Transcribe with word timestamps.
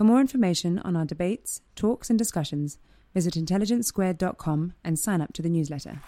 For 0.00 0.04
more 0.04 0.22
information 0.22 0.78
on 0.78 0.96
our 0.96 1.04
debates, 1.04 1.60
talks, 1.76 2.08
and 2.08 2.18
discussions, 2.18 2.78
visit 3.12 3.34
intelligencesquared.com 3.34 4.72
and 4.82 4.98
sign 4.98 5.20
up 5.20 5.34
to 5.34 5.42
the 5.42 5.50
newsletter. 5.50 6.00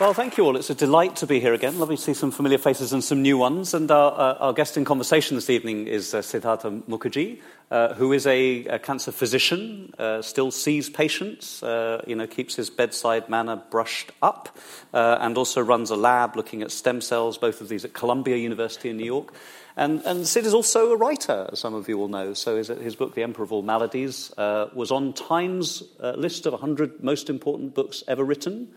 Well, 0.00 0.12
thank 0.12 0.36
you 0.36 0.44
all. 0.44 0.56
It's 0.56 0.68
a 0.68 0.74
delight 0.74 1.14
to 1.16 1.28
be 1.28 1.38
here 1.38 1.54
again. 1.54 1.78
Lovely 1.78 1.94
to 1.94 2.02
see 2.02 2.14
some 2.14 2.32
familiar 2.32 2.58
faces 2.58 2.92
and 2.92 3.04
some 3.04 3.22
new 3.22 3.38
ones. 3.38 3.72
And 3.72 3.88
our, 3.88 4.10
uh, 4.18 4.34
our 4.38 4.52
guest 4.52 4.76
in 4.76 4.84
conversation 4.84 5.36
this 5.36 5.48
evening 5.48 5.86
is 5.86 6.12
uh, 6.12 6.22
Siddhartha 6.22 6.72
Mukherjee, 6.88 7.40
uh, 7.70 7.94
who 7.94 8.12
is 8.12 8.26
a, 8.26 8.64
a 8.64 8.80
cancer 8.80 9.12
physician, 9.12 9.94
uh, 9.96 10.22
still 10.22 10.50
sees 10.50 10.90
patients, 10.90 11.62
uh, 11.62 12.02
you 12.04 12.16
know, 12.16 12.26
keeps 12.26 12.56
his 12.56 12.68
bedside 12.68 13.28
manner 13.28 13.62
brushed 13.70 14.10
up, 14.22 14.58
uh, 14.92 15.18
and 15.20 15.38
also 15.38 15.60
runs 15.60 15.90
a 15.90 15.96
lab 15.96 16.34
looking 16.34 16.62
at 16.62 16.72
stem 16.72 17.00
cells, 17.00 17.38
both 17.38 17.60
of 17.60 17.68
these 17.68 17.84
at 17.84 17.92
Columbia 17.92 18.38
University 18.38 18.90
in 18.90 18.96
New 18.96 19.04
York. 19.04 19.32
And, 19.76 20.02
and, 20.04 20.26
Sid 20.26 20.44
is 20.44 20.54
also 20.54 20.92
a 20.92 20.96
writer, 20.96 21.48
as 21.52 21.60
some 21.60 21.74
of 21.74 21.88
you 21.88 21.96
will 21.96 22.08
know. 22.08 22.34
So 22.34 22.56
his, 22.56 22.68
his 22.68 22.94
book, 22.94 23.14
The 23.14 23.22
Emperor 23.22 23.44
of 23.44 23.52
All 23.52 23.62
Maladies, 23.62 24.32
uh, 24.36 24.68
was 24.74 24.90
on 24.90 25.12
Time's 25.14 25.82
uh, 26.00 26.12
list 26.12 26.46
of 26.46 26.52
100 26.52 27.02
most 27.02 27.30
important 27.30 27.74
books 27.74 28.04
ever 28.06 28.24
written. 28.24 28.68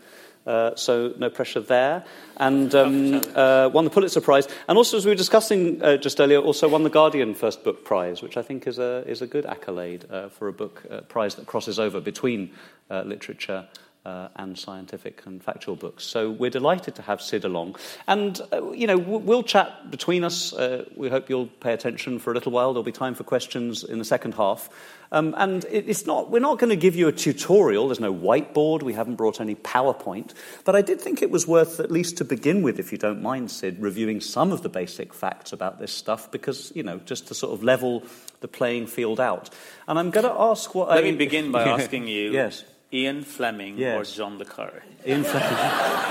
Uh, 0.46 0.74
so 0.76 1.12
no 1.18 1.28
pressure 1.28 1.60
there. 1.60 2.04
And 2.36 2.74
um, 2.74 3.20
uh, 3.34 3.68
won 3.72 3.84
the 3.84 3.90
Pulitzer 3.90 4.20
Prize. 4.20 4.46
And 4.68 4.78
also, 4.78 4.96
as 4.96 5.04
we 5.04 5.10
were 5.10 5.16
discussing 5.16 5.82
uh, 5.82 5.96
just 5.96 6.20
earlier, 6.20 6.38
also 6.38 6.68
won 6.68 6.84
the 6.84 6.90
Guardian 6.90 7.34
First 7.34 7.64
Book 7.64 7.84
Prize, 7.84 8.22
which 8.22 8.36
I 8.36 8.42
think 8.42 8.66
is 8.66 8.78
a, 8.78 9.04
is 9.06 9.22
a 9.22 9.26
good 9.26 9.44
accolade 9.44 10.06
uh, 10.08 10.28
for 10.28 10.48
a 10.48 10.52
book 10.52 11.08
prize 11.08 11.34
that 11.34 11.46
crosses 11.46 11.78
over 11.78 12.00
between 12.00 12.52
literature 12.88 13.66
uh, 14.06 14.28
and 14.36 14.56
scientific 14.56 15.26
and 15.26 15.42
factual 15.42 15.74
books. 15.74 16.04
So 16.04 16.30
we're 16.30 16.50
delighted 16.50 16.94
to 16.94 17.02
have 17.02 17.20
Sid 17.20 17.44
along. 17.44 17.74
And, 18.06 18.40
uh, 18.52 18.70
you 18.70 18.86
know, 18.86 18.96
we'll 18.96 19.42
chat 19.42 19.90
between 19.90 20.22
us. 20.22 20.52
Uh, 20.52 20.84
we 20.94 21.08
hope 21.08 21.28
you'll 21.28 21.48
pay 21.48 21.72
attention 21.72 22.20
for 22.20 22.30
a 22.30 22.34
little 22.34 22.52
while. 22.52 22.72
There'll 22.72 22.84
be 22.84 22.92
time 22.92 23.16
for 23.16 23.24
questions 23.24 23.82
in 23.82 23.98
the 23.98 24.04
second 24.04 24.34
half. 24.34 24.70
Um, 25.10 25.34
and 25.36 25.64
it's 25.70 26.06
not, 26.06 26.30
we're 26.30 26.38
not 26.38 26.58
going 26.60 26.70
to 26.70 26.76
give 26.76 26.94
you 26.94 27.08
a 27.08 27.12
tutorial. 27.12 27.88
There's 27.88 27.98
no 27.98 28.14
whiteboard. 28.14 28.84
We 28.84 28.92
haven't 28.92 29.16
brought 29.16 29.40
any 29.40 29.56
PowerPoint. 29.56 30.34
But 30.64 30.76
I 30.76 30.82
did 30.82 31.00
think 31.00 31.20
it 31.20 31.32
was 31.32 31.46
worth, 31.46 31.80
at 31.80 31.90
least 31.90 32.18
to 32.18 32.24
begin 32.24 32.62
with, 32.62 32.78
if 32.78 32.92
you 32.92 32.98
don't 32.98 33.22
mind, 33.22 33.50
Sid, 33.50 33.80
reviewing 33.80 34.20
some 34.20 34.52
of 34.52 34.62
the 34.62 34.68
basic 34.68 35.12
facts 35.14 35.52
about 35.52 35.80
this 35.80 35.92
stuff 35.92 36.30
because, 36.30 36.72
you 36.76 36.84
know, 36.84 36.98
just 36.98 37.26
to 37.28 37.34
sort 37.34 37.54
of 37.54 37.64
level 37.64 38.04
the 38.40 38.48
playing 38.48 38.86
field 38.86 39.18
out. 39.18 39.50
And 39.88 39.98
I'm 39.98 40.10
going 40.10 40.26
to 40.26 40.40
ask 40.40 40.72
what 40.76 40.90
I 40.90 40.96
Let 40.96 41.04
I... 41.04 41.10
me 41.10 41.16
begin 41.16 41.50
by 41.50 41.64
asking 41.68 42.06
you. 42.06 42.30
yes. 42.32 42.62
Ian 42.92 43.22
Fleming 43.22 43.78
yes. 43.78 43.96
or 43.96 44.16
John 44.16 44.38
le 44.38 44.44
Carre? 44.44 44.82
Ian 45.06 45.24
Fleming. 45.24 46.02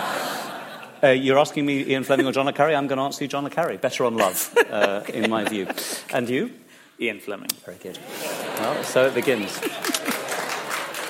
Uh, 1.04 1.10
you're 1.10 1.38
asking 1.38 1.66
me 1.66 1.84
Ian 1.84 2.04
Fleming 2.04 2.26
or 2.26 2.32
John 2.32 2.48
le 2.48 2.54
Carre? 2.54 2.74
I'm 2.74 2.88
going 2.88 2.98
to 2.98 3.04
answer 3.04 3.24
you 3.24 3.28
John 3.28 3.44
le 3.44 3.50
Carre. 3.52 3.78
Better 3.78 4.06
on 4.06 4.16
love, 4.16 4.58
uh, 4.72 5.04
in 5.14 5.30
my 5.30 5.44
view. 5.44 5.68
And 6.12 6.28
you? 6.28 6.52
Ian 7.00 7.20
Fleming. 7.20 7.50
Very 7.64 7.78
good. 7.78 8.00
Well, 8.58 8.84
so 8.84 9.06
it 9.06 9.14
begins. 9.14 9.60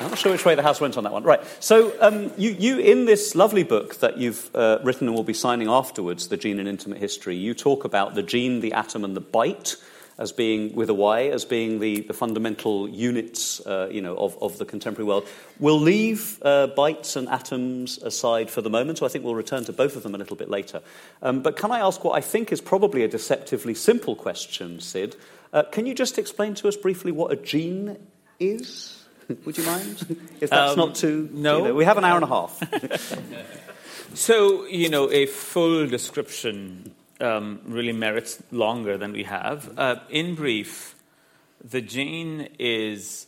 I'm 0.01 0.09
not 0.09 0.17
sure 0.17 0.33
which 0.33 0.43
way 0.43 0.55
the 0.55 0.63
house 0.63 0.81
went 0.81 0.97
on 0.97 1.05
that 1.05 1.13
one. 1.13 1.23
Right. 1.23 1.39
So, 1.63 1.95
um, 2.01 2.31
you, 2.35 2.51
you, 2.51 2.79
in 2.79 3.05
this 3.05 3.35
lovely 3.35 3.63
book 3.63 3.99
that 3.99 4.17
you've 4.17 4.53
uh, 4.53 4.79
written 4.83 5.07
and 5.07 5.15
will 5.15 5.23
be 5.23 5.33
signing 5.33 5.69
afterwards, 5.69 6.27
The 6.27 6.35
Gene 6.35 6.59
An 6.59 6.67
Intimate 6.67 6.97
History, 6.97 7.37
you 7.37 7.53
talk 7.53 7.85
about 7.85 8.15
the 8.15 8.23
gene, 8.23 8.59
the 8.59 8.73
atom, 8.73 9.05
and 9.05 9.15
the 9.15 9.21
bite 9.21 9.77
as 10.17 10.31
being, 10.31 10.73
with 10.75 10.89
a 10.89 10.93
Y, 10.93 11.23
as 11.27 11.43
being 11.43 11.79
the, 11.79 12.01
the 12.01 12.13
fundamental 12.13 12.87
units 12.87 13.59
uh, 13.65 13.89
you 13.91 14.01
know, 14.01 14.15
of, 14.15 14.41
of 14.41 14.57
the 14.57 14.65
contemporary 14.65 15.07
world. 15.07 15.27
We'll 15.59 15.79
leave 15.79 16.39
uh, 16.41 16.69
bytes 16.75 17.15
and 17.15 17.27
atoms 17.27 17.97
aside 17.97 18.49
for 18.49 18.61
the 18.61 18.69
moment, 18.69 18.99
so 18.99 19.05
I 19.05 19.09
think 19.09 19.25
we'll 19.25 19.35
return 19.35 19.65
to 19.65 19.73
both 19.73 19.95
of 19.95 20.03
them 20.03 20.15
a 20.15 20.17
little 20.17 20.37
bit 20.37 20.49
later. 20.49 20.81
Um, 21.21 21.41
but 21.41 21.57
can 21.57 21.71
I 21.71 21.79
ask 21.79 22.03
what 22.03 22.17
I 22.17 22.21
think 22.21 22.51
is 22.51 22.61
probably 22.61 23.03
a 23.03 23.07
deceptively 23.07 23.75
simple 23.75 24.15
question, 24.15 24.79
Sid? 24.79 25.15
Uh, 25.51 25.63
can 25.63 25.85
you 25.85 25.93
just 25.93 26.17
explain 26.17 26.55
to 26.55 26.67
us 26.67 26.77
briefly 26.77 27.11
what 27.11 27.31
a 27.31 27.35
gene 27.35 27.97
is? 28.39 29.03
Would 29.45 29.57
you 29.57 29.65
mind? 29.65 30.17
If 30.39 30.49
that's 30.49 30.73
um, 30.73 30.77
not 30.77 30.95
too. 30.95 31.29
No. 31.33 31.65
Know, 31.65 31.73
we 31.73 31.85
have 31.85 31.97
an 31.97 32.05
hour 32.05 32.15
and 32.15 32.23
a 32.23 32.27
half. 32.27 32.61
so, 34.13 34.65
you 34.65 34.89
know, 34.89 35.09
a 35.11 35.25
full 35.25 35.87
description 35.87 36.93
um, 37.19 37.61
really 37.65 37.93
merits 37.93 38.41
longer 38.51 38.97
than 38.97 39.11
we 39.13 39.23
have. 39.23 39.77
Uh, 39.77 39.95
in 40.09 40.35
brief, 40.35 40.95
the 41.63 41.81
gene 41.81 42.49
is 42.59 43.27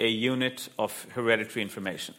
a 0.00 0.08
unit 0.08 0.68
of 0.78 1.06
hereditary 1.10 1.62
information. 1.62 2.14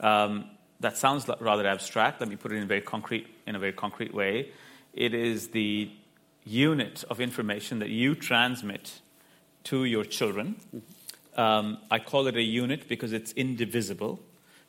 Um, 0.00 0.50
that 0.80 0.96
sounds 0.96 1.28
rather 1.40 1.66
abstract. 1.66 2.20
Let 2.20 2.28
me 2.28 2.36
put 2.36 2.52
it 2.52 2.56
in 2.56 2.64
a 2.64 2.66
very 2.66 2.80
concrete, 2.80 3.26
in 3.46 3.54
a 3.54 3.58
very 3.58 3.72
concrete 3.72 4.12
way. 4.12 4.50
It 4.92 5.14
is 5.14 5.48
the 5.48 5.90
unit 6.44 7.04
of 7.08 7.20
information 7.20 7.78
that 7.78 7.88
you 7.88 8.14
transmit 8.14 9.00
to 9.64 9.84
your 9.84 10.04
children. 10.04 10.56
Um, 11.36 11.78
I 11.90 11.98
call 11.98 12.26
it 12.26 12.36
a 12.36 12.42
unit 12.42 12.88
because 12.88 13.12
it's 13.12 13.32
indivisible. 13.32 14.20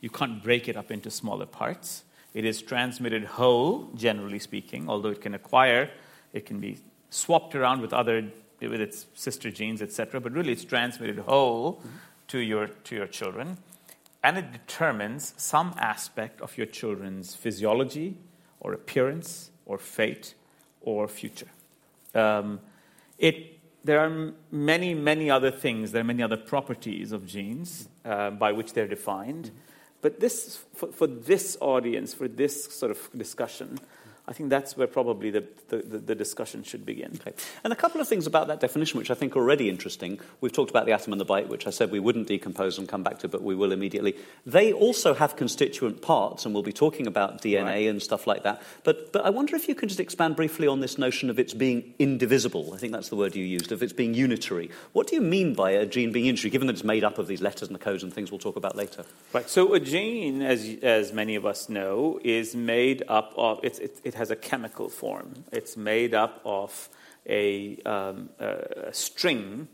You 0.02 0.10
can't 0.10 0.44
break 0.44 0.68
it 0.68 0.78
up 0.78 0.92
into 0.92 1.10
smaller 1.10 1.46
parts. 1.46 2.04
It 2.34 2.46
is 2.46 2.62
transmitted 2.62 3.24
whole, 3.26 3.90
generally 3.96 4.40
speaking, 4.40 4.90
although 4.90 5.10
it 5.10 5.22
can 5.22 5.34
acquire, 5.34 5.92
it 6.34 6.46
can 6.46 6.60
be 6.60 6.80
swapped 7.10 7.54
around 7.54 7.82
with 7.82 7.94
other, 7.94 8.32
with 8.60 8.82
its 8.82 9.06
sister 9.14 9.52
genes, 9.52 9.82
etc. 9.82 10.20
But 10.20 10.32
really, 10.32 10.54
it's 10.54 10.64
transmitted 10.64 11.20
whole 11.20 11.74
mm-hmm. 11.74 11.90
to 12.30 12.40
your 12.40 12.68
to 12.68 12.96
your 12.96 13.08
children, 13.08 13.58
and 14.24 14.38
it 14.38 14.52
determines 14.52 15.34
some 15.38 15.76
aspect 15.78 16.42
of 16.42 16.58
your 16.58 16.66
children's 16.68 17.36
physiology, 17.36 18.18
or 18.60 18.74
appearance, 18.74 19.52
or 19.66 19.78
fate, 19.78 20.34
or 20.82 21.08
future. 21.08 21.50
Um, 22.16 22.60
it 23.20 23.60
there 23.84 24.00
are 24.00 24.34
many, 24.50 24.94
many 24.94 25.30
other 25.30 25.52
things, 25.52 25.92
there 25.92 26.02
are 26.02 26.06
many 26.06 26.24
other 26.24 26.38
properties 26.38 27.12
of 27.12 27.26
genes 27.26 27.90
uh, 28.06 28.32
by 28.32 28.52
which 28.54 28.74
they're 28.74 28.88
defined. 28.88 29.46
Mm-hmm. 29.46 29.73
But 30.04 30.20
this, 30.20 30.60
for, 30.76 30.92
for 30.92 31.08
this 31.08 31.58
audience, 31.62 32.14
for 32.14 32.28
this 32.28 32.66
sort 32.66 32.92
of 32.92 33.10
discussion, 33.18 33.80
I 34.26 34.32
think 34.32 34.50
that's 34.50 34.78
where 34.78 34.88
probably 34.88 35.32
the, 35.32 35.44
the, 35.68 35.78
the, 35.82 36.16
discussion 36.16 36.64
should 36.64 36.86
begin. 36.86 37.12
Okay. 37.16 37.34
And 37.66 37.74
a 37.74 37.76
couple 37.76 38.00
of 38.00 38.08
things 38.08 38.26
about 38.26 38.48
that 38.48 38.62
definition, 38.62 38.98
which 38.98 39.12
I 39.12 39.16
think 39.16 39.36
are 39.36 39.40
already 39.40 39.70
interesting. 39.70 40.18
We've 40.40 40.52
talked 40.52 40.70
about 40.70 40.86
the 40.86 40.94
atom 40.94 41.12
and 41.12 41.20
the 41.20 41.26
bite, 41.26 41.50
which 41.50 41.68
I 41.68 41.72
said 41.72 41.92
we 41.92 42.00
wouldn't 42.00 42.28
decompose 42.28 42.78
and 42.78 42.88
come 42.88 43.04
back 43.04 43.20
to, 43.20 43.28
but 43.28 43.42
we 43.42 43.54
will 43.54 43.74
immediately. 43.74 44.16
They 44.46 44.72
also 44.72 45.14
have 45.14 45.36
constituent 45.36 46.02
parts, 46.02 46.46
and 46.46 46.54
we'll 46.54 46.64
be 46.64 46.72
talking 46.72 47.06
about 47.06 47.42
DNA 47.42 47.64
right. 47.64 47.88
and 47.90 48.02
stuff 48.02 48.26
like 48.26 48.44
that. 48.44 48.62
But, 48.86 49.12
but 49.12 49.26
I 49.26 49.30
wonder 49.30 49.58
if 49.58 49.68
you 49.68 49.76
can 49.76 49.90
just 49.90 50.00
expand 50.00 50.38
briefly 50.38 50.68
on 50.68 50.80
this 50.80 50.98
notion 50.98 51.30
of 51.30 51.38
its 51.38 51.54
being 51.54 51.94
indivisible. 52.00 52.74
I 52.74 52.78
think 52.78 52.94
that's 52.94 53.10
the 53.10 53.18
word 53.18 53.36
you 53.36 53.44
used, 53.44 53.74
of 53.74 53.84
its 53.84 53.92
being 53.92 54.14
unitary. 54.14 54.70
What 54.94 55.08
do 55.08 55.16
you 55.16 55.22
mean 55.22 55.54
by 55.54 55.72
a 55.72 55.86
gene 55.86 56.14
being 56.14 56.28
unitary, 56.28 56.50
given 56.50 56.68
that 56.68 56.76
it's 56.76 56.84
made 56.86 57.04
up 57.04 57.18
of 57.18 57.28
these 57.28 57.42
letters 57.42 57.68
and 57.68 57.76
the 57.76 57.84
codes 57.84 58.04
and 58.04 58.14
things 58.14 58.32
we'll 58.32 58.40
talk 58.40 58.56
about 58.56 58.78
later? 58.78 59.04
Right. 59.34 59.50
So 59.50 59.74
a 59.74 59.82
gene, 59.82 60.42
as, 60.42 60.78
as 60.82 61.12
many 61.12 61.36
of 61.36 61.46
us 61.46 61.68
know, 61.68 62.22
is 62.24 62.56
made 62.56 63.04
up 63.10 63.34
of, 63.36 63.60
it's, 63.64 63.80
it, 63.80 64.13
it 64.14 64.18
has 64.18 64.32
a 64.32 64.36
chemical 64.36 64.90
form. 64.90 65.44
It's 65.52 65.76
made 65.76 66.14
up 66.14 66.42
of 66.46 66.90
a, 67.28 67.78
um, 67.86 68.30
a 68.40 68.94
string 68.94 69.68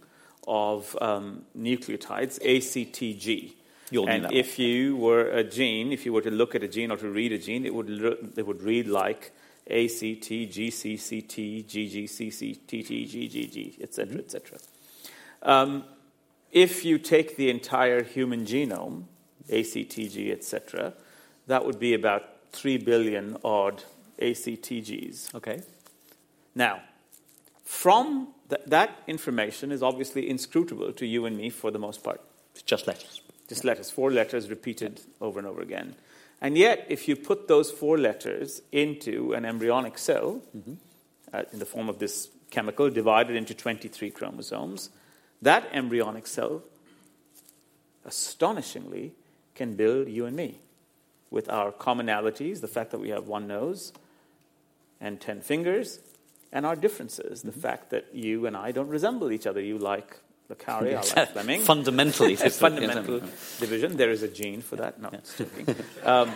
of 0.47 0.97
um, 1.01 1.43
nucleotides, 1.57 2.39
ACTG. 2.41 3.53
You'll 3.91 4.07
and 4.07 4.31
if 4.31 4.57
one. 4.57 4.67
you 4.67 4.95
were 4.97 5.29
a 5.29 5.43
gene, 5.43 5.91
if 5.91 6.05
you 6.05 6.13
were 6.13 6.21
to 6.21 6.31
look 6.31 6.55
at 6.55 6.63
a 6.63 6.67
gene 6.67 6.91
or 6.91 6.97
to 6.97 7.09
read 7.09 7.33
a 7.33 7.37
gene, 7.37 7.65
it 7.65 7.73
would, 7.73 7.89
it 8.37 8.45
would 8.45 8.61
read 8.61 8.87
like 8.87 9.31
ACT, 9.67 10.29
GCCT, 10.55 11.65
GGCC, 11.65 12.55
TT, 12.67 12.91
GGG, 13.11 13.81
etc., 13.81 14.17
etc. 14.19 14.57
Um, 15.41 15.83
if 16.51 16.85
you 16.85 16.97
take 16.97 17.35
the 17.35 17.49
entire 17.49 18.03
human 18.03 18.45
genome, 18.45 19.03
ACTG, 19.49 20.31
etc., 20.31 20.93
that 21.47 21.65
would 21.65 21.79
be 21.79 21.93
about 21.93 22.23
3 22.51 22.77
billion 22.77 23.37
odd 23.43 23.83
ACTGs. 24.21 25.35
Okay. 25.35 25.61
Now, 26.55 26.81
from 27.63 28.29
th- 28.49 28.61
that 28.67 29.03
information 29.07 29.71
is 29.71 29.83
obviously 29.83 30.29
inscrutable 30.29 30.91
to 30.93 31.05
you 31.05 31.25
and 31.25 31.37
me 31.37 31.49
for 31.49 31.71
the 31.71 31.79
most 31.79 32.03
part. 32.03 32.21
It's 32.53 32.63
just 32.63 32.87
letters. 32.87 33.21
Just 33.47 33.63
letters, 33.63 33.89
four 33.89 34.11
letters 34.11 34.49
repeated 34.49 35.01
over 35.21 35.39
and 35.39 35.47
over 35.47 35.61
again. 35.61 35.95
And 36.41 36.57
yet, 36.57 36.85
if 36.89 37.07
you 37.07 37.15
put 37.15 37.47
those 37.47 37.71
four 37.71 37.97
letters 37.97 38.61
into 38.71 39.33
an 39.33 39.45
embryonic 39.45 39.97
cell 39.97 40.41
uh, 41.33 41.43
in 41.51 41.59
the 41.59 41.65
form 41.65 41.89
of 41.89 41.99
this 41.99 42.29
chemical 42.49 42.89
divided 42.89 43.35
into 43.35 43.53
23 43.53 44.09
chromosomes, 44.11 44.89
that 45.41 45.67
embryonic 45.73 46.27
cell 46.27 46.63
astonishingly 48.05 49.13
can 49.55 49.75
build 49.75 50.07
you 50.07 50.25
and 50.25 50.35
me 50.35 50.59
with 51.29 51.49
our 51.49 51.71
commonalities, 51.71 52.61
the 52.61 52.67
fact 52.67 52.91
that 52.91 52.99
we 52.99 53.09
have 53.09 53.27
one 53.27 53.47
nose 53.47 53.93
and 55.01 55.19
10 55.19 55.41
fingers, 55.41 55.99
and 56.51 56.65
our 56.65 56.75
differences, 56.75 57.41
the 57.41 57.51
fact 57.51 57.91
that 57.91 58.07
you 58.13 58.45
and 58.45 58.57
I 58.57 58.71
don't 58.71 58.89
resemble 58.89 59.31
each 59.31 59.45
other. 59.45 59.61
You 59.61 59.77
like 59.77 60.19
le 60.49 60.55
Carre, 60.55 60.89
I 60.89 60.95
like 60.95 61.29
Fleming. 61.33 61.61
Fundamentally, 61.61 62.33
a 62.41 62.49
fundamental 62.49 63.21
division. 63.59 63.97
There 63.97 64.11
is 64.11 64.23
a 64.23 64.27
gene 64.27 64.61
for 64.61 64.75
that. 64.77 65.01
No, 65.01 65.09
just 65.09 65.37
joking. 65.37 65.75
Um, 66.03 66.31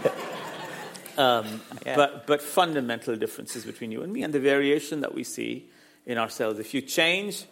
um, 1.16 1.62
but, 1.86 2.26
but 2.26 2.42
fundamental 2.42 3.16
differences 3.16 3.66
between 3.66 3.92
you 3.92 4.02
and 4.02 4.12
me, 4.12 4.24
and 4.24 4.34
the 4.34 4.40
variation 4.40 5.02
that 5.02 5.14
we 5.14 5.24
see 5.24 5.70
in 6.08 6.18
ourselves. 6.18 6.60
If 6.60 6.74
you 6.74 6.82
change 6.82 7.46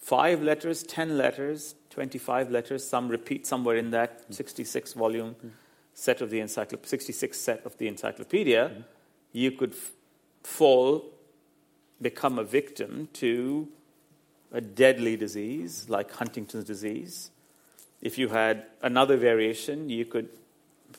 five 0.00 0.42
letters, 0.42 0.82
ten 0.82 1.18
letters, 1.18 1.74
25 1.90 2.50
letters, 2.50 2.88
some 2.88 3.08
repeat 3.08 3.46
somewhere 3.46 3.76
in 3.76 3.90
that 3.90 4.24
66 4.30 4.94
volume 4.94 5.36
set 5.92 6.22
of 6.22 6.30
the 6.30 6.40
encyclopedia, 6.40 6.88
66 6.88 7.38
set 7.38 7.66
of 7.66 7.76
the 7.76 7.86
encyclopedia, 7.86 8.84
you 9.32 9.50
could 9.50 9.72
f- 9.72 9.90
fall, 10.42 11.04
become 12.00 12.38
a 12.38 12.44
victim 12.44 13.08
to 13.14 13.68
a 14.52 14.60
deadly 14.60 15.16
disease 15.16 15.88
like 15.88 16.10
Huntington's 16.12 16.64
disease. 16.64 17.30
If 18.00 18.18
you 18.18 18.28
had 18.28 18.66
another 18.82 19.16
variation, 19.16 19.88
you 19.88 20.04
could 20.04 20.28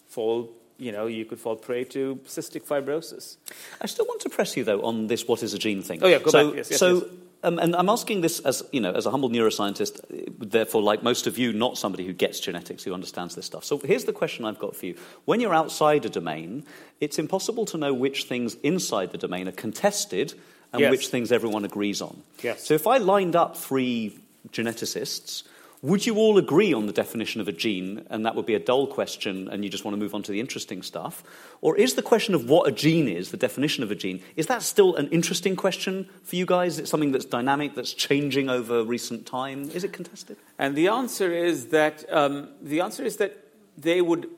fall, 0.07 0.50
you 0.77 0.91
know, 0.91 1.06
you 1.06 1.25
could 1.25 1.39
fall 1.39 1.56
prey 1.56 1.83
to 1.85 2.19
cystic 2.25 2.63
fibrosis. 2.63 3.38
I 3.81 3.88
still 3.88 4.06
want 4.06 4.21
to 4.21 4.30
press 4.30 4.57
you 4.57 4.63
though 4.63 4.81
on 4.81 5.07
this 5.07 5.27
"what 5.27 5.44
is 5.44 5.53
a 5.53 5.59
gene" 5.59 5.81
thing. 5.81 6.00
Oh, 6.01 6.07
yeah, 6.07 6.19
go 6.19 6.31
so, 6.31 6.47
back. 6.47 6.57
Yes, 6.57 6.71
yes, 6.71 6.79
so, 6.79 6.95
yes. 6.95 7.03
Um, 7.44 7.60
and 7.60 7.75
I'm 7.75 7.90
asking 7.90 8.22
this 8.22 8.40
as 8.40 8.63
you 8.72 8.80
know, 8.80 8.92
as 8.92 9.06
a 9.06 9.12
humble 9.12 9.30
neuroscientist, 9.30 10.00
therefore, 10.40 10.81
like 10.81 11.04
most 11.04 11.28
of 11.28 11.38
you, 11.38 11.51
not 11.54 11.78
somebody 11.78 12.06
who 12.06 12.13
gets 12.13 12.40
genetics, 12.40 12.84
who 12.84 12.94
understands 12.94 13.36
this 13.36 13.45
stuff. 13.45 13.66
So 13.66 13.78
here's 13.78 14.06
the 14.06 14.13
question 14.13 14.45
I've 14.45 14.60
got 14.60 14.75
for 14.75 14.86
you: 14.86 14.95
When 15.25 15.40
you're 15.42 15.54
outside 15.54 16.06
a 16.06 16.10
domain, 16.10 16.66
it's 17.01 17.19
impossible 17.19 17.66
to 17.66 17.78
know 17.78 17.94
which 17.94 18.24
things 18.25 18.56
inside 18.63 19.12
the 19.12 19.18
domain 19.18 19.48
are 19.48 19.51
contested 19.51 20.34
and 20.72 20.80
Yes. 20.80 20.92
which 20.92 21.07
things 21.10 21.31
everyone 21.31 21.66
agrees 21.66 22.01
on. 22.01 22.24
Yes. 22.42 22.66
So 22.66 22.74
if 22.74 22.88
I 22.88 22.98
lined 22.98 23.36
up 23.36 23.56
three 23.57 24.18
geneticists. 24.51 25.44
Would 25.83 26.06
you 26.06 26.15
all 26.15 26.38
agree 26.38 26.74
on 26.74 26.85
the 26.85 26.94
definition 26.94 27.41
of 27.41 27.50
a 27.50 27.51
gene, 27.51 28.06
and 28.09 28.25
that 28.25 28.35
would 28.35 28.45
be 28.45 28.56
a 28.56 28.59
dull 28.59 28.88
question, 28.88 29.50
and 29.50 29.65
you 29.65 29.69
just 29.69 29.83
want 29.83 29.94
to 29.95 30.00
move 30.00 30.15
on 30.15 30.24
to 30.24 30.31
the 30.31 30.39
interesting 30.39 30.81
stuff? 30.81 31.24
Or 31.59 31.75
is 31.75 31.95
the 31.95 32.01
question 32.01 32.33
of 32.33 32.50
what 32.50 32.69
a 32.69 32.71
gene 32.71 33.09
is, 33.09 33.31
the 33.31 33.38
definition 33.38 33.83
of 33.83 33.91
a 33.91 33.95
gene, 33.95 34.24
is 34.38 34.47
that 34.47 34.62
still 34.63 34.95
an 34.95 35.09
interesting 35.09 35.57
question 35.57 36.07
for 36.24 36.38
you 36.38 36.45
guys? 36.45 36.75
Is 36.75 36.80
it 36.80 36.88
something 36.88 37.12
that's 37.12 37.25
dynamic, 37.25 37.75
that's 37.75 37.94
changing 37.94 38.50
over 38.50 38.81
recent 38.81 39.25
time? 39.25 39.69
Is 39.71 39.83
it 39.83 39.91
contested? 39.91 40.38
And 40.57 40.74
the 40.77 40.88
answer 40.88 41.33
is 41.33 41.68
that 41.68 42.06
um, 42.09 42.47
the 42.62 42.79
answer 42.79 43.03
is 43.03 43.18
that 43.18 43.44
they 43.77 44.00
would 44.00 44.29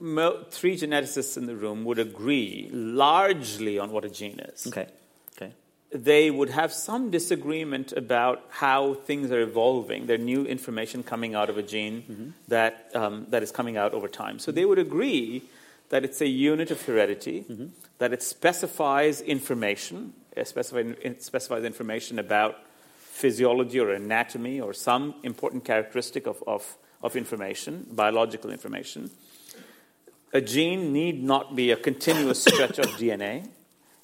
three 0.49 0.77
geneticists 0.77 1.37
in 1.37 1.45
the 1.45 1.55
room 1.55 1.85
would 1.85 1.99
agree 1.99 2.69
largely 2.73 3.77
on 3.77 3.91
what 3.91 4.03
a 4.03 4.09
gene 4.09 4.39
is. 4.39 4.65
Okay. 4.65 4.87
They 5.95 6.29
would 6.29 6.49
have 6.49 6.73
some 6.73 7.09
disagreement 7.09 7.93
about 7.93 8.43
how 8.49 8.95
things 8.95 9.31
are 9.31 9.39
evolving. 9.39 10.07
There 10.07 10.17
new 10.17 10.45
information 10.45 11.03
coming 11.03 11.35
out 11.35 11.49
of 11.49 11.57
a 11.57 11.63
gene 11.63 12.01
mm-hmm. 12.01 12.29
that 12.49 12.91
that 12.91 13.31
that 13.31 13.43
is 13.43 13.51
coming 13.51 13.77
out 13.77 13.93
over 13.93 14.09
time. 14.09 14.39
So 14.39 14.51
they 14.51 14.65
would 14.65 14.79
agree 14.79 15.43
that 15.89 16.03
it's 16.03 16.21
a 16.21 16.27
unit 16.27 16.71
of 16.71 16.81
heredity, 16.81 17.45
mm-hmm. 17.49 17.67
that 17.99 18.11
it 18.11 18.21
specifies 18.23 19.21
information, 19.21 20.13
uh, 20.35 20.41
it 20.41 20.47
specifies, 20.47 20.95
it 21.01 21.23
specifies 21.23 21.63
information 21.63 22.19
about 22.19 22.57
physiology 22.97 23.79
or 23.79 23.91
anatomy 23.91 24.59
or 24.59 24.73
some 24.73 25.15
important 25.23 25.63
characteristic 25.63 26.27
of, 26.27 26.43
of, 26.45 26.77
of 27.01 27.15
information, 27.15 27.87
biological 27.91 28.51
information. 28.51 29.09
A 30.33 30.41
gene 30.41 30.91
need 30.91 31.23
not 31.23 31.55
be 31.55 31.71
a 31.71 31.77
continuous 31.77 32.43
stretch 32.43 32.79
of 32.79 32.85
DNA. 32.99 33.47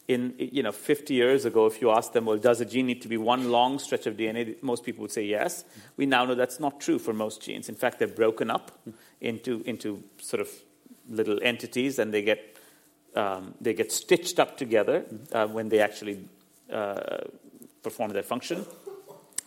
In 0.07 0.33
you 0.38 0.63
know, 0.63 0.71
50 0.71 1.13
years 1.13 1.45
ago, 1.45 1.68
if 1.68 1.81
you 1.81 1.92
asked 1.92 2.13
them, 2.13 2.25
well, 2.25 2.38
does 2.38 2.59
a 2.59 2.65
gene 2.65 2.88
need 2.88 3.01
to 3.03 3.07
be 3.07 3.18
one 3.18 3.51
long 3.51 3.80
stretch 3.80 4.07
of 4.07 4.18
DNA? 4.18 4.62
Most 4.62 4.83
people 4.83 5.03
would 5.03 5.12
say 5.12 5.24
yes. 5.24 5.63
We 5.95 6.06
now 6.06 6.25
know 6.25 6.36
that's 6.36 6.59
not 6.59 6.81
true 6.81 7.00
for 7.00 7.13
most 7.13 7.42
genes. 7.42 7.69
In 7.69 7.75
fact, 7.75 8.00
they're 8.00 8.07
broken 8.07 8.50
up 8.50 8.71
into 9.21 9.62
into 9.65 10.03
sort 10.18 10.42
of 10.42 10.50
little 11.09 11.39
entities, 11.42 12.00
and 12.00 12.13
they 12.13 12.24
get 12.24 12.57
um, 13.15 13.53
they 13.62 13.74
get 13.74 13.92
stitched 13.92 14.39
up 14.39 14.57
together 14.57 15.06
uh, 15.31 15.48
when 15.48 15.69
they 15.69 15.80
actually 15.80 16.27
uh, 16.71 17.19
perform 17.83 18.12
their 18.12 18.24
function. 18.24 18.65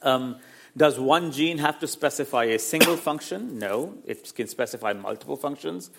Um, 0.02 0.36
does 0.76 0.98
one 0.98 1.30
gene 1.30 1.58
have 1.58 1.78
to 1.80 1.86
specify 1.86 2.44
a 2.44 2.58
single 2.58 2.96
function? 2.96 3.58
No, 3.58 3.94
it 4.04 4.34
can 4.34 4.48
specify 4.48 4.92
multiple 4.92 5.36
functions. 5.36 5.90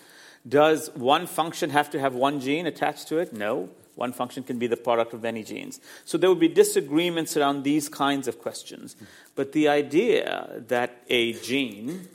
Does 0.46 0.90
one 0.94 1.26
function 1.26 1.70
have 1.70 1.90
to 1.90 1.98
have 1.98 2.14
one 2.14 2.40
gene 2.40 2.66
attached 2.66 3.08
to 3.08 3.18
it? 3.18 3.32
No, 3.32 3.70
one 3.96 4.12
function 4.12 4.44
can 4.44 4.58
be 4.58 4.66
the 4.66 4.76
product 4.76 5.12
of 5.12 5.22
many 5.22 5.42
genes. 5.42 5.80
So 6.04 6.16
there 6.16 6.30
would 6.30 6.40
be 6.40 6.48
disagreements 6.48 7.36
around 7.36 7.64
these 7.64 7.88
kinds 7.88 8.28
of 8.28 8.40
questions. 8.40 8.94
But 9.34 9.52
the 9.52 9.68
idea 9.68 10.62
that 10.68 11.02
a 11.08 11.32
gene 11.32 12.08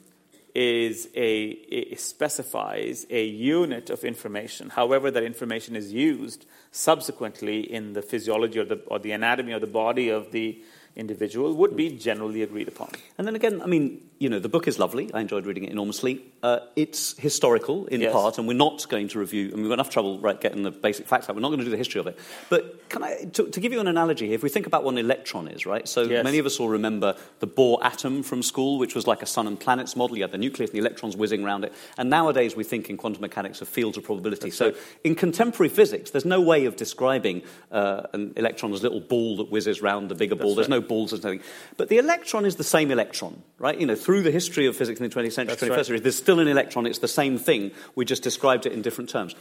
is 0.54 1.08
a, 1.16 1.96
specifies 1.96 3.06
a 3.10 3.26
unit 3.26 3.90
of 3.90 4.04
information. 4.04 4.70
However, 4.70 5.10
that 5.12 5.24
information 5.24 5.76
is 5.76 5.92
used 5.92 6.46
subsequently 6.72 7.62
in 7.62 7.94
the 7.94 8.02
physiology 8.02 8.60
or 8.60 8.66
the, 8.66 8.76
or 8.88 9.00
the 9.00 9.12
anatomy 9.12 9.54
or 9.54 9.60
the 9.60 9.68
body 9.68 10.10
of 10.10 10.32
the 10.32 10.62
individual 10.96 11.54
would 11.56 11.76
be 11.76 11.90
generally 11.98 12.42
agreed 12.44 12.68
upon. 12.68 12.90
And 13.18 13.26
then 13.28 13.36
again, 13.36 13.62
I 13.62 13.66
mean, 13.66 14.02
you 14.20 14.30
know, 14.30 14.40
the 14.40 14.50
book 14.50 14.68
is 14.68 14.78
lovely. 14.78 15.12
I 15.14 15.22
enjoyed 15.22 15.46
reading 15.46 15.64
it 15.64 15.72
enormously. 15.72 16.22
Uh, 16.44 16.60
it's 16.76 17.18
historical 17.18 17.86
in 17.88 18.02
Yes. 18.02 18.12
part, 18.14 18.38
and 18.38 18.48
we're 18.48 18.54
not 18.58 18.88
going 18.90 19.08
to 19.10 19.20
review, 19.20 19.48
and 19.52 19.58
we've 19.62 19.68
got 19.68 19.76
enough 19.76 19.90
trouble 19.90 20.20
right, 20.20 20.40
getting 20.40 20.64
the 20.64 20.72
basic 20.72 21.08
facts 21.08 21.30
out. 21.30 21.36
We're 21.36 21.42
not 21.42 21.50
going 21.50 21.60
to 21.60 21.66
do 21.66 21.72
the 21.72 21.78
history 21.78 22.00
of 22.00 22.08
it. 22.08 22.20
But 22.50 22.90
can 22.90 23.04
I, 23.04 23.24
to, 23.34 23.48
to 23.50 23.60
give 23.60 23.72
you 23.72 23.80
an 23.80 23.88
analogy 23.88 24.28
here, 24.28 24.36
if 24.36 24.44
we 24.44 24.50
think 24.50 24.68
about 24.68 24.84
what 24.84 24.92
an 24.92 24.98
electron 25.00 25.48
is, 25.48 25.66
right? 25.66 25.88
So 25.88 26.04
Yes. 26.04 26.24
many 26.24 26.40
of 26.40 26.46
us 26.46 26.60
will 26.60 26.70
remember 26.70 27.16
the 27.40 27.48
Bohr 27.48 27.80
atom 27.84 28.22
from 28.24 28.44
school, 28.44 28.78
which 28.78 28.94
was 28.96 29.08
like 29.08 29.22
a 29.22 29.26
sun 29.26 29.48
and 29.48 29.60
planets 29.60 29.96
model. 29.96 30.18
You 30.18 30.24
had 30.24 30.32
the 30.32 30.38
nucleus 30.38 30.70
and 30.72 30.76
the 30.76 30.86
electrons 30.86 31.16
whizzing 31.16 31.44
around 31.44 31.64
it. 31.64 31.74
And 31.98 32.10
nowadays 32.10 32.56
we 32.56 32.64
think 32.64 32.90
in 32.90 32.98
quantum 32.98 33.22
mechanics 33.22 33.62
of 33.62 33.68
fields 33.68 33.98
of 33.98 34.04
probability. 34.04 34.52
so 34.52 34.74
in 35.04 35.16
contemporary 35.16 35.70
physics, 35.70 36.12
there's 36.12 36.26
no 36.26 36.42
way 36.42 36.66
of 36.66 36.76
describing 36.76 37.42
uh, 37.72 38.04
an 38.14 38.34
electron 38.36 38.74
as 38.74 38.82
a 38.82 38.84
little 38.84 39.00
ball 39.00 39.38
that 39.38 39.50
whizzes 39.50 39.82
round 39.82 40.12
a 40.12 40.16
bigger 40.16 40.36
ball. 40.36 40.56
There's 40.56 40.70
no 40.70 40.81
balls, 40.88 41.12
there's 41.12 41.24
nothing. 41.24 41.42
But 41.78 41.90
the 41.90 41.98
electron 41.98 42.46
is 42.46 42.56
the 42.56 42.64
same 42.64 42.92
electron, 42.92 43.42
right? 43.60 43.80
You 43.80 43.86
know, 43.86 43.96
through 43.96 44.22
the 44.24 44.32
history 44.32 44.66
of 44.68 44.76
physics 44.76 45.00
in 45.00 45.10
the 45.10 45.14
20th 45.14 45.34
century, 45.34 45.56
That's 45.56 45.64
21st 45.64 45.70
right. 45.70 45.86
century, 45.86 46.00
there's 46.00 46.16
still 46.16 46.40
an 46.40 46.48
electron. 46.48 46.86
It's 46.86 47.00
the 47.00 47.08
same 47.08 47.38
thing. 47.38 47.72
We 47.96 48.06
just 48.06 48.24
described 48.24 48.66
it 48.66 48.74
in 48.74 48.82
different 48.82 49.10
terms. 49.10 49.36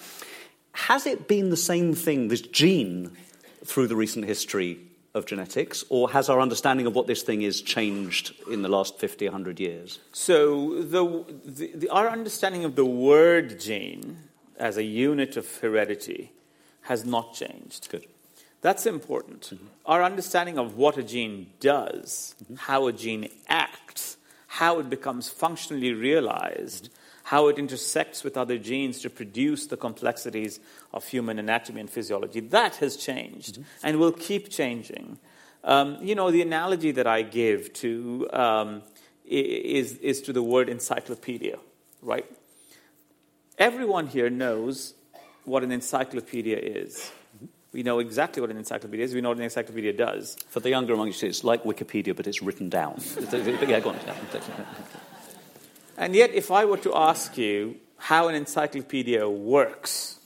Has 0.72 1.06
it 1.06 1.28
been 1.28 1.50
the 1.50 1.56
same 1.56 1.94
thing, 1.94 2.28
this 2.28 2.40
gene, 2.40 3.16
through 3.64 3.88
the 3.88 3.96
recent 3.96 4.24
history 4.24 4.78
of 5.14 5.26
genetics, 5.26 5.84
or 5.88 6.10
has 6.10 6.28
our 6.28 6.40
understanding 6.40 6.86
of 6.86 6.94
what 6.94 7.06
this 7.06 7.22
thing 7.22 7.42
is 7.42 7.60
changed 7.60 8.32
in 8.48 8.62
the 8.62 8.68
last 8.68 8.98
50, 8.98 9.26
100 9.26 9.58
years? 9.58 9.98
So 10.12 10.82
the, 10.82 11.24
the, 11.44 11.72
the, 11.74 11.88
our 11.88 12.08
understanding 12.08 12.64
of 12.64 12.76
the 12.76 12.84
word 12.84 13.58
gene 13.58 14.18
as 14.56 14.76
a 14.76 14.84
unit 14.84 15.36
of 15.36 15.56
heredity 15.56 16.32
has 16.82 17.04
not 17.04 17.34
changed. 17.34 17.88
Good. 17.90 18.06
That's 18.62 18.84
important. 18.84 19.58
Our 19.86 20.02
understanding 20.02 20.58
of 20.58 20.76
what 20.76 20.98
a 20.98 21.02
gene 21.02 21.46
does, 21.60 22.34
how 22.58 22.86
a 22.88 22.92
gene 22.92 23.28
acts, 23.48 24.18
how 24.46 24.78
it 24.80 24.90
becomes 24.90 25.30
functionally 25.30 25.94
realized, 25.94 26.90
how 27.24 27.48
it 27.48 27.58
intersects 27.58 28.22
with 28.22 28.36
other 28.36 28.58
genes 28.58 29.00
to 29.00 29.08
produce 29.08 29.66
the 29.66 29.76
complexities 29.76 30.60
of 30.92 31.06
human 31.06 31.38
anatomy 31.38 31.80
and 31.80 31.88
physiology, 31.88 32.40
that 32.40 32.76
has 32.76 32.96
changed 32.96 33.62
and 33.82 33.98
will 33.98 34.12
keep 34.12 34.50
changing. 34.50 35.18
Um, 35.64 35.98
you 36.02 36.14
know, 36.14 36.30
the 36.30 36.42
analogy 36.42 36.90
that 36.92 37.06
I 37.06 37.22
give 37.22 37.72
to 37.74 38.28
um, 38.32 38.82
is, 39.24 39.96
is 39.98 40.20
to 40.22 40.32
the 40.32 40.42
word 40.42 40.68
encyclopedia, 40.68 41.58
right? 42.02 42.26
Everyone 43.58 44.06
here 44.06 44.28
knows 44.28 44.94
what 45.44 45.62
an 45.62 45.70
encyclopedia 45.72 46.58
is. 46.58 47.10
We 47.72 47.84
know 47.84 48.00
exactly 48.00 48.40
what 48.40 48.50
an 48.50 48.56
encyclopedia 48.56 49.04
is. 49.04 49.14
We 49.14 49.20
know 49.20 49.28
what 49.28 49.38
an 49.38 49.44
encyclopedia 49.44 49.92
does. 49.92 50.36
For 50.48 50.58
the 50.60 50.70
younger 50.70 50.94
among 50.94 51.08
you, 51.08 51.14
it's 51.22 51.44
like 51.44 51.62
Wikipedia, 51.62 52.16
but 52.16 52.26
it's 52.26 52.42
written 52.42 52.68
down. 52.68 53.00
yeah, 53.32 53.80
go 53.80 53.90
on. 53.90 53.98
And 55.96 56.14
yet, 56.14 56.32
if 56.32 56.50
I 56.50 56.64
were 56.64 56.78
to 56.78 56.94
ask 56.94 57.38
you 57.38 57.76
how 57.96 58.28
an 58.28 58.34
encyclopedia 58.34 59.28
works, 59.28 60.18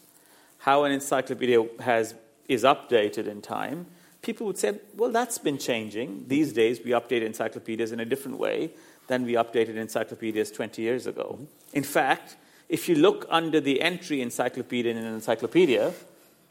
how 0.59 0.85
an 0.85 0.93
encyclopedia 0.93 1.67
has, 1.81 2.15
is 2.49 2.65
updated 2.65 3.27
in 3.27 3.43
time, 3.43 3.87
people 4.23 4.47
would 4.47 4.57
say, 4.57 4.81
well, 4.97 5.11
that's 5.11 5.37
been 5.37 5.59
changing. 5.59 6.25
These 6.29 6.55
days, 6.55 6.81
we 6.83 6.93
update 6.93 7.23
encyclopedias 7.23 7.93
in 7.93 8.01
a 8.01 8.07
different 8.07 8.39
way 8.39 8.71
than 9.09 9.25
we 9.25 9.35
updated 9.35 9.77
encyclopedias 9.77 10.51
20 10.51 10.81
years 10.81 11.07
ago. 11.07 11.41
In 11.75 11.83
fact, 11.83 12.37
if 12.71 12.89
you 12.89 12.95
look 12.95 13.27
under 13.29 13.61
the 13.61 13.83
entry 13.83 14.23
encyclopedia 14.23 14.91
in 14.93 14.97
an 14.97 15.13
encyclopedia, 15.13 15.93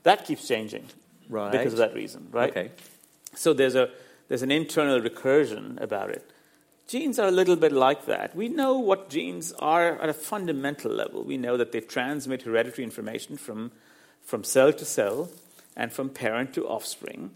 that 0.03 0.25
keeps 0.25 0.48
changing 0.48 0.86
right. 1.29 1.51
because 1.51 1.74
of 1.74 1.79
that 1.79 1.93
reason, 1.93 2.27
right? 2.31 2.50
Okay. 2.50 2.72
So 3.36 3.53
there's, 3.53 3.75
a, 3.75 3.89
there's 4.27 4.41
an 4.41 4.51
internal 4.51 5.00
recursion 5.00 5.81
about 5.81 6.10
it. 6.10 6.29
Genes 6.88 7.17
are 7.17 7.27
a 7.27 7.31
little 7.31 7.55
bit 7.55 7.72
like 7.72 8.05
that. 8.05 8.36
We 8.36 8.50
know 8.50 8.77
what 8.77 9.10
genes 9.10 9.53
are 9.60 10.00
at 10.01 10.10
a 10.10 10.13
fundamental 10.13 10.91
level. 10.91 11.24
We 11.24 11.38
know 11.38 11.57
that 11.57 11.72
they 11.72 11.79
transmit 11.79 12.43
hereditary 12.43 12.83
information 12.83 13.38
from, 13.38 13.72
from 14.22 14.43
cell 14.43 14.74
to 14.74 14.86
cell 14.86 15.29
and 15.75 15.91
from 15.91 16.10
parent 16.10 16.53
to 16.53 16.67
offspring. 16.67 17.31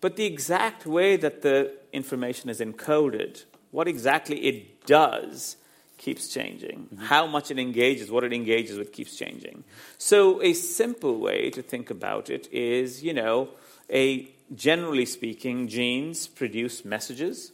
But 0.00 0.16
the 0.16 0.24
exact 0.24 0.86
way 0.86 1.16
that 1.16 1.42
the 1.42 1.72
information 1.92 2.50
is 2.50 2.60
encoded, 2.60 3.44
what 3.70 3.86
exactly 3.86 4.46
it 4.46 4.86
does, 4.86 5.56
keeps 5.98 6.28
changing. 6.28 6.88
Mm-hmm. 6.92 7.04
How 7.04 7.26
much 7.26 7.50
it 7.50 7.58
engages, 7.58 8.10
what 8.10 8.24
it 8.24 8.32
engages 8.32 8.78
with 8.78 8.92
keeps 8.92 9.16
changing. 9.16 9.64
So 9.98 10.42
a 10.42 10.52
simple 10.52 11.18
way 11.18 11.50
to 11.50 11.62
think 11.62 11.90
about 11.90 12.30
it 12.30 12.52
is, 12.52 13.02
you 13.02 13.14
know, 13.14 13.48
a 13.90 14.28
generally 14.54 15.06
speaking, 15.06 15.68
genes 15.68 16.26
produce 16.26 16.84
messages. 16.84 17.52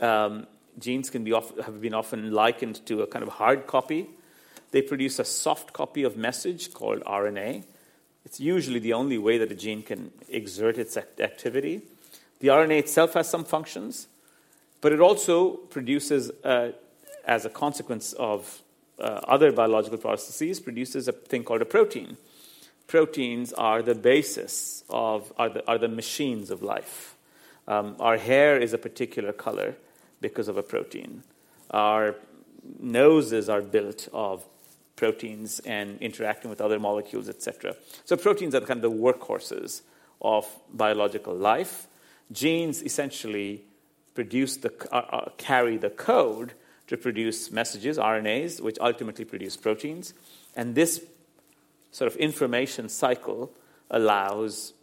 Um, 0.00 0.46
genes 0.78 1.10
can 1.10 1.24
be 1.24 1.32
off, 1.32 1.56
have 1.58 1.80
been 1.80 1.94
often 1.94 2.32
likened 2.32 2.84
to 2.86 3.02
a 3.02 3.06
kind 3.06 3.22
of 3.22 3.30
hard 3.30 3.66
copy. 3.66 4.08
They 4.70 4.82
produce 4.82 5.18
a 5.18 5.24
soft 5.24 5.72
copy 5.72 6.02
of 6.02 6.16
message 6.16 6.72
called 6.72 7.02
RNA. 7.04 7.64
It's 8.24 8.40
usually 8.40 8.78
the 8.78 8.92
only 8.92 9.18
way 9.18 9.38
that 9.38 9.50
a 9.50 9.54
gene 9.54 9.82
can 9.82 10.12
exert 10.28 10.78
its 10.78 10.96
activity. 10.96 11.82
The 12.40 12.48
RNA 12.48 12.78
itself 12.78 13.14
has 13.14 13.28
some 13.28 13.44
functions, 13.44 14.08
but 14.80 14.92
it 14.92 15.00
also 15.00 15.50
produces, 15.50 16.30
uh, 16.42 16.72
as 17.24 17.44
a 17.44 17.50
consequence 17.50 18.12
of 18.14 18.62
uh, 18.98 19.20
other 19.26 19.52
biological 19.52 19.98
processes, 19.98 20.60
produces 20.60 21.08
a 21.08 21.12
thing 21.12 21.44
called 21.44 21.62
a 21.62 21.66
protein. 21.66 22.16
Proteins 22.86 23.52
are 23.52 23.82
the 23.82 23.94
basis 23.94 24.84
of, 24.88 25.32
are 25.38 25.48
the, 25.48 25.66
are 25.66 25.78
the 25.78 25.88
machines 25.88 26.50
of 26.50 26.62
life. 26.62 27.16
Um, 27.66 27.96
our 28.00 28.18
hair 28.18 28.58
is 28.58 28.72
a 28.72 28.78
particular 28.78 29.32
color 29.32 29.76
because 30.20 30.48
of 30.48 30.56
a 30.56 30.62
protein. 30.62 31.22
Our 31.70 32.16
noses 32.78 33.48
are 33.48 33.62
built 33.62 34.08
of 34.12 34.44
proteins 34.96 35.58
and 35.60 35.98
interacting 36.00 36.50
with 36.50 36.60
other 36.60 36.78
molecules, 36.78 37.28
etc. 37.28 37.74
So 38.04 38.16
proteins 38.16 38.54
are 38.54 38.60
kind 38.60 38.84
of 38.84 38.90
the 38.90 38.96
workhorses 38.96 39.82
of 40.20 40.46
biological 40.72 41.34
life. 41.34 41.88
Genes 42.30 42.82
essentially 42.82 43.64
produce 44.14 44.58
the, 44.58 44.72
uh, 44.92 44.96
uh, 44.96 45.28
carry 45.38 45.76
the 45.76 45.90
code 45.90 46.52
to 46.92 46.98
produce 46.98 47.50
messages, 47.50 47.98
RNAs, 47.98 48.60
which 48.60 48.78
ultimately 48.80 49.24
produce 49.24 49.56
proteins. 49.56 50.14
And 50.54 50.74
this 50.74 51.04
sort 51.90 52.10
of 52.12 52.16
information 52.18 52.88
cycle 52.88 53.50
allows 53.90 54.74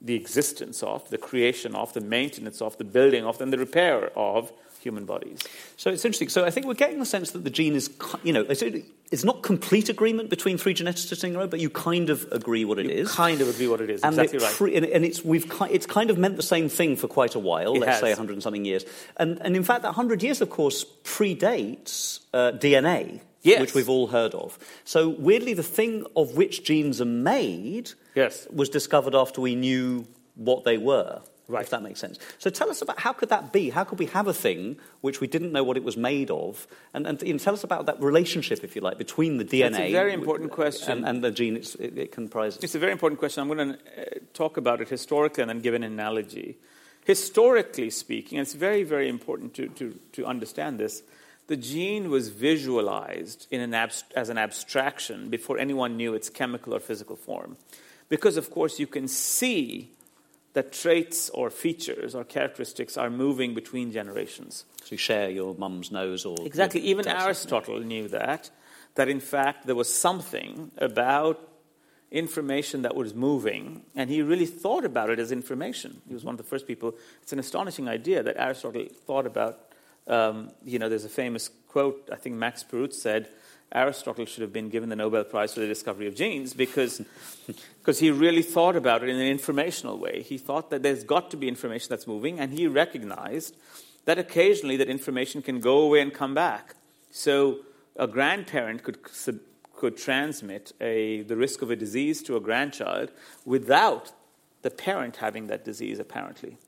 the 0.00 0.14
existence 0.14 0.82
of, 0.82 1.08
the 1.10 1.18
creation 1.18 1.74
of, 1.74 1.92
the 1.94 2.00
maintenance 2.00 2.60
of, 2.60 2.76
the 2.76 2.84
building 2.84 3.24
of, 3.24 3.40
and 3.40 3.52
the 3.52 3.58
repair 3.58 4.10
of 4.16 4.52
human 4.86 5.04
bodies. 5.04 5.40
So 5.76 5.90
it's 5.90 6.04
interesting. 6.04 6.28
So 6.28 6.44
I 6.44 6.50
think 6.50 6.66
we're 6.66 6.74
getting 6.74 7.00
the 7.00 7.06
sense 7.06 7.32
that 7.32 7.42
the 7.42 7.50
gene 7.50 7.74
is, 7.74 7.90
you 8.22 8.32
know, 8.32 8.46
it's 8.48 9.24
not 9.24 9.42
complete 9.42 9.88
agreement 9.88 10.30
between 10.30 10.58
three 10.58 10.74
geneticists 10.74 11.24
in 11.24 11.34
a 11.34 11.38
row, 11.38 11.48
but 11.48 11.58
you 11.58 11.70
kind 11.70 12.08
of 12.08 12.26
agree 12.30 12.64
what 12.64 12.78
it 12.78 12.86
you 12.86 12.92
is. 12.92 13.12
Kind 13.12 13.40
of 13.40 13.48
agree 13.48 13.66
what 13.66 13.80
it 13.80 13.90
is. 13.90 14.02
And 14.02 14.14
exactly 14.14 14.38
right. 14.38 14.54
Pre- 14.54 14.76
and 14.76 15.04
it's 15.04 15.24
we've 15.24 15.50
it's 15.70 15.86
kind 15.86 16.10
of 16.10 16.18
meant 16.18 16.36
the 16.36 16.42
same 16.42 16.68
thing 16.68 16.96
for 16.96 17.08
quite 17.08 17.34
a 17.34 17.40
while. 17.40 17.74
It 17.74 17.80
let's 17.80 17.92
has. 17.92 18.00
say 18.00 18.12
hundred 18.14 18.34
and 18.34 18.42
something 18.42 18.64
years. 18.64 18.84
And 19.16 19.38
and 19.42 19.56
in 19.56 19.64
fact, 19.64 19.82
that 19.82 19.92
hundred 19.92 20.22
years, 20.22 20.40
of 20.40 20.50
course, 20.50 20.84
predates 21.04 22.20
uh, 22.32 22.52
DNA. 22.52 23.20
Yes. 23.42 23.60
Which 23.60 23.74
we've 23.74 23.88
all 23.88 24.08
heard 24.08 24.34
of. 24.34 24.58
So, 24.84 25.08
weirdly, 25.08 25.54
the 25.54 25.62
thing 25.62 26.04
of 26.16 26.36
which 26.36 26.64
genes 26.64 27.00
are 27.00 27.04
made 27.04 27.92
yes. 28.16 28.44
was 28.50 28.68
discovered 28.68 29.14
after 29.14 29.40
we 29.40 29.54
knew 29.54 30.04
what 30.34 30.64
they 30.64 30.78
were. 30.78 31.22
Right. 31.48 31.62
If 31.62 31.70
that 31.70 31.82
makes 31.82 32.00
sense. 32.00 32.18
So 32.38 32.50
tell 32.50 32.70
us 32.70 32.82
about 32.82 32.98
how 32.98 33.12
could 33.12 33.28
that 33.28 33.52
be? 33.52 33.70
How 33.70 33.84
could 33.84 34.00
we 34.00 34.06
have 34.06 34.26
a 34.26 34.34
thing 34.34 34.78
which 35.00 35.20
we 35.20 35.28
didn't 35.28 35.52
know 35.52 35.62
what 35.62 35.76
it 35.76 35.84
was 35.84 35.96
made 35.96 36.28
of? 36.28 36.66
And, 36.92 37.06
and 37.06 37.22
know, 37.22 37.38
tell 37.38 37.54
us 37.54 37.62
about 37.62 37.86
that 37.86 38.00
relationship, 38.02 38.64
if 38.64 38.74
you 38.74 38.82
like, 38.82 38.98
between 38.98 39.38
the 39.38 39.44
DNA. 39.44 39.70
That's 39.70 39.78
a 39.78 39.92
very 39.92 40.12
important 40.12 40.50
question. 40.50 40.98
And, 40.98 41.06
and 41.06 41.24
the 41.24 41.30
gene 41.30 41.56
it, 41.56 41.76
it, 41.78 42.12
comprises. 42.12 42.64
It's 42.64 42.74
a 42.74 42.80
very 42.80 42.90
important 42.90 43.20
question. 43.20 43.42
I'm 43.42 43.48
going 43.48 43.74
to 43.74 43.74
uh, 43.74 44.04
talk 44.34 44.56
about 44.56 44.80
it 44.80 44.88
historically 44.88 45.42
and 45.42 45.50
then 45.50 45.60
give 45.60 45.74
an 45.74 45.84
analogy. 45.84 46.58
Historically 47.04 47.90
speaking, 47.90 48.38
and 48.38 48.44
it's 48.44 48.54
very, 48.54 48.82
very 48.82 49.08
important 49.08 49.54
to, 49.54 49.68
to, 49.68 49.96
to 50.12 50.26
understand 50.26 50.80
this. 50.80 51.04
The 51.46 51.56
gene 51.56 52.10
was 52.10 52.30
visualized 52.30 53.46
in 53.52 53.60
an 53.60 53.70
abst- 53.70 54.10
as 54.16 54.30
an 54.30 54.38
abstraction 54.38 55.30
before 55.30 55.58
anyone 55.58 55.96
knew 55.96 56.14
its 56.14 56.28
chemical 56.28 56.74
or 56.74 56.80
physical 56.80 57.14
form. 57.14 57.56
Because, 58.08 58.36
of 58.36 58.50
course, 58.50 58.80
you 58.80 58.88
can 58.88 59.06
see 59.06 59.92
that 60.56 60.72
traits 60.72 61.28
or 61.34 61.50
features 61.50 62.14
or 62.14 62.24
characteristics 62.24 62.96
are 62.96 63.10
moving 63.10 63.52
between 63.52 63.92
generations. 63.92 64.64
So 64.84 64.92
you 64.92 64.96
share 64.96 65.28
your 65.28 65.54
mum's 65.54 65.92
nose 65.92 66.24
or. 66.24 66.34
Exactly. 66.46 66.80
Even 66.80 67.06
Aristotle 67.06 67.78
knew 67.80 68.08
that, 68.08 68.48
that 68.94 69.06
in 69.06 69.20
fact 69.20 69.66
there 69.66 69.74
was 69.74 69.92
something 69.92 70.70
about 70.78 71.46
information 72.10 72.80
that 72.82 72.96
was 72.96 73.14
moving, 73.14 73.82
and 73.94 74.08
he 74.08 74.22
really 74.22 74.46
thought 74.46 74.86
about 74.86 75.10
it 75.10 75.18
as 75.18 75.30
information. 75.30 76.00
He 76.08 76.14
was 76.14 76.24
one 76.24 76.32
of 76.32 76.38
the 76.38 76.50
first 76.52 76.66
people. 76.66 76.94
It's 77.20 77.34
an 77.34 77.38
astonishing 77.38 77.86
idea 77.86 78.22
that 78.22 78.38
Aristotle 78.38 78.86
thought 79.06 79.26
about. 79.26 79.60
Um, 80.06 80.52
you 80.64 80.78
know, 80.78 80.88
there's 80.88 81.04
a 81.04 81.10
famous 81.10 81.50
quote, 81.68 82.08
I 82.10 82.16
think 82.16 82.36
Max 82.36 82.64
Perutz 82.64 82.94
said, 82.94 83.28
Aristotle 83.72 84.26
should 84.26 84.42
have 84.42 84.52
been 84.52 84.68
given 84.68 84.88
the 84.88 84.96
Nobel 84.96 85.24
Prize 85.24 85.54
for 85.54 85.60
the 85.60 85.66
discovery 85.66 86.06
of 86.06 86.14
genes 86.14 86.54
because, 86.54 87.02
because 87.80 87.98
he 87.98 88.10
really 88.10 88.42
thought 88.42 88.76
about 88.76 89.02
it 89.02 89.08
in 89.08 89.16
an 89.16 89.26
informational 89.26 89.98
way. 89.98 90.22
He 90.22 90.38
thought 90.38 90.70
that 90.70 90.82
there's 90.82 91.04
got 91.04 91.30
to 91.32 91.36
be 91.36 91.48
information 91.48 91.88
that's 91.90 92.06
moving, 92.06 92.38
and 92.38 92.52
he 92.52 92.66
recognized 92.66 93.56
that 94.04 94.18
occasionally 94.18 94.76
that 94.76 94.88
information 94.88 95.42
can 95.42 95.60
go 95.60 95.78
away 95.80 96.00
and 96.00 96.14
come 96.14 96.32
back. 96.32 96.76
So 97.10 97.60
a 97.96 98.06
grandparent 98.06 98.82
could, 98.82 98.98
could 99.74 99.96
transmit 99.96 100.72
a, 100.80 101.22
the 101.22 101.36
risk 101.36 101.60
of 101.60 101.70
a 101.70 101.76
disease 101.76 102.22
to 102.24 102.36
a 102.36 102.40
grandchild 102.40 103.10
without 103.44 104.12
the 104.62 104.70
parent 104.70 105.16
having 105.16 105.48
that 105.48 105.64
disease, 105.64 105.98
apparently. 105.98 106.58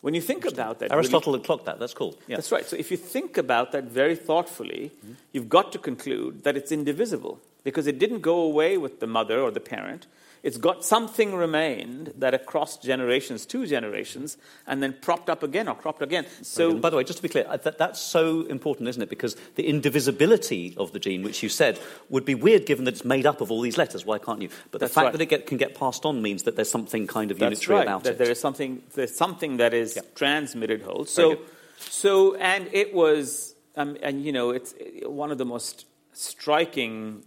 When 0.00 0.14
you 0.14 0.20
think 0.20 0.44
about 0.44 0.78
that, 0.78 0.92
Aristotle 0.92 1.32
really, 1.32 1.40
had 1.40 1.46
clocked 1.46 1.64
that. 1.66 1.78
That's 1.80 1.94
cool. 1.94 2.16
Yeah. 2.28 2.36
That's 2.36 2.52
right. 2.52 2.64
So 2.64 2.76
if 2.76 2.90
you 2.90 2.96
think 2.96 3.36
about 3.36 3.72
that 3.72 3.84
very 3.84 4.14
thoughtfully, 4.14 4.92
mm-hmm. 4.96 5.14
you've 5.32 5.48
got 5.48 5.72
to 5.72 5.78
conclude 5.78 6.44
that 6.44 6.56
it's 6.56 6.70
indivisible 6.70 7.40
because 7.64 7.86
it 7.86 7.98
didn't 7.98 8.20
go 8.20 8.38
away 8.40 8.78
with 8.78 9.00
the 9.00 9.06
mother 9.06 9.40
or 9.40 9.50
the 9.50 9.60
parent. 9.60 10.06
It's 10.42 10.56
got 10.56 10.84
something 10.84 11.34
remained 11.34 12.14
that 12.18 12.34
across 12.34 12.76
generations, 12.78 13.46
two 13.46 13.66
generations, 13.66 14.36
and 14.66 14.82
then 14.82 14.96
propped 15.00 15.28
up 15.28 15.42
again 15.42 15.68
or 15.68 15.74
cropped 15.74 16.02
again. 16.02 16.26
So, 16.42 16.74
by 16.74 16.90
the 16.90 16.96
way, 16.96 17.04
just 17.04 17.18
to 17.18 17.22
be 17.22 17.28
clear, 17.28 17.44
that, 17.44 17.78
that's 17.78 18.00
so 18.00 18.42
important, 18.42 18.88
isn't 18.88 19.02
it? 19.02 19.08
Because 19.08 19.36
the 19.56 19.66
indivisibility 19.66 20.74
of 20.76 20.92
the 20.92 20.98
gene, 20.98 21.22
which 21.22 21.42
you 21.42 21.48
said, 21.48 21.78
would 22.08 22.24
be 22.24 22.34
weird 22.34 22.66
given 22.66 22.84
that 22.84 22.94
it's 22.94 23.04
made 23.04 23.26
up 23.26 23.40
of 23.40 23.50
all 23.50 23.60
these 23.60 23.78
letters. 23.78 24.06
Why 24.06 24.18
can't 24.18 24.42
you? 24.42 24.48
But 24.70 24.80
the 24.80 24.88
fact 24.88 25.04
right. 25.04 25.12
that 25.12 25.20
it 25.20 25.26
get, 25.26 25.46
can 25.46 25.58
get 25.58 25.74
passed 25.74 26.04
on 26.04 26.22
means 26.22 26.44
that 26.44 26.56
there's 26.56 26.70
something 26.70 27.06
kind 27.06 27.30
of 27.30 27.38
that's 27.38 27.62
unitary 27.62 27.78
right, 27.78 27.82
about 27.86 28.04
that 28.04 28.12
it. 28.12 28.18
There 28.18 28.30
is 28.30 28.40
something. 28.40 28.82
There's 28.94 29.14
something 29.14 29.58
that 29.58 29.74
is 29.74 29.96
yeah. 29.96 30.02
transmitted 30.14 30.82
whole. 30.82 31.04
So, 31.04 31.40
so, 31.78 32.34
and 32.36 32.68
it 32.72 32.94
was, 32.94 33.54
um, 33.76 33.96
and 34.02 34.24
you 34.24 34.32
know, 34.32 34.50
it's 34.50 34.74
one 35.02 35.30
of 35.30 35.38
the 35.38 35.44
most 35.44 35.86
striking 36.12 37.24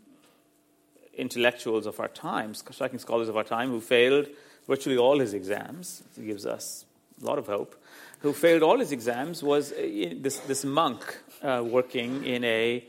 intellectuals 1.16 1.86
of 1.86 2.00
our 2.00 2.08
time, 2.08 2.54
striking 2.54 3.00
scholars 3.00 3.30
of 3.30 3.38
our 3.38 3.44
time, 3.44 3.70
who 3.70 3.82
failed 3.82 4.28
virtually 4.68 4.98
all 4.98 5.20
his 5.20 5.34
exams. 5.34 6.04
It 6.18 6.26
gives 6.26 6.46
us 6.46 6.86
a 7.22 7.26
lot 7.26 7.38
of 7.38 7.48
hope. 7.48 7.76
Who 8.20 8.34
failed 8.34 8.64
all 8.64 8.80
his 8.80 8.92
exams 8.92 9.44
was 9.44 9.72
uh, 9.72 10.14
this, 10.18 10.40
this 10.40 10.64
monk 10.64 11.18
uh, 11.42 11.64
working 11.66 12.24
in 12.24 12.44
a 12.44 12.86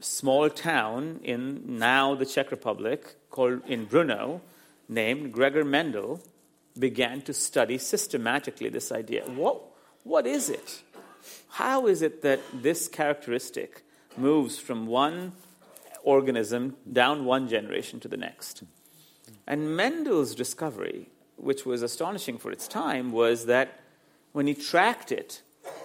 small 0.00 0.50
town 0.50 1.20
in 1.22 1.78
now 1.78 2.14
the 2.14 2.26
Czech 2.26 2.50
Republic 2.50 3.16
called 3.30 3.62
in 3.66 3.86
Brno, 3.86 4.40
named 4.88 5.32
Gregor 5.32 5.64
Mendel, 5.64 6.20
began 6.78 7.20
to 7.22 7.32
study 7.32 7.78
systematically 7.78 8.68
this 8.68 8.92
idea. 8.92 9.24
What, 9.24 9.60
what 10.04 10.26
is 10.26 10.48
it? 10.48 10.82
How 11.48 11.86
is 11.86 12.02
it 12.02 12.22
that 12.22 12.40
this 12.52 12.88
characteristic 12.88 13.82
moves 14.16 14.58
from 14.58 14.86
one 14.86 15.32
organism 16.02 16.76
down 16.90 17.24
one 17.24 17.48
generation 17.48 18.00
to 18.00 18.08
the 18.08 18.16
next. 18.16 18.62
And 19.46 19.76
Mendel's 19.76 20.34
discovery, 20.34 21.08
which 21.36 21.66
was 21.66 21.82
astonishing 21.82 22.38
for 22.38 22.50
its 22.50 22.68
time, 22.68 23.12
was 23.12 23.46
that 23.46 23.80
when 24.32 24.46
he 24.46 24.54
tracked 24.54 25.12
it, 25.12 25.42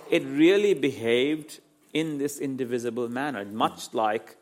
it 0.09 0.23
really 0.23 0.73
behaved 0.73 1.59
in 1.93 2.17
this 2.17 2.39
indivisible 2.39 3.09
manner, 3.09 3.43
much 3.45 3.93
like 3.93 4.37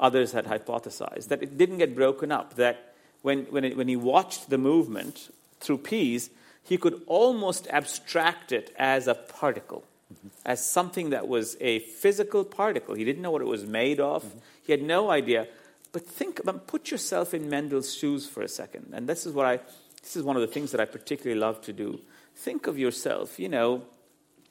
others 0.00 0.32
had 0.32 0.46
hypothesized, 0.46 1.28
that 1.28 1.42
it 1.42 1.56
didn't 1.56 1.78
get 1.78 1.94
broken 1.94 2.32
up, 2.32 2.54
that 2.54 2.94
when, 3.22 3.44
when, 3.44 3.64
it, 3.64 3.76
when 3.76 3.88
he 3.88 3.96
watched 3.96 4.50
the 4.50 4.58
movement 4.58 5.34
through 5.60 5.78
peas, 5.78 6.30
he 6.62 6.76
could 6.76 7.02
almost 7.06 7.66
abstract 7.68 8.52
it 8.52 8.74
as 8.78 9.06
a 9.06 9.14
particle, 9.14 9.84
mm-hmm. 10.14 10.28
as 10.44 10.64
something 10.64 11.10
that 11.10 11.28
was 11.28 11.56
a 11.60 11.80
physical 11.80 12.44
particle. 12.44 12.94
He 12.94 13.04
didn't 13.04 13.22
know 13.22 13.30
what 13.30 13.42
it 13.42 13.48
was 13.48 13.64
made 13.66 14.00
of, 14.00 14.24
mm-hmm. 14.24 14.38
he 14.62 14.72
had 14.72 14.82
no 14.82 15.10
idea. 15.10 15.48
But 15.92 16.06
think 16.06 16.40
about, 16.40 16.66
put 16.66 16.90
yourself 16.90 17.34
in 17.34 17.48
Mendel's 17.48 17.94
shoes 17.94 18.26
for 18.26 18.42
a 18.42 18.48
second. 18.48 18.90
And 18.92 19.08
this 19.08 19.26
is 19.26 19.32
what 19.32 19.46
I, 19.46 19.60
this 20.02 20.16
is 20.16 20.24
one 20.24 20.34
of 20.36 20.42
the 20.42 20.48
things 20.48 20.72
that 20.72 20.80
I 20.80 20.86
particularly 20.86 21.38
love 21.38 21.60
to 21.62 21.72
do. 21.72 22.00
Think 22.34 22.66
of 22.66 22.76
yourself, 22.78 23.38
you 23.38 23.48
know, 23.48 23.82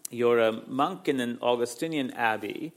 you're 0.09 0.39
a 0.39 0.51
monk 0.67 1.07
in 1.09 1.19
an 1.19 1.39
Augustinian 1.41 2.11
abbey. 2.11 2.71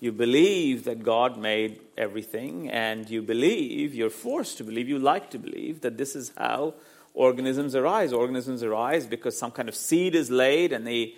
You 0.00 0.12
believe 0.12 0.84
that 0.84 1.02
God 1.02 1.38
made 1.38 1.80
everything, 1.96 2.70
and 2.70 3.08
you 3.08 3.20
believe, 3.20 3.94
you're 3.94 4.08
forced 4.08 4.56
to 4.58 4.64
believe, 4.64 4.88
you 4.88 4.98
like 4.98 5.30
to 5.30 5.38
believe, 5.38 5.82
that 5.82 5.98
this 5.98 6.16
is 6.16 6.32
how 6.38 6.74
organisms 7.12 7.74
arise. 7.74 8.12
Organisms 8.12 8.62
arise 8.62 9.06
because 9.06 9.38
some 9.38 9.50
kind 9.50 9.68
of 9.68 9.74
seed 9.74 10.14
is 10.14 10.30
laid, 10.30 10.72
and 10.72 10.88
a, 10.88 11.14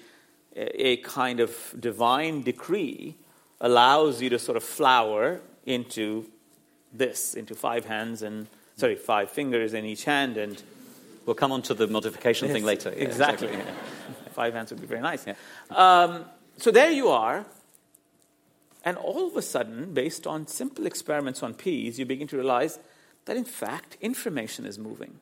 a 0.56 0.98
kind 0.98 1.40
of 1.40 1.74
divine 1.78 2.42
decree 2.42 3.16
allows 3.60 4.20
you 4.20 4.28
to 4.30 4.38
sort 4.38 4.56
of 4.56 4.62
flower 4.62 5.40
into 5.64 6.26
this 6.92 7.34
into 7.34 7.54
five 7.54 7.84
hands 7.86 8.22
and 8.22 8.46
sorry, 8.76 8.96
five 8.96 9.30
fingers 9.30 9.74
in 9.74 9.84
each 9.84 10.04
hand, 10.04 10.36
and 10.36 10.62
we'll 11.26 11.34
come 11.34 11.52
on 11.52 11.62
to 11.62 11.74
the 11.74 11.86
modification 11.86 12.48
yes, 12.48 12.54
thing 12.54 12.64
later. 12.64 12.90
Yeah, 12.90 13.04
exactly. 13.04 13.48
exactly. 13.48 13.74
five 14.32 14.54
hands 14.54 14.70
would 14.70 14.80
be 14.80 14.86
very 14.86 15.00
nice. 15.00 15.26
Yeah. 15.26 15.34
Um, 15.70 16.24
so 16.56 16.70
there 16.70 16.90
you 16.90 17.08
are, 17.08 17.44
and 18.84 18.96
all 18.96 19.26
of 19.26 19.36
a 19.36 19.42
sudden, 19.42 19.94
based 19.94 20.26
on 20.26 20.46
simple 20.46 20.86
experiments 20.86 21.42
on 21.42 21.54
peas, 21.54 21.98
you 21.98 22.04
begin 22.04 22.28
to 22.28 22.36
realize 22.36 22.78
that 23.24 23.36
in 23.36 23.44
fact 23.44 23.96
information 24.00 24.66
is 24.66 24.78
moving. 24.78 25.20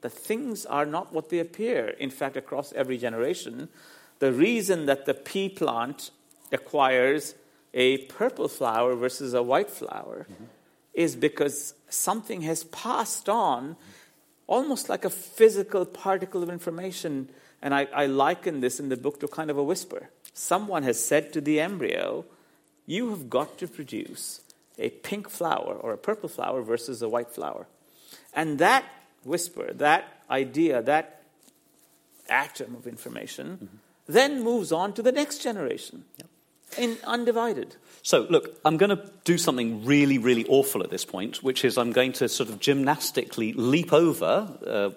That 0.00 0.12
things 0.12 0.64
are 0.66 0.86
not 0.86 1.12
what 1.12 1.28
they 1.28 1.38
appear. 1.38 1.88
In 1.88 2.10
fact, 2.10 2.36
across 2.36 2.72
every 2.72 2.96
generation, 2.96 3.68
the 4.20 4.32
reason 4.32 4.86
that 4.86 5.06
the 5.06 5.14
pea 5.14 5.48
plant 5.48 6.10
acquires 6.52 7.34
a 7.74 7.98
purple 8.06 8.48
flower 8.48 8.94
versus 8.94 9.34
a 9.34 9.42
white 9.42 9.70
flower 9.70 10.26
mm-hmm. 10.30 10.44
is 10.94 11.16
because 11.16 11.74
something 11.88 12.42
has 12.42 12.64
passed 12.64 13.28
on 13.28 13.76
almost 14.46 14.88
like 14.88 15.04
a 15.04 15.10
physical 15.10 15.86
particle 15.86 16.42
of 16.42 16.50
information. 16.50 17.30
And 17.62 17.74
I, 17.74 17.88
I 17.94 18.06
liken 18.06 18.60
this 18.60 18.78
in 18.80 18.88
the 18.88 18.96
book 18.96 19.20
to 19.20 19.28
kind 19.28 19.50
of 19.50 19.56
a 19.56 19.62
whisper. 19.62 20.10
Someone 20.32 20.82
has 20.82 21.02
said 21.02 21.32
to 21.32 21.40
the 21.40 21.60
embryo, 21.60 22.24
You 22.86 23.10
have 23.10 23.30
got 23.30 23.58
to 23.58 23.68
produce 23.68 24.40
a 24.78 24.90
pink 24.90 25.28
flower 25.28 25.74
or 25.74 25.92
a 25.92 25.98
purple 25.98 26.28
flower 26.28 26.62
versus 26.62 27.00
a 27.00 27.08
white 27.08 27.30
flower. 27.30 27.66
And 28.34 28.58
that 28.58 28.84
whisper, 29.24 29.72
that 29.74 30.22
idea, 30.30 30.82
that 30.82 31.22
atom 32.28 32.74
of 32.74 32.86
information, 32.86 33.58
mm-hmm. 33.62 33.76
Then 34.12 34.42
moves 34.42 34.72
on 34.72 34.92
to 34.94 35.02
the 35.02 35.12
next 35.12 35.38
generation. 35.38 36.04
In 36.78 36.98
undivided. 37.04 37.76
So, 38.02 38.26
look, 38.30 38.58
I'm 38.64 38.76
going 38.76 38.96
to 38.96 39.10
do 39.24 39.36
something 39.36 39.84
really, 39.84 40.18
really 40.18 40.46
awful 40.46 40.82
at 40.82 40.90
this 40.90 41.04
point, 41.04 41.42
which 41.42 41.64
is 41.64 41.76
I'm 41.76 41.92
going 41.92 42.12
to 42.14 42.28
sort 42.28 42.48
of 42.48 42.60
gymnastically 42.60 43.52
leap 43.54 43.92
over 43.92 44.48
uh, 44.66 44.90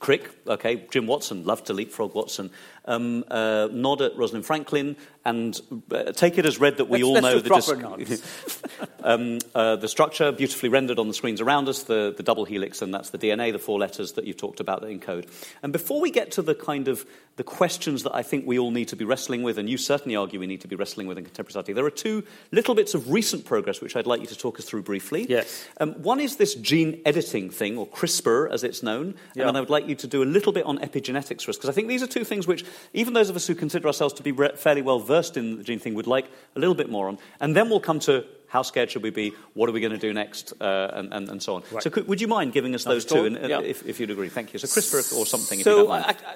Crick, 0.00 0.43
okay, 0.46 0.86
Jim 0.90 1.06
Watson, 1.06 1.44
love 1.44 1.64
to 1.64 1.72
leapfrog 1.72 2.14
Watson, 2.14 2.50
um, 2.86 3.24
uh, 3.28 3.68
nod 3.72 4.02
at 4.02 4.16
Rosalind 4.16 4.44
Franklin, 4.44 4.96
and 5.24 5.58
uh, 5.90 6.12
take 6.12 6.38
it 6.38 6.44
as 6.44 6.58
read 6.58 6.76
that 6.76 6.86
we 6.86 7.02
let's, 7.02 7.04
all 7.04 7.12
let's 7.14 7.24
know 7.24 7.40
the, 7.40 8.16
disc- 8.16 8.88
um, 9.04 9.38
uh, 9.54 9.76
the 9.76 9.88
structure 9.88 10.32
beautifully 10.32 10.68
rendered 10.68 10.98
on 10.98 11.08
the 11.08 11.14
screens 11.14 11.40
around 11.40 11.68
us, 11.68 11.84
the, 11.84 12.14
the 12.16 12.22
double 12.22 12.44
helix, 12.44 12.82
and 12.82 12.92
that's 12.92 13.10
the 13.10 13.18
DNA, 13.18 13.52
the 13.52 13.58
four 13.58 13.78
letters 13.78 14.12
that 14.12 14.24
you've 14.24 14.36
talked 14.36 14.60
about 14.60 14.82
that 14.82 14.88
encode. 14.88 15.28
And 15.62 15.72
before 15.72 16.00
we 16.00 16.10
get 16.10 16.32
to 16.32 16.42
the 16.42 16.54
kind 16.54 16.88
of 16.88 17.06
the 17.36 17.44
questions 17.44 18.02
that 18.04 18.14
I 18.14 18.22
think 18.22 18.46
we 18.46 18.58
all 18.58 18.70
need 18.70 18.88
to 18.88 18.96
be 18.96 19.04
wrestling 19.04 19.42
with, 19.42 19.58
and 19.58 19.68
you 19.68 19.76
certainly 19.76 20.14
argue 20.14 20.38
we 20.38 20.46
need 20.46 20.60
to 20.60 20.68
be 20.68 20.76
wrestling 20.76 21.06
with 21.06 21.18
in 21.18 21.24
contemporary 21.24 21.52
society, 21.52 21.72
there 21.72 21.86
are 21.86 21.90
two 21.90 22.22
little 22.52 22.74
bits 22.74 22.94
of 22.94 23.10
recent 23.10 23.44
progress 23.44 23.80
which 23.80 23.96
I'd 23.96 24.06
like 24.06 24.20
you 24.20 24.26
to 24.26 24.38
talk 24.38 24.58
us 24.58 24.64
through 24.64 24.82
briefly. 24.82 25.26
Yes. 25.28 25.66
Um, 25.80 25.94
one 26.02 26.20
is 26.20 26.36
this 26.36 26.54
gene 26.54 27.00
editing 27.04 27.50
thing, 27.50 27.76
or 27.78 27.86
CRISPR 27.86 28.50
as 28.50 28.62
it's 28.62 28.82
known, 28.82 29.14
yeah. 29.34 29.48
and 29.48 29.56
I 29.56 29.60
would 29.60 29.70
like 29.70 29.88
you 29.88 29.94
to 29.96 30.06
do 30.06 30.22
a 30.22 30.26
little 30.34 30.52
bit 30.52 30.66
on 30.66 30.78
epigenetics 30.78 31.44
for 31.44 31.50
us, 31.50 31.56
because 31.56 31.70
I 31.70 31.72
think 31.72 31.88
these 31.88 32.02
are 32.02 32.06
two 32.06 32.24
things 32.24 32.46
which, 32.46 32.64
even 32.92 33.14
those 33.14 33.30
of 33.30 33.36
us 33.36 33.46
who 33.46 33.54
consider 33.54 33.86
ourselves 33.86 34.14
to 34.14 34.22
be 34.22 34.32
fairly 34.56 34.82
well 34.82 34.98
versed 34.98 35.36
in 35.36 35.58
the 35.58 35.64
gene 35.64 35.78
thing, 35.78 35.94
would 35.94 36.06
like 36.06 36.26
a 36.56 36.58
little 36.58 36.74
bit 36.74 36.90
more 36.90 37.08
on. 37.08 37.18
And 37.40 37.56
then 37.56 37.70
we'll 37.70 37.80
come 37.80 38.00
to 38.00 38.24
how 38.48 38.62
scared 38.62 38.90
should 38.90 39.02
we 39.02 39.10
be? 39.10 39.32
What 39.54 39.68
are 39.68 39.72
we 39.72 39.80
going 39.80 39.92
to 39.92 39.98
do 39.98 40.12
next? 40.12 40.52
Uh, 40.60 40.90
and, 40.94 41.12
and, 41.12 41.28
and, 41.28 41.42
so 41.42 41.56
on. 41.56 41.62
Right. 41.72 41.82
So, 41.82 41.90
could, 41.90 42.06
would 42.06 42.20
you 42.20 42.28
mind 42.28 42.52
giving 42.52 42.74
us 42.76 42.84
those 42.84 43.04
two, 43.04 43.24
and, 43.24 43.36
yeah. 43.36 43.60
if, 43.60 43.84
if, 43.84 43.98
you'd 43.98 44.12
agree? 44.12 44.28
Thank 44.28 44.52
you. 44.52 44.60
So, 44.60 44.68
CRISPR 44.68 45.16
or 45.16 45.26
something. 45.26 45.58
If 45.58 45.66
you 45.66 45.86
like. 45.88 46.20
So, 46.20 46.26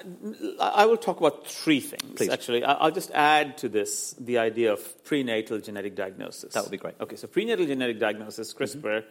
I, 0.59 0.65
I, 0.65 0.69
I, 0.83 0.85
will 0.85 0.97
talk 0.97 1.17
about 1.19 1.47
three 1.47 1.79
things. 1.79 2.17
Please. 2.17 2.29
Actually, 2.29 2.65
I'll 2.65 2.91
just 2.91 3.11
add 3.11 3.57
to 3.59 3.69
this 3.69 4.15
the 4.19 4.39
idea 4.39 4.73
of 4.73 5.03
prenatal 5.05 5.59
genetic 5.59 5.95
diagnosis. 5.95 6.53
That 6.55 6.63
would 6.63 6.71
be 6.71 6.77
great. 6.77 6.95
Okay. 6.99 7.15
So, 7.15 7.27
prenatal 7.27 7.65
genetic 7.65 7.99
diagnosis, 7.99 8.53
CRISPR. 8.53 8.81
Mm-hmm 8.81 9.09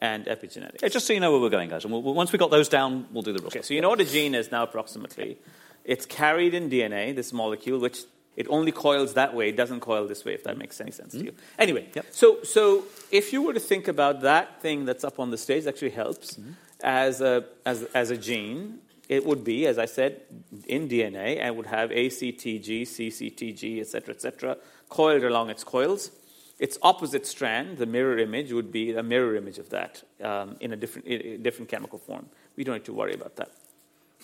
and 0.00 0.24
epigenetics. 0.26 0.82
Yeah, 0.82 0.88
just 0.88 1.06
so 1.06 1.12
you 1.12 1.20
know 1.20 1.30
where 1.32 1.40
we're 1.40 1.50
going, 1.50 1.68
guys. 1.68 1.84
And 1.84 1.92
we'll, 1.92 2.02
once 2.02 2.32
we 2.32 2.38
got 2.38 2.50
those 2.50 2.68
down, 2.68 3.06
we'll 3.12 3.22
do 3.22 3.32
the 3.32 3.42
rest. 3.42 3.56
Okay, 3.56 3.62
so 3.62 3.74
you 3.74 3.80
know 3.80 3.90
what 3.90 4.00
a 4.00 4.04
gene 4.04 4.34
is 4.34 4.50
now, 4.50 4.62
approximately. 4.62 5.38
It's 5.84 6.06
carried 6.06 6.54
in 6.54 6.70
DNA, 6.70 7.14
this 7.14 7.32
molecule, 7.32 7.78
which 7.78 8.00
it 8.36 8.46
only 8.48 8.72
coils 8.72 9.14
that 9.14 9.34
way. 9.34 9.48
It 9.48 9.56
doesn't 9.56 9.80
coil 9.80 10.06
this 10.06 10.24
way, 10.24 10.34
if 10.34 10.44
that 10.44 10.56
makes 10.56 10.80
any 10.80 10.90
sense 10.90 11.14
mm-hmm. 11.14 11.26
to 11.26 11.32
you. 11.32 11.38
Anyway, 11.58 11.88
yep. 11.94 12.06
so, 12.10 12.42
so 12.42 12.84
if 13.10 13.32
you 13.32 13.42
were 13.42 13.52
to 13.52 13.60
think 13.60 13.88
about 13.88 14.22
that 14.22 14.62
thing 14.62 14.84
that's 14.84 15.04
up 15.04 15.18
on 15.18 15.30
the 15.30 15.38
stage, 15.38 15.66
actually 15.66 15.90
helps 15.90 16.34
mm-hmm. 16.34 16.52
as, 16.82 17.20
a, 17.20 17.44
as, 17.66 17.82
as 17.94 18.10
a 18.10 18.16
gene. 18.16 18.78
It 19.08 19.26
would 19.26 19.42
be, 19.42 19.66
as 19.66 19.76
I 19.78 19.86
said, 19.86 20.20
in 20.66 20.88
DNA, 20.88 21.38
and 21.40 21.56
would 21.56 21.66
have 21.66 21.90
ACTG, 21.90 22.82
CCTG, 22.82 23.80
etc., 23.80 24.14
etc., 24.14 24.56
coiled 24.88 25.24
along 25.24 25.50
its 25.50 25.64
coils. 25.64 26.12
Its 26.60 26.76
opposite 26.82 27.26
strand, 27.26 27.78
the 27.78 27.86
mirror 27.86 28.18
image, 28.18 28.52
would 28.52 28.70
be 28.70 28.92
a 28.92 29.02
mirror 29.02 29.34
image 29.34 29.58
of 29.58 29.70
that 29.70 30.02
um, 30.22 30.56
in 30.60 30.74
a 30.74 30.76
different, 30.76 31.08
a 31.08 31.38
different 31.38 31.70
chemical 31.70 31.98
form. 31.98 32.26
We 32.54 32.64
don't 32.64 32.74
need 32.74 32.84
to 32.84 32.92
worry 32.92 33.14
about 33.14 33.36
that. 33.36 33.50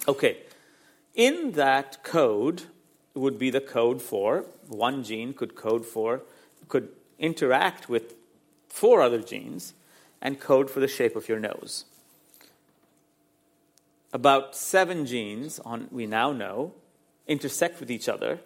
Okay, 0.07 0.37
in 1.15 1.53
that 1.53 2.05
code 2.05 2.65
would 3.15 3.39
be 3.39 3.49
the 3.49 3.63
code 3.63 4.03
for 4.03 4.45
one 4.69 5.03
gene 5.03 5.33
could 5.33 5.57
code 5.57 5.87
for, 5.87 6.21
could 6.69 6.91
interact 7.19 7.89
with 7.89 8.15
four 8.69 9.01
other 9.01 9.23
genes 9.23 9.73
and 10.21 10.39
code 10.39 10.69
for 10.71 10.81
the 10.81 10.89
shape 10.89 11.17
of 11.17 11.31
your 11.31 11.41
nose. 11.41 11.87
About 14.13 14.55
seven 14.55 15.07
genes, 15.07 15.59
on, 15.61 15.89
we 15.91 16.07
now 16.07 16.33
know, 16.33 16.75
intersect 17.27 17.81
with 17.81 17.91
each 17.91 18.11
other 18.11 18.41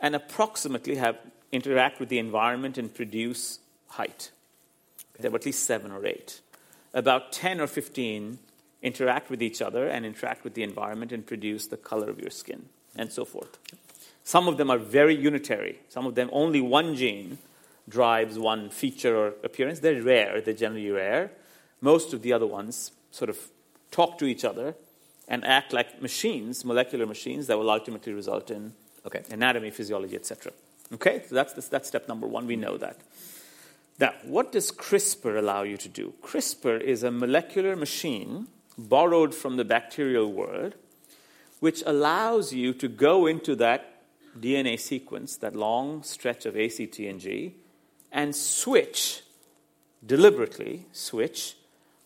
and 0.00 0.16
approximately 0.16 0.96
have 0.96 1.18
interact 1.52 2.00
with 2.00 2.08
the 2.08 2.18
environment 2.18 2.78
and 2.78 2.94
produce 2.94 3.60
height. 3.88 4.30
Okay. 5.14 5.22
There 5.22 5.32
are 5.32 5.36
at 5.36 5.46
least 5.46 5.64
seven 5.64 5.90
or 5.92 6.04
eight. 6.06 6.40
About 6.94 7.32
10 7.32 7.60
or 7.60 7.66
15 7.66 8.38
interact 8.82 9.30
with 9.30 9.42
each 9.42 9.60
other 9.60 9.88
and 9.88 10.06
interact 10.06 10.44
with 10.44 10.54
the 10.54 10.62
environment 10.62 11.12
and 11.12 11.26
produce 11.26 11.66
the 11.66 11.76
color 11.76 12.08
of 12.08 12.20
your 12.20 12.30
skin, 12.30 12.66
and 12.96 13.12
so 13.12 13.24
forth. 13.24 13.58
Some 14.24 14.46
of 14.46 14.56
them 14.56 14.70
are 14.70 14.78
very 14.78 15.16
unitary. 15.16 15.80
Some 15.88 16.06
of 16.06 16.14
them, 16.14 16.28
only 16.32 16.60
one 16.60 16.94
gene 16.94 17.38
drives 17.88 18.38
one 18.38 18.70
feature 18.70 19.16
or 19.16 19.28
appearance. 19.42 19.80
They're 19.80 20.02
rare, 20.02 20.40
they're 20.40 20.54
generally 20.54 20.90
rare. 20.90 21.32
Most 21.80 22.12
of 22.12 22.22
the 22.22 22.32
other 22.32 22.46
ones 22.46 22.92
sort 23.10 23.30
of 23.30 23.38
talk 23.90 24.18
to 24.18 24.26
each 24.26 24.44
other 24.44 24.74
and 25.26 25.44
act 25.44 25.72
like 25.72 26.00
machines, 26.02 26.64
molecular 26.64 27.06
machines, 27.06 27.46
that 27.46 27.58
will 27.58 27.70
ultimately 27.70 28.12
result 28.12 28.50
in 28.50 28.74
okay. 29.06 29.22
anatomy, 29.30 29.70
physiology, 29.70 30.16
etc. 30.16 30.52
Okay, 30.94 31.22
so 31.28 31.34
that's, 31.34 31.68
that's 31.68 31.88
step 31.88 32.08
number 32.08 32.26
one. 32.26 32.46
We 32.46 32.56
know 32.56 32.76
that. 32.78 32.96
Now, 34.00 34.12
what 34.22 34.52
does 34.52 34.70
CRISPR 34.70 35.38
allow 35.38 35.62
you 35.62 35.76
to 35.76 35.88
do? 35.88 36.14
CRISPR 36.22 36.80
is 36.80 37.02
a 37.02 37.10
molecular 37.10 37.74
machine 37.74 38.48
borrowed 38.78 39.34
from 39.34 39.56
the 39.56 39.64
bacterial 39.64 40.32
world, 40.32 40.76
which 41.58 41.82
allows 41.84 42.52
you 42.52 42.72
to 42.74 42.88
go 42.88 43.26
into 43.26 43.56
that 43.56 44.02
DNA 44.38 44.78
sequence, 44.78 45.36
that 45.38 45.56
long 45.56 46.02
stretch 46.04 46.46
of 46.46 46.56
A, 46.56 46.68
C, 46.68 46.86
T, 46.86 47.08
and 47.08 47.18
G, 47.18 47.54
and 48.12 48.34
switch, 48.34 49.22
deliberately 50.06 50.86
switch, 50.92 51.56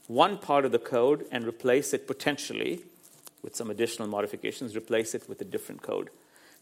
one 0.07 0.39
part 0.39 0.65
of 0.65 0.73
the 0.73 0.79
code 0.79 1.27
and 1.31 1.47
replace 1.47 1.93
it 1.93 2.07
potentially 2.07 2.85
with 3.43 3.55
some 3.55 3.71
additional 3.71 4.09
modifications, 4.09 4.75
replace 4.75 5.15
it 5.15 5.29
with 5.29 5.41
a 5.41 5.45
different 5.45 5.83
code. 5.83 6.11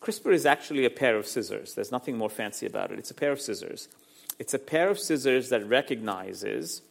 CRISPR 0.01 0.33
is 0.33 0.47
actually 0.47 0.85
a 0.85 0.91
pair 0.91 1.17
of 1.17 1.27
scissors. 1.27 1.75
There's 1.75 1.93
nothing 1.93 2.17
more 2.17 2.31
fancy 2.31 2.67
about 2.67 2.91
it. 2.91 2.99
It's 2.99 3.11
a 3.11 3.15
pair 3.15 3.33
of 3.33 3.41
scissors. 3.41 3.89
It's 4.39 4.55
a 4.55 4.59
pair 4.59 4.89
of 4.89 4.99
scissors 4.99 5.51
that 5.51 5.67
recognizes 5.69 6.83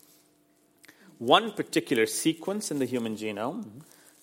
one 1.17 1.52
particular 1.52 2.06
sequence 2.06 2.69
in 2.72 2.80
the 2.80 2.86
human 2.86 3.15
genome 3.15 3.82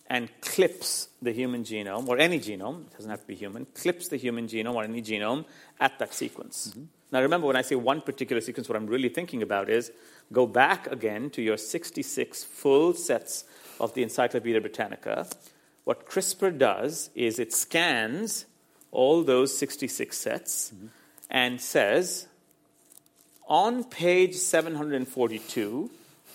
and 0.08 0.28
clips 0.40 1.08
the 1.20 1.32
human 1.32 1.64
genome, 1.64 2.06
or 2.06 2.16
any 2.18 2.38
genome, 2.38 2.86
it 2.86 2.92
doesn't 2.96 3.10
have 3.10 3.22
to 3.22 3.26
be 3.26 3.34
human, 3.34 3.66
clips 3.74 4.08
the 4.08 4.16
human 4.16 4.46
genome 4.46 4.74
or 4.74 4.84
any 4.84 5.02
genome 5.02 5.44
at 5.80 5.98
that 5.98 6.14
sequence. 6.14 6.68
Mm-hmm. 6.68 6.84
Now, 7.12 7.22
remember, 7.22 7.46
when 7.48 7.56
I 7.56 7.62
say 7.62 7.74
one 7.74 8.00
particular 8.00 8.40
sequence, 8.40 8.68
what 8.68 8.76
I'm 8.76 8.86
really 8.86 9.08
thinking 9.08 9.42
about 9.42 9.68
is 9.68 9.92
go 10.32 10.46
back 10.46 10.86
again 10.86 11.30
to 11.30 11.42
your 11.42 11.56
66 11.56 12.44
full 12.44 12.94
sets 12.94 13.44
of 13.80 13.94
the 13.94 14.02
Encyclopedia 14.02 14.60
Britannica. 14.60 15.26
What 15.84 16.08
CRISPR 16.08 16.56
does 16.56 17.10
is 17.14 17.38
it 17.38 17.52
scans 17.52 18.46
all 18.96 19.22
those 19.22 19.56
66 19.56 20.16
sets 20.16 20.72
and 21.28 21.60
says, 21.60 22.26
on 23.46 23.84
page 23.84 24.34
742, 24.34 25.90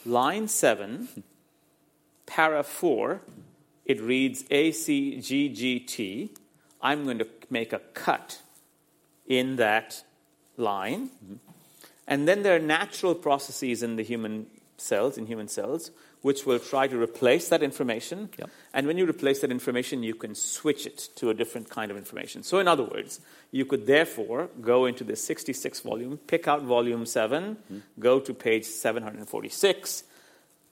line 0.05 0.47
7, 0.47 1.07
para 2.27 2.63
4, 2.63 3.21
it 3.85 3.99
reads 3.99 4.43
ACGGT. 4.43 6.29
I'm 6.81 7.03
going 7.03 7.17
to 7.17 7.27
make 7.49 7.73
a 7.73 7.79
cut 7.79 8.41
in 9.27 9.55
that 9.55 10.03
line. 10.55 11.09
And 12.07 12.27
then 12.27 12.43
there 12.43 12.55
are 12.55 12.59
natural 12.59 13.15
processes 13.15 13.81
in 13.81 13.95
the 13.95 14.03
human 14.03 14.45
cells, 14.77 15.17
in 15.17 15.25
human 15.25 15.47
cells, 15.47 15.89
which 16.21 16.45
will 16.45 16.59
try 16.59 16.87
to 16.87 17.01
replace 17.01 17.49
that 17.49 17.63
information. 17.63 18.29
Yep. 18.37 18.49
And 18.73 18.87
when 18.87 18.97
you 18.97 19.05
replace 19.09 19.41
that 19.41 19.51
information, 19.51 20.03
you 20.03 20.13
can 20.13 20.35
switch 20.35 20.85
it 20.85 21.09
to 21.15 21.29
a 21.29 21.33
different 21.33 21.69
kind 21.69 21.89
of 21.91 21.97
information. 21.97 22.43
So, 22.43 22.59
in 22.59 22.67
other 22.67 22.83
words, 22.83 23.19
you 23.51 23.65
could 23.65 23.87
therefore 23.87 24.49
go 24.61 24.85
into 24.85 25.03
the 25.03 25.15
66 25.15 25.79
volume, 25.79 26.17
pick 26.17 26.47
out 26.47 26.61
volume 26.61 27.05
7, 27.05 27.55
mm-hmm. 27.55 27.79
go 27.99 28.19
to 28.19 28.33
page 28.33 28.65
746, 28.65 30.03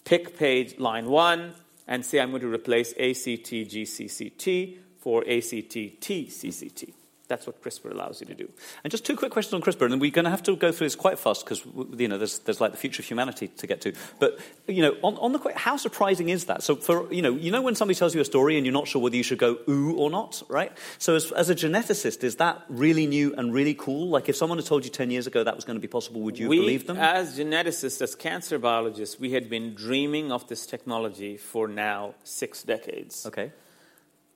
pick 0.06 0.38
page 0.38 0.78
line 0.80 1.08
1, 1.08 1.54
and 1.88 2.06
say 2.06 2.20
I'm 2.20 2.30
going 2.30 2.42
to 2.42 2.54
replace 2.54 2.94
ACTGCCT 2.94 4.78
for 5.00 5.24
ACTTCCT. 5.24 6.94
That's 7.30 7.46
what 7.46 7.64
CRISPR 7.64 7.92
allows 7.92 8.20
you 8.20 8.28
to 8.28 8.34
do. 8.34 8.50
And 8.84 8.90
just 8.90 9.06
two 9.06 9.16
quick 9.16 9.32
questions 9.32 9.54
on 9.54 9.62
CRISPR, 9.62 9.86
and 9.86 10.02
we're 10.02 10.10
going 10.10 10.26
to 10.26 10.32
have 10.32 10.42
to 10.44 10.56
go 10.56 10.72
through 10.72 10.88
this 10.88 10.96
quite 10.96 11.20
fast 11.20 11.46
because 11.46 11.64
you 11.96 12.08
know 12.08 12.18
there's, 12.18 12.40
there's 12.40 12.60
like 12.60 12.72
the 12.72 12.78
future 12.78 13.02
of 13.04 13.06
humanity 13.06 13.50
to 13.50 13.68
get 13.68 13.82
to. 13.82 13.94
But 14.18 14.40
you 14.68 14.82
know, 14.82 14.98
on, 15.04 15.16
on 15.18 15.32
the 15.32 15.54
how 15.56 15.78
surprising 15.78 16.30
is 16.30 16.46
that? 16.46 16.64
So 16.64 16.76
for 16.76 17.12
you 17.14 17.22
know, 17.22 17.36
you 17.36 17.52
know 17.52 17.62
when 17.62 17.76
somebody 17.76 17.98
tells 17.98 18.16
you 18.16 18.22
a 18.22 18.26
story 18.26 18.58
and 18.58 18.66
you're 18.66 18.74
not 18.74 18.88
sure 18.88 19.00
whether 19.00 19.16
you 19.16 19.22
should 19.22 19.38
go 19.38 19.60
ooh 19.70 19.96
or 19.96 20.10
not, 20.10 20.42
right? 20.50 20.76
So 20.98 21.16
as, 21.16 21.32
as 21.32 21.52
a 21.52 21.56
geneticist, 21.56 22.24
is 22.24 22.38
that 22.38 22.64
really 22.68 23.06
new 23.06 23.36
and 23.36 23.54
really 23.54 23.76
cool? 23.76 24.10
Like 24.10 24.28
if 24.28 24.36
someone 24.36 24.58
had 24.58 24.66
told 24.66 24.84
you 24.84 24.90
ten 24.90 25.12
years 25.12 25.28
ago 25.28 25.44
that 25.44 25.56
was 25.56 25.66
going 25.66 25.78
to 25.78 25.82
be 25.82 25.88
possible, 25.88 26.22
would 26.22 26.40
you 26.40 26.50
we, 26.50 26.60
believe 26.60 26.88
them? 26.88 26.98
As 26.98 27.38
geneticists, 27.38 28.02
as 28.02 28.16
cancer 28.16 28.58
biologists, 28.58 29.20
we 29.20 29.34
had 29.34 29.52
been 29.52 29.76
dreaming 29.76 30.32
of 30.32 30.48
this 30.48 30.66
technology 30.66 31.38
for 31.38 31.68
now 31.68 32.16
six 32.24 32.64
decades. 32.64 33.28
okay. 33.28 33.52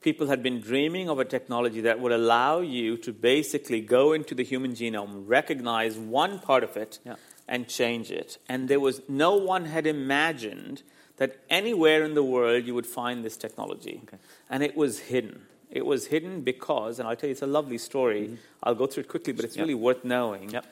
People 0.03 0.27
had 0.27 0.43
been 0.43 0.59
dreaming 0.59 1.09
of 1.09 1.17
a 1.17 1.25
technology 1.25 1.81
that 1.81 1.99
would 1.99 2.11
allow 2.11 2.59
you 2.59 2.97
to 2.97 3.11
basically 3.13 3.81
go 3.81 4.11
into 4.13 4.35
the 4.35 4.43
human 4.43 4.73
genome, 4.73 5.23
recognize 5.25 5.97
one 5.97 6.39
part 6.39 6.63
of 6.63 6.75
it, 6.77 6.99
Yeah. 7.05 7.15
and 7.47 7.67
change 7.67 8.11
it. 8.11 8.37
And 8.49 8.67
there 8.67 8.79
was 8.81 9.01
no 9.07 9.35
one 9.35 9.65
had 9.65 9.87
imagined 9.87 10.83
that 11.17 11.37
anywhere 11.49 12.03
in 12.03 12.15
the 12.15 12.23
world 12.23 12.65
you 12.65 12.73
would 12.75 12.85
find 12.87 13.23
this 13.23 13.37
technology. 13.37 14.01
Okay. 14.03 14.17
And 14.49 14.61
it 14.61 14.75
was 14.75 14.99
hidden. 14.99 15.45
It 15.71 15.85
was 15.85 16.07
hidden 16.07 16.41
because, 16.41 16.99
and 16.99 17.07
I'll 17.07 17.15
tell 17.15 17.29
you, 17.29 17.31
it's 17.31 17.41
a 17.41 17.47
lovely 17.47 17.77
story. 17.77 18.37
I'll 18.61 18.75
go 18.75 18.85
through 18.87 19.03
it 19.03 19.09
quickly, 19.09 19.33
but 19.33 19.45
it's 19.45 19.55
Mm-hmm. 19.55 19.61
Really 19.61 19.73
worth 19.87 20.03
knowing. 20.03 20.49
Yep. 20.51 20.65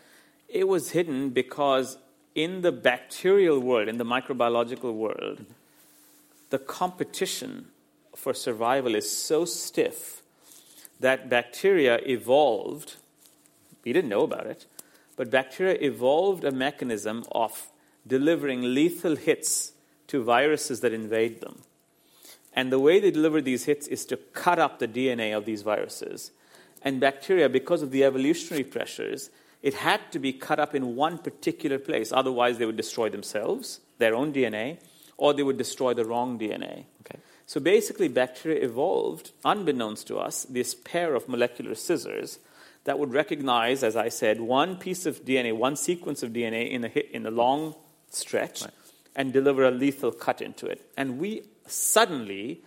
It 0.49 0.67
was 0.67 0.91
hidden 0.91 1.29
because 1.29 1.97
in 2.35 2.61
the 2.61 2.71
bacterial 2.71 3.59
world, 3.59 3.87
in 3.87 3.97
the 3.97 4.03
microbiological 4.05 4.93
world, 4.93 5.45
the 6.49 6.59
competition 6.59 7.70
for 8.15 8.33
survival 8.33 8.95
is 8.95 9.09
so 9.09 9.45
stiff 9.45 10.21
that 10.99 11.29
bacteria 11.29 11.99
evolved. 12.05 12.95
We 13.83 13.93
didn't 13.93 14.09
know 14.09 14.23
about 14.23 14.45
it, 14.45 14.65
but 15.15 15.31
bacteria 15.31 15.77
evolved 15.81 16.43
a 16.43 16.51
mechanism 16.51 17.25
of 17.31 17.67
delivering 18.05 18.61
lethal 18.61 19.15
hits 19.15 19.73
to 20.07 20.23
viruses 20.23 20.81
that 20.81 20.93
invade 20.93 21.41
them. 21.41 21.61
And 22.53 22.71
the 22.71 22.79
way 22.79 22.99
they 22.99 23.11
deliver 23.11 23.41
these 23.41 23.65
hits 23.65 23.87
is 23.87 24.05
to 24.05 24.17
cut 24.17 24.59
up 24.59 24.79
the 24.79 24.87
DNA 24.87 25.35
of 25.35 25.45
these 25.45 25.61
viruses. 25.61 26.31
And 26.81 26.99
bacteria, 26.99 27.47
because 27.47 27.81
of 27.81 27.91
the 27.91 28.03
evolutionary 28.03 28.63
pressures, 28.63 29.29
it 29.61 29.75
had 29.75 30.11
to 30.11 30.19
be 30.19 30.33
cut 30.33 30.59
up 30.59 30.75
in 30.75 30.95
one 30.95 31.17
particular 31.17 31.79
place. 31.79 32.11
Otherwise, 32.11 32.57
they 32.57 32.65
would 32.65 32.77
destroy 32.77 33.09
themselves, 33.09 33.79
their 33.99 34.15
own 34.15 34.33
DNA, 34.33 34.79
or 35.17 35.33
they 35.33 35.43
would 35.43 35.57
destroy 35.57 35.93
the 35.93 36.03
wrong 36.03 36.39
DNA. 36.39 36.85
Okay. 37.01 37.19
So 37.45 37.59
basically, 37.59 38.07
bacteria 38.07 38.63
evolved, 38.63 39.31
unbeknownst 39.43 40.07
to 40.07 40.17
us, 40.17 40.43
this 40.45 40.73
pair 40.73 41.15
of 41.15 41.27
molecular 41.27 41.75
scissors 41.75 42.39
that 42.83 42.97
would 42.97 43.13
recognize, 43.13 43.83
as 43.83 43.95
I 43.95 44.09
said, 44.09 44.39
one 44.41 44.77
piece 44.77 45.05
of 45.05 45.23
DNA, 45.25 45.55
one 45.55 45.75
sequence 45.75 46.23
of 46.23 46.31
DNA 46.31 46.71
in 46.71 46.83
a, 46.83 46.87
hit, 46.87 47.11
in 47.11 47.25
a 47.25 47.31
long 47.31 47.75
stretch, 48.09 48.63
and 49.15 49.33
deliver 49.33 49.65
a 49.65 49.71
lethal 49.71 50.11
cut 50.11 50.41
into 50.41 50.65
it. 50.65 50.81
And 50.97 51.19
we 51.19 51.43
suddenly 51.67 52.61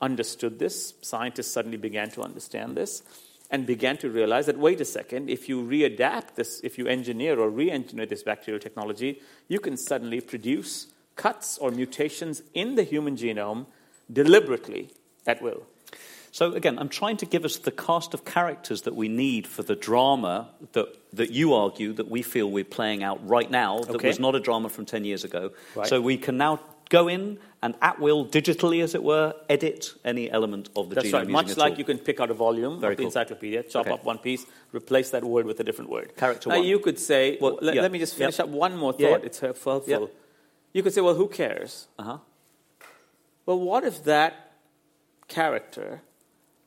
understood 0.00 0.58
this. 0.58 0.94
Scientists 1.02 1.50
suddenly 1.50 1.76
began 1.76 2.10
to 2.10 2.22
understand 2.22 2.76
this 2.76 3.02
and 3.50 3.66
began 3.66 3.96
to 3.98 4.10
realize 4.10 4.46
that 4.46 4.58
wait 4.58 4.80
a 4.80 4.84
second, 4.84 5.30
if 5.30 5.48
you 5.48 5.62
readapt 5.62 6.34
this, 6.34 6.60
if 6.64 6.78
you 6.78 6.86
engineer 6.86 7.38
or 7.38 7.48
re 7.48 7.70
engineer 7.70 8.06
this 8.06 8.22
bacterial 8.22 8.60
technology, 8.60 9.20
you 9.48 9.60
can 9.60 9.76
suddenly 9.76 10.20
produce 10.20 10.88
cuts 11.14 11.56
or 11.58 11.70
mutations 11.70 12.42
in 12.54 12.74
the 12.74 12.82
human 12.82 13.16
genome 13.16 13.66
deliberately 14.12 14.90
at 15.26 15.42
will. 15.42 15.66
So 16.32 16.52
again, 16.52 16.78
I'm 16.78 16.90
trying 16.90 17.16
to 17.18 17.26
give 17.26 17.44
us 17.46 17.56
the 17.56 17.70
cast 17.70 18.12
of 18.12 18.24
characters 18.26 18.82
that 18.82 18.94
we 18.94 19.08
need 19.08 19.46
for 19.46 19.62
the 19.62 19.74
drama 19.74 20.48
that, 20.72 20.86
that 21.14 21.30
you 21.30 21.54
argue 21.54 21.94
that 21.94 22.10
we 22.10 22.20
feel 22.22 22.50
we're 22.50 22.62
playing 22.64 23.02
out 23.02 23.26
right 23.26 23.50
now 23.50 23.78
that 23.80 23.96
Okay. 23.96 24.08
was 24.08 24.20
not 24.20 24.34
a 24.34 24.40
drama 24.40 24.68
from 24.68 24.84
10 24.84 25.04
years 25.04 25.24
ago. 25.24 25.52
Right. 25.74 25.86
So 25.88 26.00
we 26.00 26.18
can 26.18 26.36
now 26.36 26.60
go 26.90 27.08
in 27.08 27.38
and 27.62 27.74
at 27.80 27.98
will, 27.98 28.26
digitally 28.26 28.82
as 28.82 28.94
it 28.94 29.02
were, 29.02 29.34
edit 29.48 29.94
any 30.04 30.30
element 30.30 30.68
of 30.76 30.90
the 30.90 30.96
That's 30.96 31.08
genome 31.08 31.12
right. 31.14 31.28
Much 31.28 31.52
a 31.56 31.58
like 31.58 31.72
tool. 31.72 31.78
you 31.78 31.84
can 31.84 31.98
pick 31.98 32.20
out 32.20 32.30
a 32.30 32.34
volume 32.34 32.80
Very 32.80 32.92
of 32.92 32.96
the 32.98 33.02
cool. 33.04 33.08
encyclopedia, 33.08 33.62
chop 33.62 33.86
Okay. 33.86 33.94
up 33.94 34.04
one 34.04 34.18
piece, 34.18 34.44
replace 34.72 35.10
that 35.10 35.24
word 35.24 35.46
with 35.46 35.58
a 35.60 35.64
different 35.64 35.90
word. 35.90 36.14
Character 36.16 36.50
now 36.50 36.56
one. 36.58 36.66
you 36.66 36.78
could 36.80 36.98
say, 36.98 37.38
Well, 37.40 37.58
let, 37.62 37.74
yeah. 37.74 37.80
let 37.82 37.90
me 37.90 37.98
just 37.98 38.14
finish 38.14 38.38
Yep. 38.38 38.48
up 38.48 38.52
one 38.52 38.76
more 38.76 38.92
thought. 38.92 39.00
Yeah, 39.00 39.08
yeah. 39.08 39.16
It's 39.24 39.40
helpful. 39.40 39.82
Yep. 39.86 40.02
You 40.74 40.82
could 40.82 40.92
say, 40.92 41.00
well, 41.00 41.14
who 41.14 41.28
cares? 41.28 41.88
Uh-huh. 41.98 42.18
Well, 43.46 43.60
what 43.60 43.84
if 43.84 44.02
that 44.04 44.52
character 45.28 46.02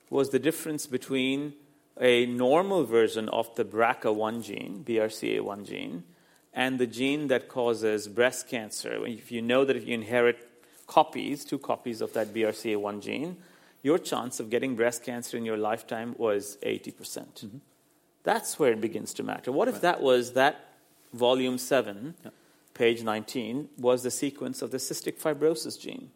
was 0.10 0.30
the 0.30 0.40
difference 0.40 0.88
between 0.88 1.54
a 2.00 2.26
normal 2.26 2.86
version 2.86 3.28
of 3.30 3.54
the 3.56 3.66
BRCA1 3.66 4.44
gene, 4.44 4.86
BRCA1 4.88 5.68
gene, 5.68 6.04
and 6.54 6.80
the 6.80 6.88
gene 6.88 7.28
that 7.28 7.50
causes 7.50 8.08
breast 8.08 8.48
cancer? 8.48 9.06
If 9.06 9.30
you 9.30 9.42
know 9.42 9.66
that 9.66 9.76
if 9.76 9.86
you 9.86 9.94
inherit 9.94 10.48
copies, 10.88 11.44
two 11.44 11.60
copies 11.60 12.00
of 12.00 12.14
that 12.14 12.34
BRCA1 12.34 13.02
gene, 13.02 13.36
your 13.84 13.98
chance 13.98 14.40
of 14.40 14.50
getting 14.50 14.78
breast 14.78 15.04
cancer 15.04 15.36
in 15.36 15.44
your 15.44 15.58
lifetime 15.58 16.16
was 16.18 16.58
80%. 16.64 16.98
percent 16.98 17.36
mm-hmm. 17.46 17.58
That's 18.24 18.58
where 18.58 18.72
it 18.72 18.80
begins 18.80 19.14
to 19.16 19.24
matter. 19.24 19.52
What 19.52 19.68
if 19.68 19.82
that 19.82 20.02
was 20.02 20.34
that 20.34 20.76
volume 21.14 21.58
7, 21.58 22.16
page 22.74 23.04
19, 23.04 23.70
was 23.78 24.04
the 24.04 24.12
sequence 24.12 24.62
of 24.62 24.72
the 24.72 24.78
cystic 24.78 25.20
fibrosis 25.22 25.80
gene? 25.80 26.12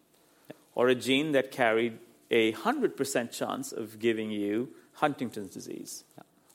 Or 0.75 0.87
a 0.87 0.95
gene 0.95 1.31
that 1.33 1.51
carried 1.51 1.99
a 2.31 2.53
100% 2.53 3.31
chance 3.31 3.71
of 3.71 3.99
giving 3.99 4.31
you 4.31 4.69
Huntington's 4.93 5.53
disease. 5.53 6.03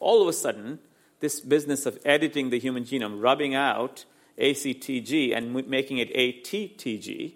All 0.01 0.23
of 0.23 0.29
a 0.29 0.33
sudden, 0.33 0.81
this 1.21 1.41
business 1.41 1.87
of 1.87 1.99
editing 2.05 2.51
the 2.51 2.59
human 2.59 2.85
genome, 2.85 3.23
rubbing 3.23 3.55
out 3.55 4.05
ACTG 4.39 5.37
and 5.37 5.53
making 5.69 5.99
it 5.99 6.13
ATTG, 6.15 7.35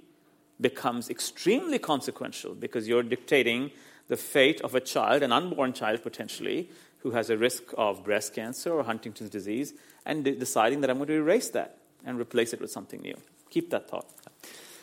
becomes 0.60 1.10
extremely 1.10 1.78
consequential 1.78 2.54
because 2.54 2.86
you're 2.86 3.02
dictating 3.02 3.70
the 4.08 4.16
fate 4.16 4.60
of 4.60 4.74
a 4.74 4.80
child, 4.80 5.22
an 5.22 5.32
unborn 5.32 5.72
child 5.72 6.02
potentially, 6.02 6.70
who 6.98 7.10
has 7.10 7.30
a 7.30 7.36
risk 7.36 7.62
of 7.76 8.04
breast 8.04 8.34
cancer 8.34 8.72
or 8.72 8.84
Huntington's 8.84 9.30
disease, 9.30 9.74
and 10.06 10.24
de- 10.24 10.36
deciding 10.36 10.80
that 10.80 10.90
I'm 10.90 10.98
going 10.98 11.08
to 11.08 11.14
erase 11.14 11.50
that 11.50 11.78
and 12.04 12.18
replace 12.18 12.52
it 12.52 12.60
with 12.60 12.70
something 12.70 13.00
new. 13.00 13.16
Keep 13.50 13.70
that 13.70 13.88
thought. 13.88 14.06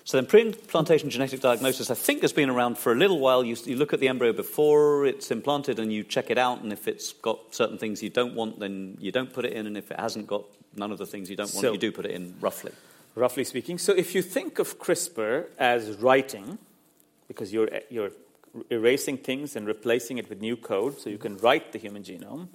So 0.05 0.17
then 0.17 0.25
pre-implantation 0.25 1.09
genetic 1.09 1.39
diagnosis, 1.39 1.91
I 1.91 1.93
think, 1.93 2.21
has 2.23 2.33
been 2.33 2.49
around 2.49 2.77
for 2.77 2.91
a 2.91 2.95
little 2.95 3.19
while. 3.19 3.43
You, 3.43 3.55
you 3.65 3.75
look 3.75 3.93
at 3.93 3.99
the 3.99 4.07
embryo 4.07 4.33
before 4.33 5.05
it's 5.05 5.29
implanted 5.29 5.77
and 5.77 5.93
you 5.93 6.03
check 6.03 6.29
it 6.31 6.37
out, 6.37 6.61
and 6.61 6.73
if 6.73 6.87
it's 6.87 7.13
got 7.13 7.53
certain 7.53 7.77
things 7.77 8.01
you 8.01 8.09
don't 8.09 8.33
want, 8.33 8.59
then 8.59 8.97
you 8.99 9.11
don't 9.11 9.31
put 9.31 9.45
it 9.45 9.53
in, 9.53 9.67
and 9.67 9.77
if 9.77 9.91
it 9.91 9.99
hasn't 9.99 10.25
got 10.25 10.45
none 10.75 10.91
of 10.91 10.97
the 10.97 11.05
things 11.05 11.29
you 11.29 11.35
don't 11.35 11.53
want, 11.53 11.61
So- 11.61 11.71
you 11.73 11.77
do 11.77 11.91
put 11.91 12.05
it 12.05 12.11
in, 12.11 12.35
roughly. 12.39 12.71
roughly 13.15 13.43
speaking. 13.43 13.77
So 13.77 13.93
if 13.93 14.15
you 14.15 14.21
think 14.21 14.57
of 14.57 14.79
CRISPR 14.79 15.47
as 15.59 15.91
writing, 15.97 16.57
because 17.27 17.53
you're, 17.53 17.69
you're 17.89 18.11
erasing 18.71 19.17
things 19.17 19.55
and 19.55 19.67
replacing 19.67 20.17
it 20.17 20.27
with 20.29 20.41
new 20.41 20.55
code 20.57 20.99
so 20.99 21.09
you 21.09 21.19
can 21.19 21.37
write 21.37 21.71
the 21.71 21.77
human 21.77 22.03
genome, 22.03 22.47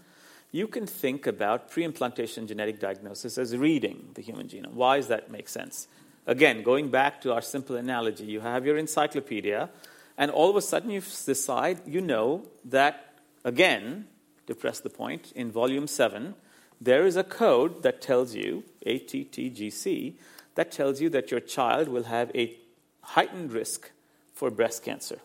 you 0.50 0.66
can 0.66 0.87
think 0.87 1.26
about 1.26 1.70
pre-implantation 1.70 2.46
genetic 2.46 2.80
diagnosis 2.80 3.38
as 3.38 3.57
reading 3.57 4.11
the 4.14 4.22
human 4.22 4.48
genome. 4.48 4.72
Why 4.72 4.96
does 4.96 5.09
that 5.09 5.30
make 5.30 5.48
sense? 5.48 5.87
Again, 6.26 6.62
going 6.62 6.90
back 6.90 7.20
to 7.22 7.32
our 7.32 7.42
simple 7.42 7.76
analogy, 7.76 8.24
you 8.24 8.40
have 8.40 8.64
your 8.64 8.78
encyclopedia, 8.78 9.68
and 10.16 10.30
all 10.30 10.48
of 10.48 10.56
a 10.56 10.62
sudden 10.62 10.90
you 10.90 11.00
decide, 11.00 11.80
you 11.87 12.00
know, 12.00 12.46
that, 12.64 13.14
again, 13.44 14.06
to 14.46 14.54
press 14.54 14.80
the 14.80 14.90
point, 14.90 15.32
in 15.34 15.50
volume 15.50 15.87
7, 15.87 16.34
there 16.80 17.06
is 17.06 17.16
a 17.16 17.24
code 17.24 17.82
that 17.82 18.00
tells 18.00 18.34
you, 18.34 18.64
ATTGC, 18.87 20.14
that 20.54 20.70
tells 20.70 21.00
you 21.00 21.08
that 21.10 21.30
your 21.30 21.40
child 21.40 21.88
will 21.88 22.04
have 22.04 22.30
a 22.34 22.56
heightened 23.02 23.52
risk 23.52 23.90
for 24.32 24.50
breast 24.50 24.82
cancer. 24.82 25.18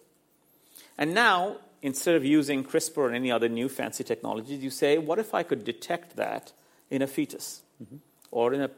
And 0.97 1.13
now, 1.13 1.57
instead 1.81 2.15
of 2.15 2.25
using 2.25 2.63
CRISPR 2.63 2.97
or 2.97 3.11
any 3.11 3.31
other 3.31 3.47
new 3.47 3.69
fancy 3.69 4.03
technologies, 4.03 4.63
you 4.63 4.69
say, 4.69 4.97
what 4.97 5.19
if 5.19 5.33
I 5.33 5.43
could 5.43 5.63
detect 5.63 6.15
that 6.17 6.51
in 6.89 7.01
a 7.01 7.07
fetus 7.07 7.61
mm-hmm. 7.81 7.97
or 8.31 8.53
in 8.53 8.61
a 8.61 8.69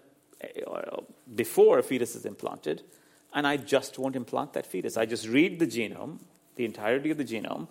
before 1.35 1.79
a 1.79 1.83
fetus 1.83 2.15
is 2.15 2.25
implanted, 2.25 2.83
and 3.33 3.47
I 3.47 3.57
just 3.57 3.97
won't 3.97 4.15
implant 4.15 4.53
that 4.53 4.65
fetus. 4.65 4.97
I 4.97 5.05
just 5.05 5.27
read 5.27 5.59
the 5.59 5.67
genome, 5.67 6.19
the 6.55 6.65
entirety 6.65 7.11
of 7.11 7.17
the 7.17 7.25
genome, 7.25 7.67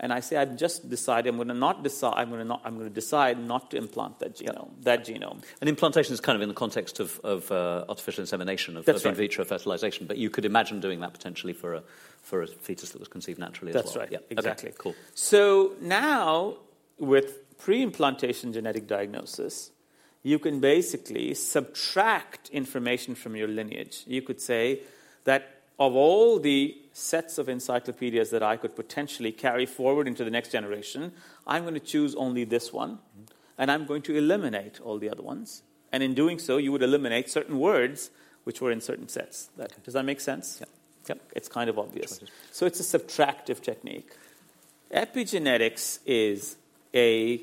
and 0.00 0.12
I 0.12 0.20
say 0.20 0.36
I've 0.36 0.56
just 0.56 0.90
decided 0.90 1.28
I'm 1.28 1.36
going 1.36 1.48
to 1.48 1.54
not 1.54 1.82
decide 1.82 2.14
I'm 2.16 2.28
going 2.28 2.40
to 2.40 2.44
not 2.44 2.62
I'm 2.64 2.74
going 2.74 2.88
to 2.88 2.94
decide 2.94 3.38
not 3.38 3.70
to 3.70 3.76
implant 3.76 4.18
that 4.18 4.36
genome 4.36 4.70
that 4.82 5.06
genome. 5.06 5.42
And 5.60 5.68
implantation 5.68 6.12
is 6.12 6.20
kind 6.20 6.36
of 6.36 6.42
in 6.42 6.48
the 6.48 6.54
context 6.54 7.00
of, 7.00 7.20
of 7.22 7.50
uh, 7.50 7.84
artificial 7.88 8.22
insemination 8.22 8.76
of, 8.76 8.88
of 8.88 9.06
in 9.06 9.14
vitro 9.14 9.44
fertilization, 9.44 10.06
but 10.06 10.18
you 10.18 10.30
could 10.30 10.44
imagine 10.44 10.80
doing 10.80 11.00
that 11.00 11.12
potentially 11.12 11.52
for 11.52 11.74
a 11.74 11.82
for 12.22 12.42
a 12.42 12.46
fetus 12.46 12.90
that 12.90 12.98
was 12.98 13.08
conceived 13.08 13.38
naturally 13.38 13.72
That's 13.72 13.90
as 13.90 13.96
well. 13.96 14.04
right. 14.04 14.12
Yeah, 14.12 14.18
exactly. 14.30 14.70
Okay, 14.70 14.78
cool. 14.78 14.94
So 15.14 15.74
now 15.80 16.56
with 16.98 17.56
pre-implantation 17.58 18.52
genetic 18.52 18.86
diagnosis, 18.86 19.70
you 20.24 20.38
can 20.40 20.58
basically 20.58 21.34
subtract 21.34 22.48
information 22.48 23.14
from 23.14 23.36
your 23.36 23.46
lineage. 23.46 24.02
You 24.06 24.22
could 24.22 24.40
say 24.40 24.80
that 25.24 25.60
of 25.78 25.94
all 25.94 26.40
the 26.40 26.76
sets 26.92 27.36
of 27.38 27.48
encyclopedias 27.48 28.30
that 28.30 28.42
I 28.42 28.56
could 28.56 28.74
potentially 28.74 29.32
carry 29.32 29.66
forward 29.66 30.08
into 30.08 30.24
the 30.24 30.30
next 30.30 30.50
generation, 30.50 31.12
I'm 31.46 31.62
going 31.62 31.74
to 31.74 31.80
choose 31.80 32.14
only 32.14 32.44
this 32.44 32.72
one, 32.72 32.98
and 33.58 33.70
I'm 33.70 33.84
going 33.84 34.02
to 34.02 34.16
eliminate 34.16 34.80
all 34.80 34.98
the 34.98 35.10
other 35.10 35.22
ones. 35.22 35.62
And 35.92 36.02
in 36.02 36.14
doing 36.14 36.38
so, 36.38 36.56
you 36.56 36.72
would 36.72 36.82
eliminate 36.82 37.28
certain 37.28 37.58
words 37.58 38.10
which 38.44 38.60
were 38.60 38.70
in 38.70 38.80
certain 38.80 39.08
sets. 39.08 39.50
That, 39.56 39.72
does 39.84 39.94
that 39.94 40.04
make 40.04 40.20
sense? 40.20 40.58
Yeah. 40.60 40.66
Yep. 41.08 41.20
It's 41.36 41.48
kind 41.48 41.68
of 41.68 41.78
obvious. 41.78 42.20
So 42.50 42.64
it's 42.64 42.80
a 42.80 42.98
subtractive 42.98 43.60
technique. 43.60 44.10
Epigenetics 44.90 45.98
is 46.06 46.56
a 46.94 47.42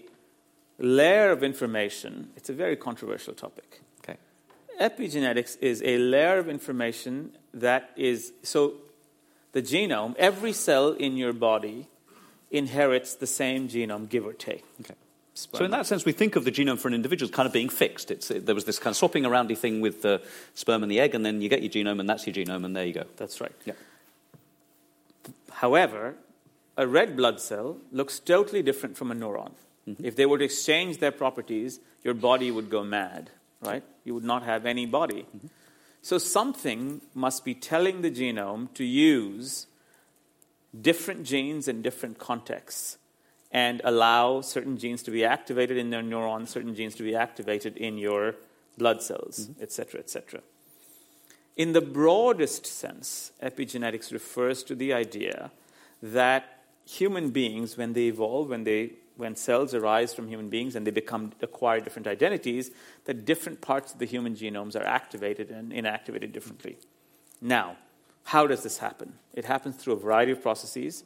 layer 0.81 1.31
of 1.31 1.43
information. 1.43 2.29
It's 2.35 2.49
a 2.49 2.53
very 2.53 2.75
controversial 2.75 3.33
topic. 3.33 3.81
Okay. 3.99 4.17
Epigenetics 4.79 5.57
is 5.61 5.81
a 5.83 5.97
layer 5.97 6.39
of 6.39 6.49
information 6.49 7.31
that 7.53 7.91
is 7.95 8.33
so 8.43 8.75
the 9.51 9.61
genome, 9.61 10.15
every 10.17 10.53
cell 10.53 10.91
in 10.91 11.17
your 11.17 11.33
body 11.33 11.87
inherits 12.49 13.15
the 13.15 13.27
same 13.27 13.67
genome, 13.67 14.09
give 14.09 14.25
or 14.25 14.33
take. 14.33 14.65
Okay. 14.81 14.95
So 15.33 15.63
in 15.63 15.71
that 15.71 15.85
sense, 15.85 16.03
we 16.03 16.11
think 16.11 16.35
of 16.35 16.43
the 16.43 16.51
genome 16.51 16.77
for 16.77 16.87
an 16.89 16.93
individual 16.93 17.29
as 17.29 17.35
kind 17.35 17.47
of 17.47 17.53
being 17.53 17.69
fixed. 17.69 18.11
It's, 18.11 18.27
there 18.27 18.53
was 18.53 18.65
this 18.65 18.79
kind 18.79 18.91
of 18.91 18.97
swapping 18.97 19.23
aroundy 19.23 19.57
thing 19.57 19.79
with 19.79 20.01
the 20.01 20.21
sperm 20.55 20.83
and 20.83 20.91
the 20.91 20.99
egg, 20.99 21.15
and 21.15 21.25
then 21.25 21.41
you 21.41 21.49
get 21.49 21.61
your 21.63 21.71
genome, 21.71 21.99
and 21.99 22.09
that's 22.09 22.27
your 22.27 22.33
genome, 22.33 22.65
and 22.65 22.75
there 22.75 22.85
you 22.85 22.93
go. 22.93 23.05
That's 23.15 23.39
right. 23.39 23.53
Yeah. 23.65 23.73
However, 25.51 26.15
a 26.77 26.85
red 26.85 27.15
blood 27.15 27.39
cell 27.39 27.77
looks 27.91 28.19
totally 28.19 28.61
different 28.61 28.97
from 28.97 29.11
a 29.11 29.15
neuron. 29.15 29.53
Mm-hmm. 29.87 30.05
If 30.05 30.15
they 30.15 30.25
were 30.25 30.37
to 30.37 30.45
exchange 30.45 30.99
their 30.99 31.11
properties, 31.11 31.79
your 32.03 32.13
body 32.13 32.51
would 32.51 32.69
go 32.69 32.83
mad, 32.83 33.31
right? 33.61 33.83
You 34.03 34.13
would 34.13 34.23
not 34.23 34.43
have 34.43 34.65
any 34.65 34.85
body. 34.85 35.25
Mm-hmm. 35.35 35.47
So 36.01 36.17
something 36.17 37.01
must 37.13 37.45
be 37.45 37.53
telling 37.53 38.01
the 38.01 38.11
genome 38.11 38.73
to 38.73 38.83
use 38.83 39.67
different 40.79 41.23
genes 41.23 41.67
in 41.67 41.81
different 41.81 42.17
contexts 42.17 42.97
and 43.51 43.81
allow 43.83 44.41
certain 44.41 44.77
genes 44.77 45.03
to 45.03 45.11
be 45.11 45.25
activated 45.25 45.77
in 45.77 45.89
their 45.89 46.01
neurons, 46.01 46.49
certain 46.49 46.73
genes 46.73 46.95
to 46.95 47.03
be 47.03 47.15
activated 47.15 47.77
in 47.77 47.97
your 47.97 48.35
blood 48.77 49.03
cells, 49.03 49.49
etc., 49.59 49.99
mm-hmm. 49.99 49.99
etc. 49.99 50.39
Et 50.39 50.43
in 51.57 51.73
the 51.73 51.81
broadest 51.81 52.65
sense, 52.65 53.33
epigenetics 53.43 54.11
refers 54.11 54.63
to 54.63 54.73
the 54.73 54.93
idea 54.93 55.51
that 56.01 56.63
human 56.85 57.29
beings, 57.29 57.77
when 57.77 57.93
they 57.93 58.07
evolve, 58.07 58.49
when 58.49 58.63
they 58.63 58.93
when 59.17 59.35
cells 59.35 59.73
arise 59.73 60.13
from 60.13 60.27
human 60.27 60.49
beings 60.49 60.75
and 60.75 60.85
they 60.85 60.91
become 60.91 61.31
acquire 61.41 61.79
different 61.79 62.07
identities, 62.07 62.71
that 63.05 63.25
different 63.25 63.61
parts 63.61 63.93
of 63.93 63.99
the 63.99 64.05
human 64.05 64.35
genomes 64.35 64.75
are 64.75 64.85
activated 64.85 65.51
and 65.51 65.71
inactivated 65.71 66.31
differently. 66.31 66.77
Now, 67.41 67.77
how 68.25 68.47
does 68.47 68.63
this 68.63 68.77
happen? 68.77 69.13
It 69.33 69.45
happens 69.45 69.75
through 69.75 69.93
a 69.93 69.99
variety 69.99 70.31
of 70.31 70.41
processes. 70.41 71.03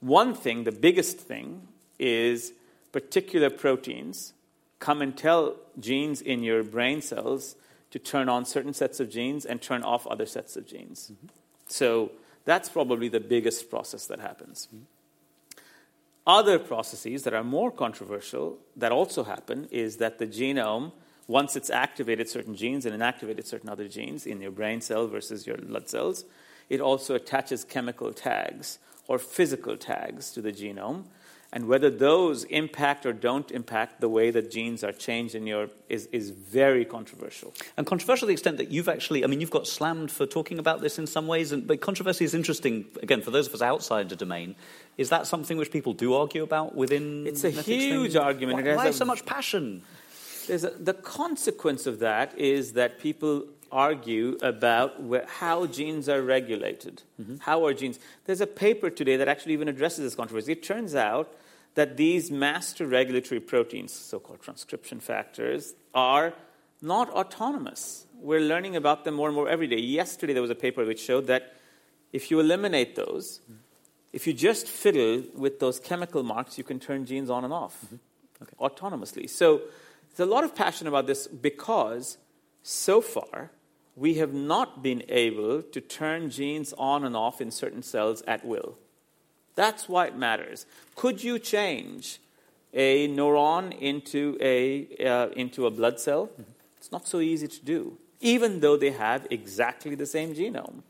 One 0.00 0.34
thing, 0.34 0.64
the 0.64 0.72
biggest 0.72 1.18
thing, 1.18 1.68
is 1.98 2.52
particular 2.92 3.50
proteins 3.50 4.32
come 4.78 5.00
and 5.00 5.16
tell 5.16 5.56
genes 5.78 6.20
in 6.20 6.42
your 6.42 6.62
brain 6.62 7.00
cells 7.00 7.56
to 7.90 7.98
turn 7.98 8.28
on 8.28 8.44
certain 8.44 8.74
sets 8.74 9.00
of 9.00 9.08
genes 9.08 9.44
and 9.44 9.62
turn 9.62 9.82
off 9.82 10.06
other 10.06 10.26
sets 10.26 10.56
of 10.56 10.66
genes. 10.66 11.10
Mm-hmm. 11.12 11.28
So 11.68 12.10
that's 12.44 12.68
probably 12.68 13.08
the 13.08 13.20
biggest 13.20 13.70
process 13.70 14.06
that 14.06 14.20
happens. 14.20 14.66
Mm-hmm. 14.66 14.84
Other 16.26 16.58
processes 16.58 17.22
that 17.24 17.34
are 17.34 17.44
more 17.44 17.70
controversial 17.70 18.58
that 18.76 18.92
also 18.92 19.24
happen 19.24 19.68
is 19.70 19.98
that 19.98 20.18
the 20.18 20.26
genome, 20.26 20.92
once 21.26 21.54
it's 21.54 21.68
activated 21.68 22.30
certain 22.30 22.56
genes 22.56 22.86
and 22.86 22.98
inactivated 22.98 23.44
certain 23.46 23.68
other 23.68 23.88
genes 23.88 24.24
in 24.24 24.40
your 24.40 24.50
brain 24.50 24.80
cell 24.80 25.06
versus 25.06 25.46
your 25.46 25.58
blood 25.58 25.88
cells, 25.88 26.24
it 26.70 26.80
also 26.80 27.14
attaches 27.14 27.62
chemical 27.62 28.12
tags 28.12 28.78
or 29.06 29.18
physical 29.18 29.76
tags 29.76 30.30
to 30.32 30.40
the 30.40 30.52
genome. 30.52 31.04
And 31.54 31.68
whether 31.68 31.88
those 31.88 32.42
impact 32.44 33.06
or 33.06 33.12
don't 33.12 33.48
impact 33.52 34.00
the 34.00 34.08
way 34.08 34.32
that 34.32 34.50
genes 34.50 34.82
are 34.82 34.90
changed 34.90 35.36
in 35.36 35.46
your 35.46 35.68
is, 35.88 36.06
is 36.06 36.30
very 36.30 36.84
controversial. 36.84 37.54
And 37.76 37.86
controversial 37.86 38.26
to 38.26 38.30
the 38.30 38.32
extent 38.32 38.56
that 38.56 38.72
you've 38.72 38.88
actually, 38.88 39.22
I 39.22 39.28
mean, 39.28 39.40
you've 39.40 39.52
got 39.52 39.68
slammed 39.68 40.10
for 40.10 40.26
talking 40.26 40.58
about 40.58 40.80
this 40.80 40.98
in 40.98 41.06
some 41.06 41.28
ways, 41.28 41.52
and, 41.52 41.64
but 41.64 41.80
controversy 41.80 42.24
is 42.24 42.34
interesting, 42.34 42.86
again, 43.00 43.22
for 43.22 43.30
those 43.30 43.46
of 43.46 43.54
us 43.54 43.62
outside 43.62 44.08
the 44.08 44.16
domain, 44.16 44.56
is 44.98 45.10
that 45.10 45.28
something 45.28 45.56
which 45.56 45.70
people 45.70 45.92
do 45.92 46.14
argue 46.14 46.42
about 46.42 46.74
within? 46.74 47.24
It's 47.24 47.44
a 47.44 47.50
huge 47.50 48.16
argument. 48.16 48.66
Why, 48.66 48.74
why 48.74 48.88
a, 48.88 48.92
so 48.92 49.04
much 49.04 49.24
passion? 49.24 49.82
A, 50.48 50.58
the 50.58 50.92
consequence 50.92 51.86
of 51.86 52.00
that 52.00 52.36
is 52.36 52.72
that 52.72 52.98
people 52.98 53.46
argue 53.70 54.38
about 54.42 55.00
where, 55.00 55.24
how 55.28 55.66
genes 55.66 56.08
are 56.08 56.20
regulated. 56.20 57.02
Mm-hmm. 57.22 57.36
How 57.38 57.64
are 57.64 57.74
genes? 57.74 58.00
There's 58.24 58.40
a 58.40 58.46
paper 58.48 58.90
today 58.90 59.16
that 59.18 59.28
actually 59.28 59.52
even 59.52 59.68
addresses 59.68 60.00
this 60.00 60.16
controversy. 60.16 60.50
It 60.50 60.64
turns 60.64 60.96
out 60.96 61.32
that 61.74 61.96
these 61.96 62.30
master 62.30 62.86
regulatory 62.86 63.40
proteins, 63.40 63.92
so 63.92 64.18
called 64.18 64.40
transcription 64.40 65.00
factors, 65.00 65.74
are 65.94 66.34
not 66.80 67.10
autonomous. 67.10 68.06
We're 68.20 68.40
learning 68.40 68.76
about 68.76 69.04
them 69.04 69.14
more 69.14 69.28
and 69.28 69.34
more 69.34 69.48
every 69.48 69.66
day. 69.66 69.78
Yesterday, 69.78 70.32
there 70.32 70.42
was 70.42 70.50
a 70.50 70.54
paper 70.54 70.84
which 70.84 71.00
showed 71.00 71.26
that 71.26 71.54
if 72.12 72.30
you 72.30 72.40
eliminate 72.40 72.94
those, 72.94 73.40
mm-hmm 73.44 73.60
if 74.14 74.28
you 74.28 74.32
just 74.32 74.68
fiddle 74.68 75.24
with 75.34 75.58
those 75.58 75.80
chemical 75.80 76.22
marks, 76.22 76.56
you 76.56 76.62
can 76.62 76.78
turn 76.78 77.04
genes 77.04 77.28
on 77.28 77.42
and 77.42 77.52
off 77.52 77.84
mm-hmm. 77.84 77.96
okay. 78.42 78.54
autonomously. 78.60 79.28
So 79.28 79.62
there's 80.14 80.28
a 80.28 80.32
lot 80.32 80.44
of 80.44 80.54
passion 80.54 80.86
about 80.86 81.08
this 81.08 81.26
because 81.26 82.16
so 82.62 83.00
far 83.00 83.50
we 83.96 84.14
have 84.14 84.32
not 84.32 84.84
been 84.84 85.02
able 85.08 85.62
to 85.62 85.80
turn 85.80 86.30
genes 86.30 86.72
on 86.78 87.04
and 87.04 87.16
off 87.16 87.40
in 87.40 87.50
certain 87.50 87.82
cells 87.82 88.22
at 88.22 88.44
will. 88.44 88.78
That's 89.54 89.88
why 89.88 90.06
it 90.06 90.16
matters. 90.16 90.66
Could 90.96 91.22
you 91.22 91.38
change 91.38 92.20
a 92.72 93.08
neuron 93.08 93.78
into 93.78 94.36
a, 94.40 94.86
uh, 95.04 95.28
into 95.30 95.66
a 95.66 95.70
blood 95.70 96.00
cell? 96.00 96.26
Mm-hmm. 96.26 96.42
It's 96.78 96.92
not 96.92 97.06
so 97.06 97.20
easy 97.20 97.48
to 97.48 97.64
do, 97.64 97.98
even 98.20 98.60
though 98.60 98.76
they 98.76 98.90
have 98.90 99.26
exactly 99.30 99.94
the 99.94 100.06
same 100.06 100.34
genome. 100.34 100.82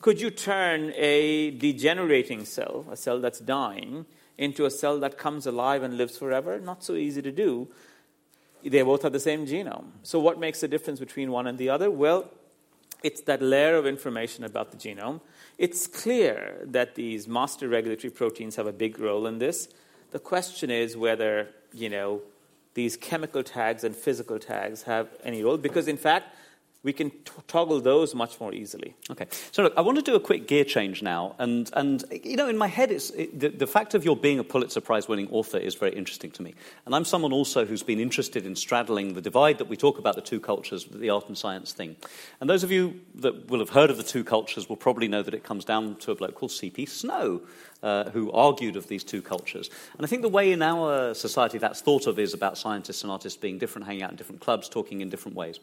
Could 0.00 0.20
you 0.20 0.30
turn 0.30 0.92
a 0.96 1.50
degenerating 1.50 2.44
cell, 2.44 2.84
a 2.90 2.96
cell 2.96 3.20
that's 3.20 3.40
dying, 3.40 4.06
into 4.36 4.64
a 4.64 4.70
cell 4.70 5.00
that 5.00 5.18
comes 5.18 5.46
alive 5.46 5.82
and 5.82 5.96
lives 5.96 6.16
forever? 6.16 6.60
Not 6.60 6.84
so 6.84 6.94
easy 6.94 7.22
to 7.22 7.32
do. 7.32 7.68
They 8.62 8.82
both 8.82 9.02
have 9.02 9.12
the 9.12 9.20
same 9.20 9.46
genome. 9.46 9.86
So, 10.02 10.20
what 10.20 10.38
makes 10.38 10.60
the 10.60 10.68
difference 10.68 11.00
between 11.00 11.32
one 11.32 11.46
and 11.46 11.58
the 11.58 11.70
other? 11.70 11.90
Well, 11.90 12.30
it's 13.02 13.20
that 13.22 13.40
layer 13.40 13.76
of 13.76 13.86
information 13.86 14.44
about 14.44 14.70
the 14.70 14.76
genome. 14.76 15.20
It's 15.56 15.86
clear 15.86 16.60
that 16.64 16.94
these 16.94 17.28
master 17.28 17.68
regulatory 17.68 18.10
proteins 18.10 18.56
have 18.56 18.66
a 18.66 18.72
big 18.72 18.98
role 18.98 19.26
in 19.26 19.38
this. 19.38 19.68
The 20.10 20.18
question 20.18 20.70
is 20.70 20.96
whether, 20.96 21.48
you 21.72 21.88
know, 21.88 22.22
these 22.74 22.96
chemical 22.96 23.42
tags 23.42 23.84
and 23.84 23.94
physical 23.94 24.38
tags 24.38 24.82
have 24.84 25.08
any 25.24 25.42
role, 25.42 25.56
because 25.56 25.88
in 25.88 25.96
fact, 25.96 26.34
we 26.84 26.92
can 26.92 27.10
t- 27.10 27.18
toggle 27.48 27.80
those 27.80 28.14
much 28.14 28.38
more 28.40 28.54
easily. 28.54 28.94
Okay. 29.10 29.26
So 29.50 29.64
look, 29.64 29.74
I 29.76 29.80
want 29.80 29.98
to 29.98 30.02
do 30.02 30.14
a 30.14 30.20
quick 30.20 30.46
gear 30.46 30.64
change 30.64 31.02
now, 31.02 31.34
and 31.38 31.70
and 31.72 32.04
you 32.24 32.36
know, 32.36 32.48
in 32.48 32.56
my 32.56 32.68
head, 32.68 32.92
it's 32.92 33.10
it, 33.10 33.38
the, 33.38 33.48
the 33.48 33.66
fact 33.66 33.94
of 33.94 34.04
your 34.04 34.16
being 34.16 34.38
a 34.38 34.44
Pulitzer 34.44 34.80
Prize-winning 34.80 35.28
author 35.30 35.58
is 35.58 35.74
very 35.74 35.92
interesting 35.92 36.30
to 36.32 36.42
me, 36.42 36.54
and 36.86 36.94
I'm 36.94 37.04
someone 37.04 37.32
also 37.32 37.64
who's 37.64 37.82
been 37.82 38.00
interested 38.00 38.46
in 38.46 38.54
straddling 38.54 39.14
the 39.14 39.20
divide 39.20 39.58
that 39.58 39.68
we 39.68 39.76
talk 39.76 39.98
about 39.98 40.14
the 40.14 40.20
two 40.20 40.38
cultures, 40.38 40.84
the 40.84 41.10
art 41.10 41.26
and 41.28 41.36
science 41.36 41.72
thing. 41.72 41.96
And 42.40 42.48
those 42.48 42.62
of 42.62 42.70
you 42.70 43.00
that 43.16 43.48
will 43.48 43.58
have 43.58 43.70
heard 43.70 43.90
of 43.90 43.96
the 43.96 44.02
two 44.02 44.22
cultures 44.22 44.68
will 44.68 44.76
probably 44.76 45.08
know 45.08 45.22
that 45.22 45.34
it 45.34 45.42
comes 45.42 45.64
down 45.64 45.96
to 45.96 46.12
a 46.12 46.14
bloke 46.14 46.36
called 46.36 46.52
C.P. 46.52 46.86
Snow, 46.86 47.42
uh, 47.82 48.10
who 48.10 48.30
argued 48.32 48.76
of 48.76 48.88
these 48.88 49.04
two 49.04 49.22
cultures. 49.22 49.70
And 49.96 50.04
I 50.04 50.08
think 50.08 50.22
the 50.22 50.28
way 50.28 50.52
in 50.52 50.62
our 50.62 51.14
society 51.14 51.58
that's 51.58 51.80
thought 51.80 52.06
of 52.06 52.18
is 52.18 52.34
about 52.34 52.58
scientists 52.58 53.02
and 53.02 53.12
artists 53.12 53.38
being 53.38 53.58
different, 53.58 53.86
hanging 53.86 54.02
out 54.02 54.10
in 54.10 54.16
different 54.16 54.40
clubs, 54.40 54.68
talking 54.68 55.00
in 55.00 55.08
different 55.08 55.36
ways. 55.36 55.60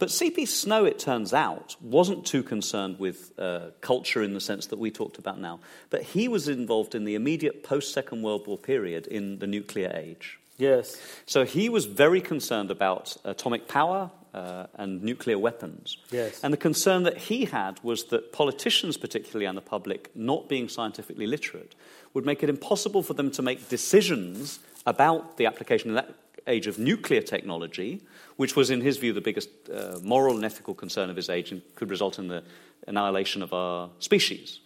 But 0.00 0.10
C.P. 0.10 0.46
Snow, 0.46 0.86
it 0.86 0.98
turns 0.98 1.34
out, 1.34 1.76
wasn't 1.80 2.24
too 2.24 2.42
concerned 2.42 2.98
with 2.98 3.38
uh, 3.38 3.66
culture 3.82 4.22
in 4.22 4.32
the 4.32 4.40
sense 4.40 4.66
that 4.68 4.78
we 4.78 4.90
talked 4.90 5.18
about 5.18 5.38
now, 5.38 5.60
but 5.90 6.02
he 6.02 6.26
was 6.26 6.48
involved 6.48 6.94
in 6.94 7.04
the 7.04 7.14
immediate 7.14 7.62
post 7.62 7.92
Second 7.92 8.22
World 8.22 8.46
War 8.46 8.56
period 8.56 9.06
in 9.06 9.40
the 9.40 9.46
nuclear 9.46 9.92
age. 9.94 10.38
Yes. 10.56 10.96
So 11.26 11.44
he 11.44 11.68
was 11.68 11.84
very 11.84 12.22
concerned 12.22 12.70
about 12.70 13.14
atomic 13.24 13.68
power 13.68 14.10
uh, 14.32 14.68
and 14.74 15.02
nuclear 15.02 15.38
weapons. 15.38 15.98
Yes. 16.10 16.42
And 16.42 16.50
the 16.50 16.58
concern 16.58 17.02
that 17.02 17.18
he 17.18 17.44
had 17.44 17.78
was 17.82 18.04
that 18.04 18.32
politicians, 18.32 18.96
particularly 18.96 19.44
and 19.44 19.56
the 19.56 19.62
public, 19.62 20.10
not 20.16 20.48
being 20.48 20.70
scientifically 20.70 21.26
literate, 21.26 21.74
would 22.14 22.24
make 22.24 22.42
it 22.42 22.48
impossible 22.48 23.02
for 23.02 23.12
them 23.12 23.30
to 23.32 23.42
make 23.42 23.68
decisions 23.68 24.60
about 24.86 25.36
the 25.36 25.44
application 25.44 25.90
in 25.90 25.94
that 25.94 26.14
age 26.46 26.66
of 26.66 26.78
nuclear 26.78 27.22
technology, 27.22 28.02
which 28.36 28.56
was, 28.56 28.70
in 28.70 28.80
his 28.80 28.96
view, 28.96 29.12
the 29.12 29.20
biggest 29.20 29.50
uh, 29.68 29.98
moral 30.02 30.36
and 30.36 30.44
ethical 30.44 30.74
concern 30.74 31.10
of 31.10 31.16
his 31.16 31.28
age 31.28 31.52
and 31.52 31.62
could 31.74 31.90
result 31.90 32.18
in 32.18 32.28
the 32.28 32.42
annihilation 32.86 33.42
of 33.42 33.52
our 33.52 33.90
species. 33.98 34.60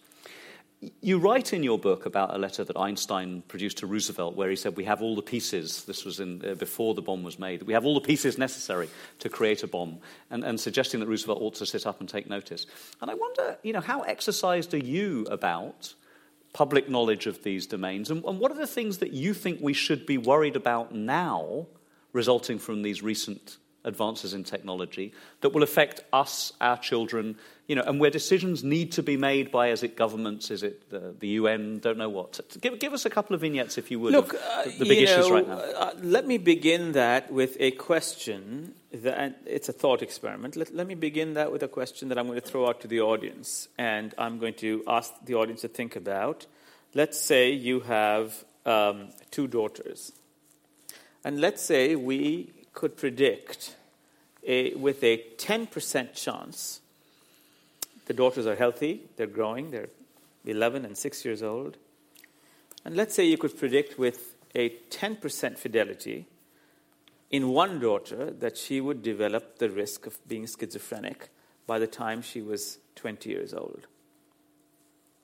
You 1.01 1.19
write 1.19 1.53
in 1.53 1.63
your 1.63 1.79
book 1.79 2.05
about 2.05 2.35
a 2.35 2.39
letter 2.39 2.63
that 2.63 2.77
Einstein 2.77 3.43
produced 3.49 3.79
to 3.79 3.87
Roosevelt 3.87 4.37
where 4.37 4.51
he 4.51 4.57
said, 4.57 4.77
We 4.77 4.85
have 4.85 5.01
all 5.01 5.17
the 5.17 5.23
pieces, 5.23 5.85
this 5.85 6.05
was 6.05 6.21
in, 6.21 6.45
uh, 6.45 6.55
before 6.55 6.95
the 6.95 7.01
bomb 7.01 7.23
was 7.23 7.39
made, 7.39 7.63
we 7.63 7.73
have 7.73 7.87
all 7.87 7.95
the 7.95 8.01
pieces 8.01 8.37
necessary 8.37 8.91
to 9.21 9.29
create 9.29 9.63
a 9.63 9.67
bomb, 9.67 9.99
and, 10.31 10.45
and 10.45 10.61
suggesting 10.61 11.01
that 11.01 11.07
Roosevelt 11.07 11.41
ought 11.41 11.55
to 11.55 11.67
sit 11.67 11.87
up 11.87 12.01
and 12.01 12.09
take 12.09 12.29
notice. 12.29 12.67
And 13.01 13.11
I 13.11 13.15
wonder, 13.15 13.57
you 13.63 13.73
know, 13.73 13.81
how 13.81 14.03
exercised 14.03 14.75
are 14.75 14.79
you 14.79 15.27
about 15.31 15.95
public 16.55 16.89
knowledge 16.89 17.27
of 17.27 17.43
these 17.43 17.67
domains, 17.67 18.11
and, 18.11 18.25
and 18.25 18.39
what 18.39 18.51
are 18.51 18.57
the 18.57 18.67
things 18.67 18.99
that 18.99 19.13
you 19.13 19.35
think 19.35 19.61
we 19.61 19.75
should 19.75 20.07
be 20.07 20.17
worried 20.17 20.57
about 20.57 20.95
now 20.95 21.67
resulting 22.15 22.59
from 22.59 22.81
these 22.81 23.03
recent 23.03 23.59
advances 23.85 24.33
in 24.33 24.45
technology 24.45 25.13
that 25.43 25.51
will 25.51 25.63
affect 25.63 26.01
us, 26.13 26.53
our 26.61 26.79
children, 26.79 27.37
you 27.67 27.77
know, 27.77 27.83
and 27.83 28.01
where 28.01 28.11
decisions 28.11 28.65
need 28.65 28.93
to 28.93 29.03
be 29.03 29.17
made 29.17 29.51
by, 29.51 29.69
is 29.69 29.83
it 29.83 29.97
governments, 29.97 30.51
is 30.51 30.63
it 30.63 30.89
the, 30.91 31.15
the 31.19 31.29
UN, 31.29 31.79
don't 31.81 31.99
know 31.99 32.09
what. 32.09 32.41
Give, 32.61 32.79
give 32.79 32.93
us 32.93 33.05
a 33.05 33.11
couple 33.11 33.35
of 33.35 33.43
vignettes, 33.43 33.77
if 33.77 33.91
you 33.91 34.01
would, 34.01 34.13
Look, 34.13 34.35
uh, 34.35 34.65
the, 34.79 34.87
big 34.87 35.03
issues 35.03 35.29
know, 35.29 35.35
right 35.35 35.49
now. 35.49 35.59
Uh, 35.59 35.93
let 36.01 36.27
me 36.27 36.39
begin 36.39 36.93
that 36.93 37.31
with 37.31 37.57
a 37.61 37.73
question. 37.73 38.75
It's 38.95 39.69
a 39.69 39.73
thought 39.73 40.03
experiment. 40.03 40.55
Let, 40.55 40.73
let 40.73 40.87
me 40.87 40.95
begin 40.95 41.35
that 41.35 41.51
with 41.51 41.65
a 41.65 41.69
question 41.69 42.09
that 42.11 42.19
I'm 42.19 42.27
going 42.27 42.41
to 42.41 42.47
throw 42.47 42.69
out 42.69 42.81
to 42.83 42.89
the 42.89 43.01
audience, 43.01 43.69
and 43.77 44.15
I'm 44.17 44.39
going 44.39 44.55
to 44.55 44.85
ask 44.87 45.13
the 45.25 45.35
audience 45.35 45.63
to 45.63 45.69
think 45.69 45.97
about. 45.97 46.47
Let's 46.95 47.21
say 47.21 47.51
you 47.51 47.81
have 47.81 48.45
um, 48.65 49.09
two 49.33 49.49
daughters, 49.49 50.13
and 51.25 51.41
let's 51.41 51.61
say 51.61 51.97
we 51.97 52.53
could 52.73 52.97
predict 52.97 53.75
a, 54.47 54.75
with 54.75 55.03
a 55.03 55.25
10% 55.39 56.15
chance 56.15 56.81
the 58.07 58.15
daughters 58.15 58.47
are 58.47 58.55
healthy, 58.55 59.03
they're 59.17 59.27
growing, 59.27 59.71
they're 59.71 59.89
11 60.45 60.85
and 60.85 60.97
6 60.97 61.25
years 61.25 61.43
old. 61.43 61.79
And 62.85 62.95
let's 62.97 63.15
say 63.15 63.25
you 63.25 63.39
could 63.39 63.59
predict 63.59 63.99
with 63.99 64.37
a 64.55 64.71
10% 64.91 65.59
fidelity 65.59 66.27
in 67.35 67.49
one 67.49 67.81
daughter 67.81 68.31
that 68.31 68.57
she 68.57 68.81
would 68.81 69.03
develop 69.03 69.59
the 69.59 69.69
risk 69.69 70.07
of 70.07 70.17
being 70.29 70.47
schizophrenic 70.47 71.31
by 71.67 71.81
the 71.81 71.87
time 71.89 72.23
she 72.23 72.41
was 72.41 72.79
20 72.95 73.29
years 73.29 73.53
old. 73.53 73.89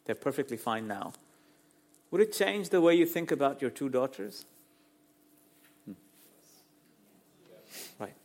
They're 0.05 0.16
perfectly 0.16 0.57
fine 0.57 0.88
now. 0.88 1.12
Would 2.11 2.20
it 2.20 2.33
change 2.33 2.70
the 2.70 2.81
way 2.81 2.96
you 2.96 3.07
think 3.07 3.31
about 3.31 3.62
your 3.62 3.70
two 3.70 3.88
daughters? 3.88 4.44
Hmm. 5.85 5.92
Right. 8.01 8.16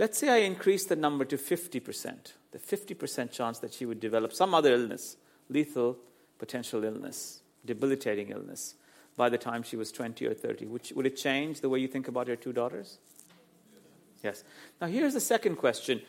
Let's 0.00 0.18
say 0.18 0.28
I 0.28 0.38
increase 0.38 0.84
the 0.84 0.96
number 0.96 1.24
to 1.26 1.36
50%, 1.36 2.32
the 2.50 2.58
50% 2.58 3.30
chance 3.30 3.60
that 3.60 3.72
she 3.72 3.86
would 3.86 4.00
develop 4.00 4.32
some 4.32 4.52
other 4.52 4.74
illness, 4.74 5.16
lethal 5.48 5.96
potential 6.38 6.82
illness, 6.82 7.42
debilitating 7.64 8.30
illness, 8.30 8.74
by 9.16 9.28
the 9.28 9.38
time 9.38 9.62
she 9.62 9.76
was 9.76 9.90
20 9.90 10.26
or 10.26 10.34
30. 10.34 10.66
Would, 10.66 10.92
would 10.94 11.06
it 11.06 11.16
change 11.16 11.60
the 11.60 11.68
way 11.68 11.78
you 11.78 11.88
think 11.88 12.08
about 12.08 12.26
your 12.26 12.36
two 12.36 12.52
daughters? 12.52 12.98
Yes. 14.22 14.44
Now, 14.80 14.86
here's 14.88 15.14
the 15.14 15.20
second 15.20 15.56
question. 15.56 16.02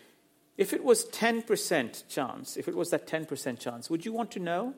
If 0.58 0.74
it 0.74 0.84
was 0.84 1.06
10% 1.06 2.08
chance, 2.10 2.58
if 2.58 2.68
it 2.68 2.76
was 2.76 2.90
that 2.90 3.08
10% 3.08 3.60
chance, 3.60 3.90
would 3.90 4.06
you 4.06 4.12
want 4.12 4.32
to 4.32 4.40
know? 4.40 4.74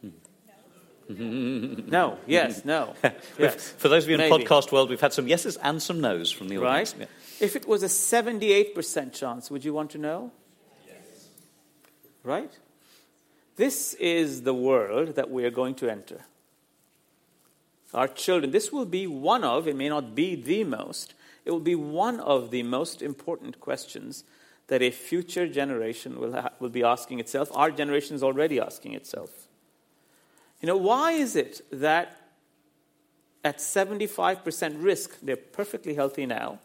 Hmm. 0.00 0.10
no, 1.88 2.18
yes, 2.26 2.64
no. 2.64 2.94
yes. 3.38 3.70
For 3.78 3.88
those 3.88 4.02
of 4.02 4.10
you 4.10 4.16
in 4.16 4.28
Maybe. 4.28 4.44
podcast 4.44 4.72
world, 4.72 4.90
we've 4.90 5.00
had 5.00 5.12
some 5.12 5.28
yeses 5.28 5.56
and 5.58 5.80
some 5.80 6.00
nos 6.00 6.32
from 6.32 6.48
the 6.48 6.58
audience. 6.58 6.96
Right? 6.98 7.08
If 7.40 7.54
it 7.54 7.68
was 7.68 7.84
a 7.84 7.86
78% 7.86 9.12
chance, 9.12 9.50
would 9.50 9.64
you 9.64 9.72
want 9.72 9.92
to 9.92 9.98
know? 9.98 10.32
Yes. 10.86 11.28
Right? 12.24 12.50
This 13.56 13.94
is 13.94 14.42
the 14.42 14.54
world 14.54 15.14
that 15.16 15.30
we 15.30 15.44
are 15.44 15.50
going 15.50 15.74
to 15.76 15.90
enter. 15.90 16.20
Our 17.94 18.08
children, 18.08 18.50
this 18.50 18.70
will 18.70 18.84
be 18.84 19.06
one 19.06 19.42
of, 19.42 19.66
it 19.66 19.76
may 19.76 19.88
not 19.88 20.14
be 20.14 20.34
the 20.34 20.64
most, 20.64 21.14
it 21.44 21.50
will 21.50 21.60
be 21.60 21.74
one 21.74 22.20
of 22.20 22.50
the 22.50 22.62
most 22.62 23.00
important 23.00 23.60
questions 23.60 24.24
that 24.66 24.82
a 24.82 24.90
future 24.90 25.48
generation 25.48 26.20
will, 26.20 26.32
ha- 26.32 26.50
will 26.58 26.68
be 26.68 26.82
asking 26.82 27.20
itself. 27.20 27.50
Our 27.54 27.70
generation 27.70 28.16
is 28.16 28.22
already 28.22 28.60
asking 28.60 28.94
itself. 28.94 29.46
You 30.60 30.66
know, 30.66 30.76
why 30.76 31.12
is 31.12 31.36
it 31.36 31.60
that 31.70 32.20
at 33.44 33.58
75% 33.58 34.82
risk, 34.82 35.18
they're 35.22 35.36
perfectly 35.36 35.94
healthy 35.94 36.26
now? 36.26 36.58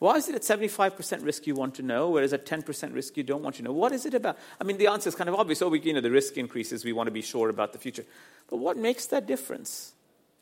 Why 0.00 0.16
is 0.16 0.28
it 0.28 0.34
at 0.34 0.42
75% 0.42 1.24
risk 1.24 1.46
you 1.46 1.54
want 1.54 1.76
to 1.76 1.82
know, 1.82 2.10
whereas 2.10 2.32
at 2.32 2.44
10% 2.46 2.94
risk 2.94 3.16
you 3.16 3.22
don't 3.22 3.42
want 3.42 3.56
to 3.56 3.62
know? 3.62 3.72
What 3.72 3.92
is 3.92 4.04
it 4.04 4.14
about? 4.14 4.38
I 4.60 4.64
mean, 4.64 4.76
the 4.76 4.88
answer 4.88 5.08
is 5.08 5.14
kind 5.14 5.28
of 5.28 5.36
obvious. 5.36 5.62
Oh, 5.62 5.68
we, 5.68 5.80
you 5.80 5.92
know, 5.92 6.00
the 6.00 6.10
risk 6.10 6.36
increases, 6.36 6.84
we 6.84 6.92
want 6.92 7.06
to 7.06 7.12
be 7.12 7.22
sure 7.22 7.48
about 7.48 7.72
the 7.72 7.78
future. 7.78 8.04
But 8.50 8.56
what 8.56 8.76
makes 8.76 9.06
that 9.06 9.26
difference? 9.26 9.92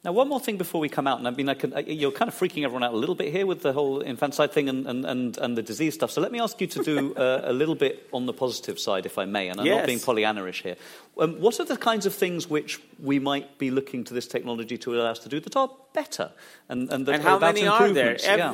Now, 0.05 0.11
one 0.11 0.29
more 0.29 0.41
thing 0.41 0.57
before 0.57 0.81
we 0.81 0.88
come 0.88 1.07
out, 1.07 1.19
and 1.19 1.29
I 1.29 1.31
mean, 1.31 1.49
I 1.49 1.55
can, 1.55 1.73
I, 1.75 1.81
you're 1.81 2.11
kind 2.11 2.29
of 2.29 2.35
freaking 2.35 2.65
everyone 2.65 2.83
out 2.83 2.93
a 2.93 2.97
little 2.97 3.15
bit 3.15 3.31
here 3.31 3.47
with 3.47 3.62
the 3.62 3.73
whole 3.73 4.01
infanticide 4.01 4.51
thing 4.51 4.69
and, 4.69 4.85
and, 4.85 5.05
and, 5.05 5.38
and 5.38 5.57
the 5.57 5.62
disease 5.62 5.95
stuff. 5.95 6.11
So 6.11 6.21
let 6.21 6.33
me 6.33 6.41
ask 6.41 6.61
you 6.61 6.67
to 6.67 6.83
do 6.83 7.15
uh, 7.17 7.43
a 7.45 7.53
little 7.53 7.77
bit 7.77 8.09
on 8.12 8.27
the 8.27 8.33
positive 8.33 8.81
side, 8.81 9.07
if 9.07 9.17
I 9.17 9.27
may, 9.27 9.47
and 9.47 9.61
I'm 9.61 9.67
Yes. 9.67 9.77
not 9.77 9.87
being 9.87 10.01
Pollyanna-ish 10.01 10.62
here. 10.62 10.75
Um, 11.19 11.41
what 11.41 11.61
are 11.61 11.65
the 11.65 11.77
kinds 11.77 12.05
of 12.05 12.15
things 12.15 12.51
which 12.51 12.81
we 13.01 13.21
might 13.21 13.59
be 13.59 13.71
looking 13.71 14.03
to 14.05 14.15
this 14.15 14.27
technology 14.27 14.77
to 14.79 14.93
allow 14.93 15.12
us 15.12 15.21
to 15.21 15.29
do 15.29 15.38
that 15.38 15.55
are 15.55 15.71
better? 15.93 16.33
And, 16.69 16.91
and, 16.91 17.07
that 17.07 17.15
and 17.17 17.23
how 17.23 17.38
many 17.38 17.65
are 17.69 17.79
there? 17.93 18.15
improvements? 18.15 18.25
Yeah. 18.27 18.51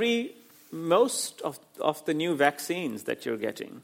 Most 0.71 1.41
of, 1.43 1.59
of 1.81 2.05
the 2.05 2.15
new 2.15 2.35
vaccines 2.35 3.05
that 3.05 3.25
you're 3.25 3.37
getting 3.37 3.83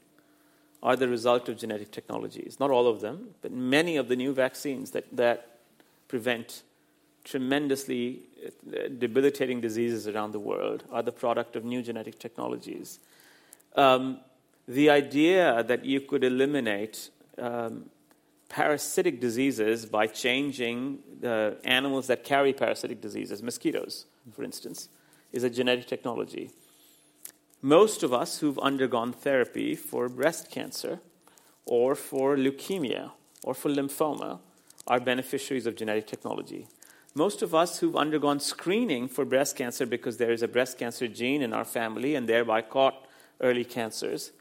are 0.83 0.97
the 0.97 1.09
result 1.09 1.49
of 1.49 1.57
genetic 1.57 1.90
technologies. 1.90 2.59
Not 2.61 2.70
all 2.70 2.87
of 2.87 3.01
them, 3.01 3.31
but 3.40 3.53
many 3.53 3.97
of 3.97 4.09
the 4.09 4.16
new 4.16 4.35
vaccines 4.35 4.90
that, 4.90 5.05
that 5.16 5.61
prevent 6.09 6.62
tremendously 7.25 8.20
uh, 8.44 8.88
debilitating 8.99 9.62
diseases 9.62 10.07
around 10.07 10.33
the 10.33 10.38
world 10.38 10.85
are 10.92 11.03
the 11.03 11.12
product 11.12 11.57
of 11.57 11.64
new 11.64 11.83
genetic 11.83 12.18
technologies. 12.18 13.01
Um, 13.77 14.20
the 14.68 14.90
idea 14.90 15.62
that 15.62 15.87
you 15.87 16.03
could 16.03 16.23
eliminate 16.23 17.11
um, 17.38 17.87
parasitic 18.49 19.20
diseases 19.20 19.87
by 19.87 20.07
changing 20.07 20.99
the 21.20 21.57
animals 21.64 22.07
that 22.07 22.25
carry 22.25 22.53
parasitic 22.53 23.01
diseases, 23.01 23.42
mosquitoes, 23.42 24.07
for 24.33 24.44
instance, 24.44 24.88
is 25.33 25.44
a 25.44 25.51
genetic 25.51 25.87
technology. 25.87 26.51
Most 27.64 28.03
of 28.03 28.12
us 28.12 28.40
who've 28.40 28.59
undergone 28.59 29.14
therapy 29.14 29.74
for 29.74 30.11
breast 30.11 30.50
cancer 30.50 31.00
or 31.64 31.94
for 31.94 32.37
leukemia 32.37 33.12
or 33.42 33.55
for 33.55 33.70
lymphoma 33.70 34.40
are 34.87 35.00
beneficiaries 35.00 35.65
of 35.65 35.75
genetic 35.75 36.06
technology. 36.06 36.67
Most 37.15 37.40
of 37.40 37.54
us 37.54 37.79
who've 37.79 37.96
undergone 37.96 38.38
screening 38.38 39.08
for 39.08 39.25
breast 39.25 39.56
cancer 39.56 39.87
because 39.87 40.19
there 40.19 40.31
is 40.31 40.42
a 40.42 40.46
breast 40.46 40.77
cancer 40.77 41.08
gene 41.08 41.40
in 41.40 41.54
our 41.54 41.65
family 41.65 42.15
and 42.15 42.29
thereby 42.29 42.60
caught 42.60 43.06
early 43.40 43.65
cancers 43.65 44.33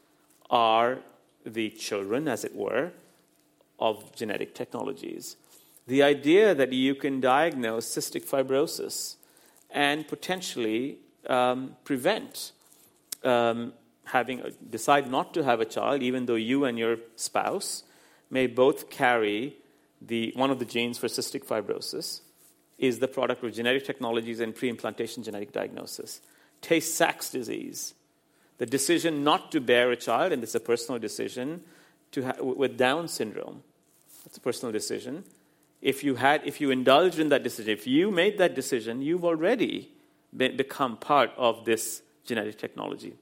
are 0.50 0.98
the 1.46 1.70
children, 1.70 2.28
as 2.28 2.44
it 2.44 2.54
were, 2.54 2.92
of 3.78 4.14
genetic 4.14 4.54
technologies. 4.54 5.38
The 5.86 6.02
idea 6.02 6.54
that 6.54 6.74
you 6.74 6.94
can 6.94 7.22
diagnose 7.22 7.86
cystic 7.86 8.26
fibrosis 8.26 9.16
and 9.70 10.06
potentially 10.06 10.98
um, 11.26 11.76
prevent 11.84 12.52
um, 13.24 13.72
having 14.04 14.42
decide 14.68 15.10
not 15.10 15.34
to 15.34 15.44
have 15.44 15.60
a 15.60 15.64
child, 15.64 16.02
even 16.02 16.26
though 16.26 16.34
you 16.34 16.64
and 16.64 16.78
your 16.78 16.98
spouse 17.16 17.84
may 18.30 18.46
both 18.46 18.90
carry 18.90 19.56
the, 20.00 20.32
one 20.36 20.50
of 20.50 20.58
the 20.58 20.64
genes 20.64 20.98
for 20.98 21.06
cystic 21.06 21.44
fibrosis, 21.44 22.20
is 22.78 22.98
the 22.98 23.08
product 23.08 23.42
of 23.44 23.52
genetic 23.52 23.84
technologies 23.84 24.40
and 24.40 24.54
pre-implantation 24.54 25.22
genetic 25.22 25.52
diagnosis. 25.52 26.20
Tay 26.60 26.80
Sachs 26.80 27.30
disease, 27.30 27.94
the 28.58 28.66
decision 28.66 29.24
not 29.24 29.52
to 29.52 29.60
bear 29.60 29.90
a 29.90 29.96
child, 29.96 30.32
and 30.32 30.42
it's 30.42 30.54
a 30.54 30.60
personal 30.60 30.98
decision, 30.98 31.62
to 32.12 32.24
ha- 32.24 32.42
with 32.42 32.76
Down 32.76 33.08
syndrome. 33.08 33.62
That's 34.24 34.36
a 34.36 34.40
personal 34.40 34.72
decision. 34.72 35.24
If 35.82 36.02
you 36.02 36.16
had, 36.16 36.42
if 36.44 36.60
you 36.60 36.70
indulged 36.70 37.18
in 37.18 37.28
that 37.28 37.42
decision, 37.42 37.72
if 37.72 37.86
you 37.86 38.10
made 38.10 38.38
that 38.38 38.54
decision, 38.54 39.02
you've 39.02 39.24
already 39.24 39.92
been, 40.34 40.56
become 40.56 40.96
part 40.96 41.30
of 41.36 41.64
this 41.64 42.02
genetic 42.24 42.58
technology. 42.58 43.14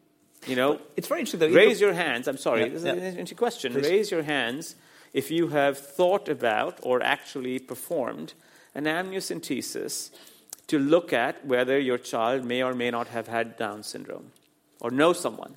You 0.47 0.57
know, 0.57 0.81
it's 0.97 1.07
very 1.09 1.21
interesting 1.21 1.41
that 1.41 1.57
raise 1.57 1.81
your 1.81 1.93
hands. 1.93 2.27
I'm 2.27 2.37
sorry, 2.37 2.63
Yeah, 2.63 2.69
this 2.71 2.85
yeah. 2.85 2.93
is 2.95 2.99
an 2.99 3.05
interesting 3.11 3.39
question. 3.39 3.73
Please. 3.73 3.89
Raise 3.89 4.11
your 4.11 4.23
hands 4.25 4.75
if 5.13 5.31
you 5.31 5.49
have 5.49 5.79
thought 5.79 6.29
about 6.29 6.81
or 6.83 7.03
actually 7.03 7.59
performed 7.61 8.35
an 8.75 8.85
amniocentesis 8.85 10.11
to 10.67 10.79
look 10.79 11.13
at 11.13 11.45
whether 11.47 11.79
your 11.79 11.99
child 11.99 12.45
may 12.45 12.63
or 12.63 12.75
may 12.75 12.91
not 12.91 13.09
have 13.09 13.29
had 13.29 13.57
Down 13.57 13.83
syndrome 13.83 14.33
or 14.81 14.91
know 14.91 15.13
someone. 15.13 15.57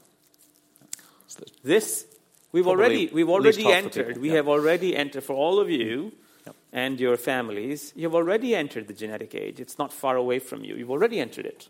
This 1.64 2.06
we've 2.52 2.64
Probably 2.64 2.84
already 2.86 3.08
we've 3.12 3.30
already 3.30 3.72
entered. 3.72 4.08
people, 4.08 4.22
We 4.22 4.30
yeah. 4.30 4.36
have 4.36 4.48
already 4.48 4.96
entered 4.96 5.24
for 5.24 5.34
all 5.36 5.60
of 5.60 5.70
you 5.70 6.12
Yep. 6.46 6.56
and 6.74 7.00
your 7.00 7.18
families. 7.18 7.92
You 7.96 8.04
have 8.04 8.14
already 8.14 8.56
entered 8.56 8.88
the 8.88 8.94
genetic 8.94 9.34
age. 9.34 9.60
It's 9.60 9.80
not 9.80 9.92
far 9.92 10.16
away 10.16 10.38
from 10.38 10.64
you. 10.64 10.76
You've 10.76 10.92
already 10.92 11.20
entered 11.20 11.48
it. 11.48 11.70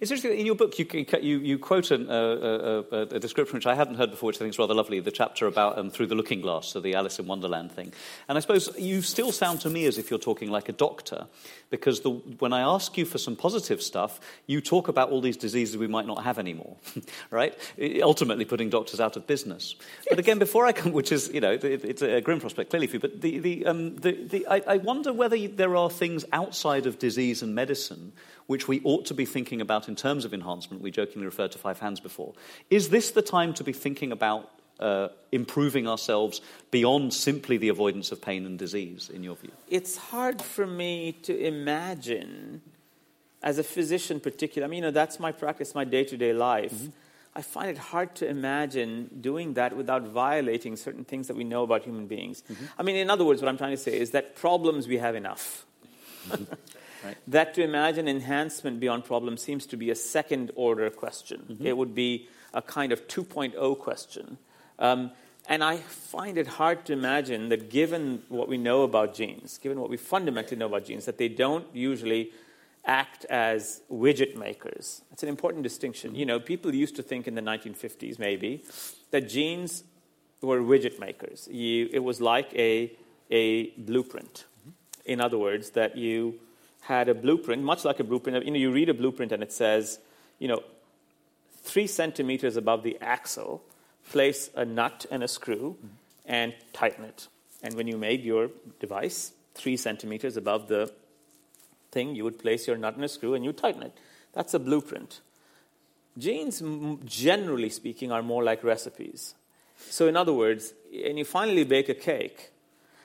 It's 0.00 0.12
interesting, 0.12 0.38
in 0.38 0.46
your 0.46 0.54
book, 0.54 0.78
you, 0.78 0.86
you, 1.20 1.38
you 1.40 1.58
quote 1.58 1.90
an, 1.90 2.08
uh, 2.08 2.14
a, 2.14 2.96
a, 2.96 3.00
a 3.00 3.18
description 3.18 3.56
which 3.56 3.66
I 3.66 3.74
hadn't 3.74 3.96
heard 3.96 4.10
before, 4.10 4.28
which 4.28 4.36
I 4.36 4.38
think 4.40 4.50
is 4.50 4.58
rather 4.58 4.74
lovely, 4.74 5.00
the 5.00 5.10
chapter 5.10 5.46
about 5.46 5.76
um, 5.76 5.90
Through 5.90 6.06
the 6.06 6.14
Looking 6.14 6.40
Glass, 6.40 6.68
so 6.68 6.80
the 6.80 6.94
Alice 6.94 7.18
in 7.18 7.26
Wonderland 7.26 7.72
thing. 7.72 7.92
And 8.28 8.38
I 8.38 8.40
suppose 8.40 8.70
you 8.78 9.02
still 9.02 9.32
sound 9.32 9.60
to 9.62 9.70
me 9.70 9.86
as 9.86 9.98
if 9.98 10.08
you're 10.08 10.20
talking 10.20 10.50
like 10.50 10.68
a 10.68 10.72
doctor, 10.72 11.26
because 11.70 12.00
the, 12.00 12.10
when 12.10 12.52
I 12.52 12.60
ask 12.60 12.96
you 12.96 13.04
for 13.04 13.18
some 13.18 13.34
positive 13.34 13.82
stuff, 13.82 14.20
you 14.46 14.60
talk 14.60 14.86
about 14.86 15.10
all 15.10 15.20
these 15.20 15.36
diseases 15.36 15.76
we 15.76 15.88
might 15.88 16.06
not 16.06 16.22
have 16.22 16.38
anymore, 16.38 16.76
right? 17.30 17.58
Ultimately 18.00 18.44
putting 18.44 18.70
doctors 18.70 19.00
out 19.00 19.16
of 19.16 19.26
business. 19.26 19.74
But 20.08 20.20
again, 20.20 20.38
before 20.38 20.64
I 20.64 20.72
come, 20.72 20.92
which 20.92 21.10
is, 21.10 21.28
you 21.34 21.40
know, 21.40 21.52
it, 21.52 21.64
it's 21.64 22.02
a 22.02 22.20
grim 22.20 22.38
prospect 22.38 22.70
clearly 22.70 22.86
for 22.86 22.94
you, 22.96 23.00
but 23.00 23.20
the, 23.20 23.40
the, 23.40 23.66
um, 23.66 23.96
the, 23.96 24.12
the, 24.12 24.46
I, 24.46 24.62
I 24.66 24.76
wonder 24.76 25.12
whether 25.12 25.36
there 25.48 25.74
are 25.74 25.90
things 25.90 26.24
outside 26.32 26.86
of 26.86 27.00
disease 27.00 27.42
and 27.42 27.52
medicine 27.54 28.12
which 28.48 28.66
we 28.66 28.80
ought 28.82 29.04
to 29.04 29.14
be 29.14 29.26
thinking 29.26 29.60
about 29.60 29.88
in 29.88 29.94
terms 29.94 30.24
of 30.24 30.32
enhancement. 30.32 30.82
We 30.82 30.90
jokingly 30.90 31.26
referred 31.26 31.52
to 31.52 31.58
five 31.58 31.78
hands 31.80 32.00
before. 32.00 32.32
Is 32.70 32.88
this 32.88 33.10
the 33.10 33.22
time 33.22 33.52
to 33.54 33.62
be 33.62 33.74
thinking 33.74 34.10
about 34.10 34.50
uh, 34.80 35.08
improving 35.32 35.86
ourselves 35.86 36.40
beyond 36.70 37.12
simply 37.12 37.58
the 37.58 37.68
avoidance 37.68 38.10
of 38.10 38.22
pain 38.22 38.46
and 38.46 38.58
disease, 38.58 39.10
in 39.12 39.22
your 39.22 39.36
view? 39.36 39.52
it's 39.68 39.96
hard 39.96 40.40
for 40.40 40.66
me 40.66 41.12
to 41.22 41.38
imagine, 41.38 42.62
as 43.42 43.58
a 43.58 43.62
physician, 43.62 44.18
particularly. 44.18 44.68
I 44.68 44.70
mean, 44.70 44.78
you 44.78 44.82
know, 44.88 44.92
that's 44.92 45.20
my 45.20 45.30
practice, 45.30 45.74
my 45.74 45.84
day-to-day 45.84 46.32
life. 46.32 46.72
Mm-hmm. 46.72 46.88
I 47.36 47.42
find 47.42 47.68
it 47.68 47.76
hard 47.76 48.14
to 48.16 48.26
imagine 48.26 49.10
doing 49.20 49.54
that 49.54 49.76
without 49.76 50.04
violating 50.04 50.74
certain 50.74 51.04
things 51.04 51.28
that 51.28 51.36
we 51.36 51.44
know 51.44 51.64
about 51.64 51.82
human 51.82 52.06
beings. 52.06 52.42
Mm-hmm. 52.50 52.64
I 52.78 52.82
mean, 52.82 52.96
in 52.96 53.10
other 53.10 53.24
words, 53.24 53.42
what 53.42 53.48
I'm 53.48 53.58
trying 53.58 53.76
to 53.76 53.82
say 53.82 53.98
is 53.98 54.12
that 54.12 54.36
problems 54.36 54.88
we 54.88 54.96
have 54.96 55.14
enough. 55.14 55.66
Mm-hmm. 56.28 56.54
That 57.26 57.54
to 57.54 57.62
imagine 57.62 58.08
enhancement 58.08 58.80
beyond 58.80 59.04
problems 59.04 59.42
seems 59.42 59.66
to 59.66 59.76
be 59.76 59.90
a 59.90 59.94
second 59.94 60.50
order 60.54 60.90
question. 60.90 61.58
It 61.66 61.76
would 61.76 61.94
be 61.94 62.28
a 62.54 62.62
kind 62.62 62.92
of 62.92 63.06
2.0 63.08 63.78
question. 63.78 64.38
Um, 64.78 65.12
and 65.48 65.64
I 65.64 65.78
find 65.78 66.36
it 66.36 66.46
hard 66.46 66.84
to 66.86 66.92
imagine 66.92 67.48
that 67.48 67.70
given 67.70 68.22
what 68.28 68.48
we 68.48 68.58
know 68.58 68.82
about 68.82 69.14
genes, 69.14 69.58
given 69.58 69.80
what 69.80 69.88
we 69.88 69.96
fundamentally 69.96 70.56
know 70.56 70.66
about 70.66 70.84
genes, 70.84 71.06
that 71.06 71.16
they 71.16 71.28
don't 71.28 71.66
usually 71.74 72.32
act 72.84 73.24
as 73.26 73.82
widget 73.90 74.36
makers. 74.36 75.02
That's 75.10 75.22
an 75.22 75.28
important 75.28 75.62
distinction. 75.62 76.14
You 76.14 76.26
know, 76.26 76.38
people 76.38 76.74
used 76.74 76.96
to 76.96 77.02
think 77.02 77.26
in 77.26 77.34
the 77.34 77.42
1950s, 77.42 78.18
maybe, 78.18 78.64
that 79.10 79.28
genes 79.28 79.84
were 80.40 80.60
widget 80.60 80.98
makers. 80.98 81.48
You, 81.50 81.88
it 81.92 82.00
was 82.00 82.20
like 82.20 82.54
a, 82.54 82.92
a 83.30 83.70
blueprint. 83.70 84.44
In 85.04 85.20
other 85.20 85.38
words, 85.38 85.70
that 85.70 85.96
you 85.96 86.40
had 86.82 87.08
a 87.08 87.14
blueprint, 87.14 87.62
much 87.62 87.84
like 87.84 88.00
a 88.00 88.04
blueprint. 88.04 88.44
You 88.44 88.50
know, 88.50 88.58
you 88.58 88.70
read 88.70 88.88
a 88.88 88.94
blueprint 88.94 89.32
and 89.32 89.42
it 89.42 89.52
says, 89.52 89.98
you 90.38 90.48
know, 90.48 90.62
three 91.62 91.86
centimeters 91.86 92.56
above 92.56 92.82
the 92.82 92.96
axle, 93.00 93.62
place 94.10 94.50
a 94.54 94.64
nut 94.64 95.06
and 95.10 95.22
a 95.22 95.28
screw 95.28 95.76
and 96.24 96.54
tighten 96.72 97.04
it. 97.04 97.28
And 97.62 97.74
when 97.74 97.88
you 97.88 97.98
made 97.98 98.24
your 98.24 98.50
device 98.80 99.32
three 99.54 99.76
centimeters 99.76 100.36
above 100.36 100.68
the 100.68 100.92
thing, 101.90 102.14
you 102.14 102.24
would 102.24 102.38
place 102.38 102.66
your 102.66 102.76
nut 102.76 102.94
and 102.94 103.04
a 103.04 103.08
screw 103.08 103.34
and 103.34 103.44
you 103.44 103.52
tighten 103.52 103.82
it. 103.82 103.92
That's 104.32 104.54
a 104.54 104.58
blueprint. 104.58 105.20
Genes, 106.16 106.62
generally 107.04 107.70
speaking, 107.70 108.12
are 108.12 108.22
more 108.22 108.42
like 108.42 108.64
recipes. 108.64 109.34
So, 109.90 110.08
in 110.08 110.16
other 110.16 110.32
words, 110.32 110.74
and 110.92 111.18
you 111.18 111.24
finally 111.24 111.64
bake 111.64 111.88
a 111.88 111.94
cake, 111.94 112.50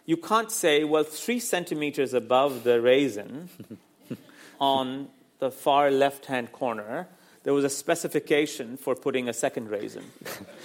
you 0.05 0.17
can't 0.17 0.51
say, 0.51 0.83
well, 0.83 1.03
three 1.03 1.39
centimeters 1.39 2.13
above 2.13 2.63
the 2.63 2.81
raisin 2.81 3.49
on 4.59 5.07
the 5.39 5.51
far 5.51 5.91
left 5.91 6.25
hand 6.25 6.51
corner, 6.51 7.07
there 7.43 7.53
was 7.53 7.65
a 7.65 7.69
specification 7.69 8.77
for 8.77 8.95
putting 8.95 9.27
a 9.29 9.33
second 9.33 9.69
raisin. 9.69 10.05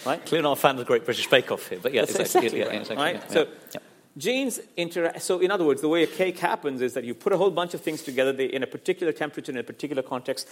Right? 0.07 0.25
Clearly 0.25 0.45
not 0.45 0.53
a 0.53 0.61
fan 0.61 0.71
of 0.71 0.79
the 0.79 0.85
Great 0.85 1.05
British 1.05 1.27
Bake 1.27 1.51
Off 1.51 1.69
here, 1.69 1.81
but 1.83 1.93
yeah, 1.93 2.03
exactly. 2.03 2.25
exactly 2.25 2.61
right. 2.61 2.73
yeah, 2.73 2.81
exactly, 2.81 3.05
right? 3.05 3.15
yeah, 3.17 3.29
so 3.29 3.49
yeah. 3.75 3.81
genes 4.17 4.61
interact. 4.77 5.23
So 5.23 5.41
in 5.41 5.51
other 5.51 5.65
words, 5.65 5.81
the 5.81 5.89
way 5.89 6.05
a 6.05 6.07
cake 6.07 6.39
happens 6.39 6.81
is 6.81 6.95
that 6.95 7.03
you 7.05 7.15
put 7.15 7.33
a 7.33 7.37
whole 7.37 7.51
bunch 7.51 7.75
of 7.75 7.81
things 7.81 8.03
together 8.05 8.33
they, 8.33 8.47
in 8.47 8.63
a 8.63 8.67
particular 8.67 9.13
temperature, 9.13 9.51
in 9.51 9.59
a 9.59 9.65
particular 9.65 10.03
context. 10.03 10.49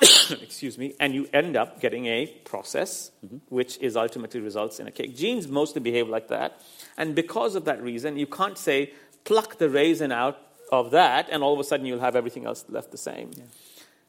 excuse 0.40 0.78
me, 0.78 0.94
and 1.00 1.14
you 1.14 1.28
end 1.32 1.56
up 1.56 1.80
getting 1.80 2.06
a 2.06 2.26
process 2.44 3.10
mm-hmm. 3.26 3.38
which 3.48 3.76
is 3.78 3.96
ultimately 3.96 4.40
results 4.40 4.78
in 4.78 4.86
a 4.86 4.90
cake. 4.92 5.16
Genes 5.16 5.48
mostly 5.48 5.80
behave 5.80 6.08
like 6.08 6.28
that, 6.28 6.60
and 6.96 7.14
because 7.14 7.54
of 7.54 7.64
that 7.64 7.82
reason, 7.82 8.16
you 8.16 8.26
can't 8.26 8.58
say 8.58 8.92
pluck 9.24 9.58
the 9.58 9.68
raisin 9.68 10.12
out 10.12 10.38
of 10.70 10.90
that, 10.90 11.28
and 11.30 11.42
all 11.42 11.54
of 11.54 11.60
a 11.60 11.64
sudden 11.64 11.86
you'll 11.86 12.00
have 12.00 12.16
everything 12.16 12.46
else 12.46 12.64
left 12.68 12.90
the 12.90 12.98
same. 12.98 13.30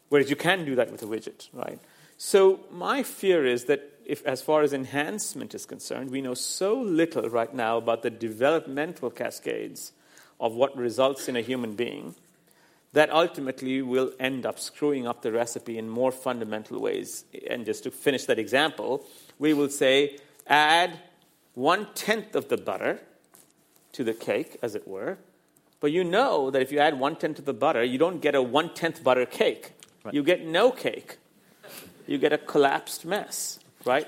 Whereas 0.09 0.29
you 0.29 0.35
can 0.35 0.65
do 0.65 0.75
that 0.75 0.91
with 0.91 1.01
a 1.03 1.05
widget, 1.05 1.49
right? 1.53 1.79
So 2.17 2.61
my 2.71 3.03
fear 3.03 3.45
is 3.45 3.65
that 3.65 3.91
if, 4.05 4.25
as 4.25 4.41
far 4.41 4.61
as 4.61 4.71
enhancement 4.71 5.55
is 5.55 5.65
concerned, 5.65 6.11
we 6.11 6.21
know 6.21 6.33
so 6.33 6.79
little 6.79 7.29
right 7.29 7.53
now 7.53 7.77
about 7.77 8.03
the 8.03 8.09
developmental 8.09 9.09
cascades 9.09 9.91
of 10.39 10.53
what 10.53 10.77
results 10.77 11.27
in 11.27 11.35
a 11.35 11.41
human 11.41 11.73
being 11.73 12.15
that 12.93 13.09
ultimately 13.09 13.81
will 13.81 14.11
end 14.19 14.45
up 14.45 14.57
screwing 14.57 15.05
up 15.05 15.21
the 15.21 15.31
recipe 15.31 15.77
in 15.77 15.89
more 15.89 16.13
fundamental 16.13 16.79
ways. 16.79 17.25
And 17.49 17.65
just 17.65 17.83
to 17.83 17.91
finish 17.91 18.23
that 18.25 18.39
example, 18.39 19.05
we 19.37 19.53
will 19.53 19.69
say 19.69 20.17
add 20.47 20.97
one 21.55 21.87
tenth 21.95 22.35
of 22.35 22.49
the 22.49 22.57
butter 22.57 22.99
to 23.93 24.03
the 24.03 24.13
cake, 24.13 24.57
as 24.61 24.75
it 24.75 24.87
were. 24.87 25.17
But 25.79 25.91
you 25.91 26.03
know 26.03 26.51
that 26.51 26.61
if 26.61 26.71
you 26.71 26.79
add 26.79 26.99
one 26.99 27.15
tenth 27.15 27.39
of 27.39 27.45
the 27.45 27.53
butter, 27.53 27.83
you 27.83 27.97
don't 27.97 28.21
get 28.21 28.35
a 28.35 28.41
one 28.41 28.73
tenth 28.73 29.03
butter 29.03 29.25
cake. 29.25 29.71
You 30.11 30.23
get 30.23 30.45
no 30.45 30.71
cake. 30.71 31.17
You 32.05 32.17
get 32.17 32.31
a 32.31 32.37
collapsed 32.37 33.05
mess, 33.05 33.59
right? 33.85 34.07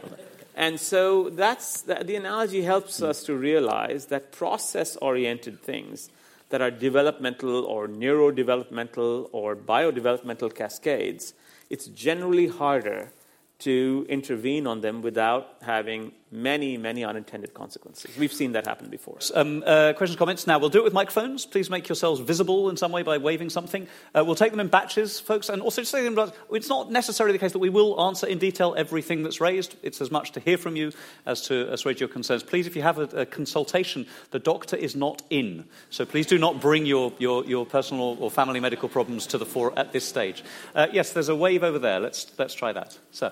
And 0.56 0.80
so 0.80 1.30
that's 1.30 1.82
the, 1.82 1.96
the 1.96 2.16
analogy 2.16 2.64
helps 2.64 3.02
us 3.02 3.24
to 3.24 3.36
realize 3.36 4.08
that 4.08 4.32
process 4.32 4.96
oriented 4.98 5.62
things 5.62 6.10
that 6.50 6.62
are 6.62 6.72
developmental 6.72 7.66
or 7.66 7.88
neurodevelopmental 7.88 9.30
or 9.32 9.56
biodevelopmental 9.56 10.54
cascades, 10.54 11.34
it's 11.70 11.88
generally 11.88 12.48
harder 12.48 13.12
to 13.60 14.06
intervene 14.08 14.68
on 14.68 14.82
them 14.82 15.02
without 15.02 15.56
having 15.62 16.12
many, 16.32 16.78
many 16.78 17.04
unintended 17.04 17.54
consequences. 17.54 18.18
We've 18.18 18.34
seen 18.34 18.52
that 18.54 18.66
happen 18.66 18.90
before. 18.90 19.20
Um, 19.34 19.64
uh, 19.66 19.94
questions, 19.94 20.18
comments. 20.18 20.46
Now, 20.46 20.60
we'll 20.60 20.70
do 20.70 20.80
it 20.80 20.84
with 20.84 20.94
microphones. 20.94 21.46
Please 21.46 21.70
make 21.70 21.88
yourselves 21.88 22.20
visible 22.20 22.70
in 22.70 22.78
some 22.78 22.92
way 22.92 23.04
by 23.04 23.18
waving 23.18 23.50
something. 23.50 23.88
Uh, 24.14 24.26
we'll 24.26 24.36
take 24.36 24.52
them 24.52 24.60
in 24.60 24.68
batches, 24.68 25.20
folks, 25.20 25.50
and 25.50 25.62
also 25.62 25.82
just 25.82 25.92
say 25.92 26.04
them. 26.08 26.32
It's 26.52 26.70
not 26.70 26.92
necessarily 26.92 27.34
the 27.34 27.40
case 27.40 27.54
that 27.54 27.60
we 27.60 27.70
will 27.70 28.02
answer 28.02 28.28
in 28.28 28.40
detail 28.40 28.76
everything 28.78 29.24
that's 29.24 29.40
raised. 29.40 29.76
It's 29.84 30.02
as 30.02 30.12
much 30.12 30.34
to 30.34 30.40
hear 30.40 30.58
from 30.58 30.76
you 30.76 30.92
as 31.26 31.42
to 31.44 31.72
assuage 31.72 32.00
your 32.00 32.10
concerns. 32.10 32.44
Please, 32.44 32.68
if 32.68 32.76
you 32.76 32.82
have 32.82 33.00
a, 33.00 33.22
a 33.22 33.26
consultation, 33.26 34.06
the 34.32 34.40
doctor 34.40 34.76
is 34.76 34.96
not 34.96 35.22
in. 35.30 35.66
So 35.90 36.06
please 36.06 36.26
do 36.26 36.38
not 36.38 36.60
bring 36.60 36.86
your, 36.86 37.14
your, 37.20 37.46
your 37.46 37.66
personal 37.66 38.18
or 38.20 38.30
family 38.30 38.60
medical 38.60 38.90
problems 38.90 39.28
to 39.28 39.38
the 39.38 39.46
fore 39.46 39.78
at 39.78 39.94
this 39.94 40.06
stage. 40.06 40.44
Uh, 40.76 40.88
yes, 40.92 41.14
there's 41.14 41.30
a 41.30 41.36
wave 41.36 41.64
over 41.64 41.80
there. 41.80 42.00
Let's, 42.00 42.32
let's 42.38 42.54
try 42.54 42.74
that. 42.74 42.98
Sir. 43.12 43.32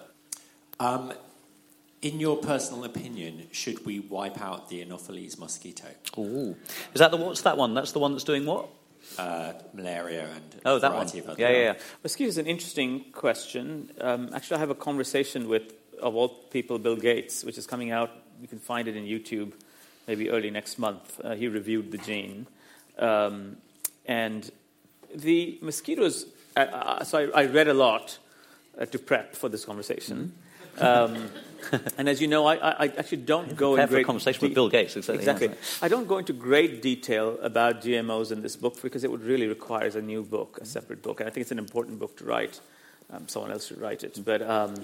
Um, 0.80 1.14
in 2.06 2.20
your 2.20 2.38
personal 2.38 2.84
opinion, 2.84 3.48
should 3.52 3.84
we 3.84 4.00
wipe 4.00 4.40
out 4.40 4.70
the 4.70 4.84
Anopheles 4.84 5.40
mosquito? 5.40 5.88
Ooh. 6.20 6.56
Is 6.94 7.00
that 7.00 7.10
the 7.10 7.18
what's 7.18 7.42
that 7.42 7.58
one? 7.58 7.74
That's 7.74 7.94
the 7.94 8.00
one 8.00 8.12
that's 8.12 8.24
doing 8.24 8.46
what? 8.46 8.70
Uh, 9.18 9.54
malaria 9.74 10.28
and 10.36 10.62
oh, 10.66 10.78
that 10.78 10.92
variety 10.92 11.22
one. 11.22 11.24
of 11.24 11.30
other 11.32 11.42
Yeah, 11.42 11.50
yeah, 11.50 11.64
yeah. 11.64 11.74
Mosquito 12.04 12.30
is 12.30 12.38
an 12.38 12.46
interesting 12.46 13.06
question. 13.12 13.90
Um, 14.00 14.30
actually, 14.36 14.58
I 14.58 14.60
have 14.60 14.70
a 14.70 14.76
conversation 14.76 15.50
with, 15.50 15.74
of 16.00 16.16
all 16.16 16.30
people, 16.30 16.78
Bill 16.78 16.96
Gates, 16.96 17.44
which 17.44 17.58
is 17.58 17.66
coming 17.66 17.90
out. 17.90 18.12
You 18.40 18.48
can 18.48 18.60
find 18.60 18.88
it 18.88 18.96
in 18.96 19.06
YouTube 19.06 19.54
maybe 20.08 20.30
early 20.30 20.52
next 20.52 20.78
month. 20.78 21.20
Uh, 21.24 21.34
he 21.34 21.48
reviewed 21.48 21.92
the 21.92 21.98
gene. 21.98 22.46
Um, 23.00 23.58
and 24.06 24.50
the 25.14 25.58
mosquitoes, 25.64 26.28
uh, 26.56 26.60
uh, 26.60 27.04
so 27.04 27.32
I, 27.34 27.42
I, 27.42 27.46
read 27.48 27.68
a 27.68 27.74
lot 27.74 28.20
uh, 28.80 28.86
to 28.86 29.00
prep 29.00 29.36
for 29.36 29.50
this 29.50 29.66
conversation. 29.66 30.34
Um, 30.80 31.30
and 31.98 32.10
as 32.10 32.22
you 32.22 32.28
know, 32.28 32.46
I, 32.46 32.56
I 32.56 32.86
actually 32.98 33.24
don't 33.24 33.56
go 33.56 33.76
into 33.76 33.88
great 33.88 34.06
conversation 34.06 34.40
de- 34.40 34.48
with 34.48 34.56
Bill 34.56 34.70
Gates. 34.70 34.96
Exactly. 34.96 35.20
exactly. 35.20 35.50
I 35.82 35.88
don't 35.88 36.08
go 36.08 36.18
into 36.18 36.34
great 36.34 36.82
detail 36.82 37.38
about 37.42 37.82
GMOs 37.82 38.32
in 38.32 38.42
this 38.42 38.56
book 38.56 38.82
because 38.82 39.04
it 39.04 39.12
would 39.12 39.24
really 39.24 39.48
require 39.48 39.88
a 39.88 40.02
new 40.02 40.24
book, 40.24 40.60
a 40.62 40.66
separate 40.66 41.02
book. 41.02 41.20
And 41.20 41.30
I 41.30 41.32
think 41.32 41.42
it's 41.42 41.52
an 41.52 41.60
important 41.60 42.00
book 42.00 42.18
to 42.18 42.26
write. 42.26 42.60
Um, 43.12 43.28
someone 43.28 43.52
else 43.52 43.68
should 43.68 43.80
write 43.80 44.04
it. 44.04 44.20
But 44.24 44.42
um, 44.42 44.76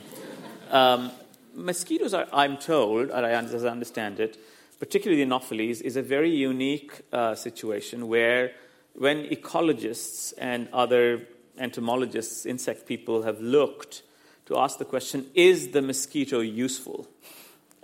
um, 0.69 1.11
mosquitoes, 1.53 2.13
are, 2.13 2.27
I'm 2.31 2.57
told, 2.57 3.09
and 3.09 3.25
I, 3.25 3.31
as 3.31 3.65
I 3.65 3.69
understand 3.69 4.19
it, 4.19 4.37
particularly 4.79 5.23
the 5.23 5.29
Anopheles, 5.29 5.81
is 5.81 5.95
a 5.95 6.01
very 6.01 6.29
unique 6.29 7.01
uh, 7.11 7.35
situation 7.35 8.07
where 8.07 8.51
when 8.93 9.25
ecologists 9.25 10.33
and 10.37 10.67
other 10.73 11.27
entomologists, 11.57 12.45
insect 12.45 12.85
people, 12.85 13.23
have 13.23 13.39
looked 13.39 14.03
to 14.51 14.59
ask 14.59 14.77
the 14.77 14.85
question 14.85 15.25
is 15.33 15.69
the 15.69 15.81
mosquito 15.81 16.39
useful? 16.39 17.07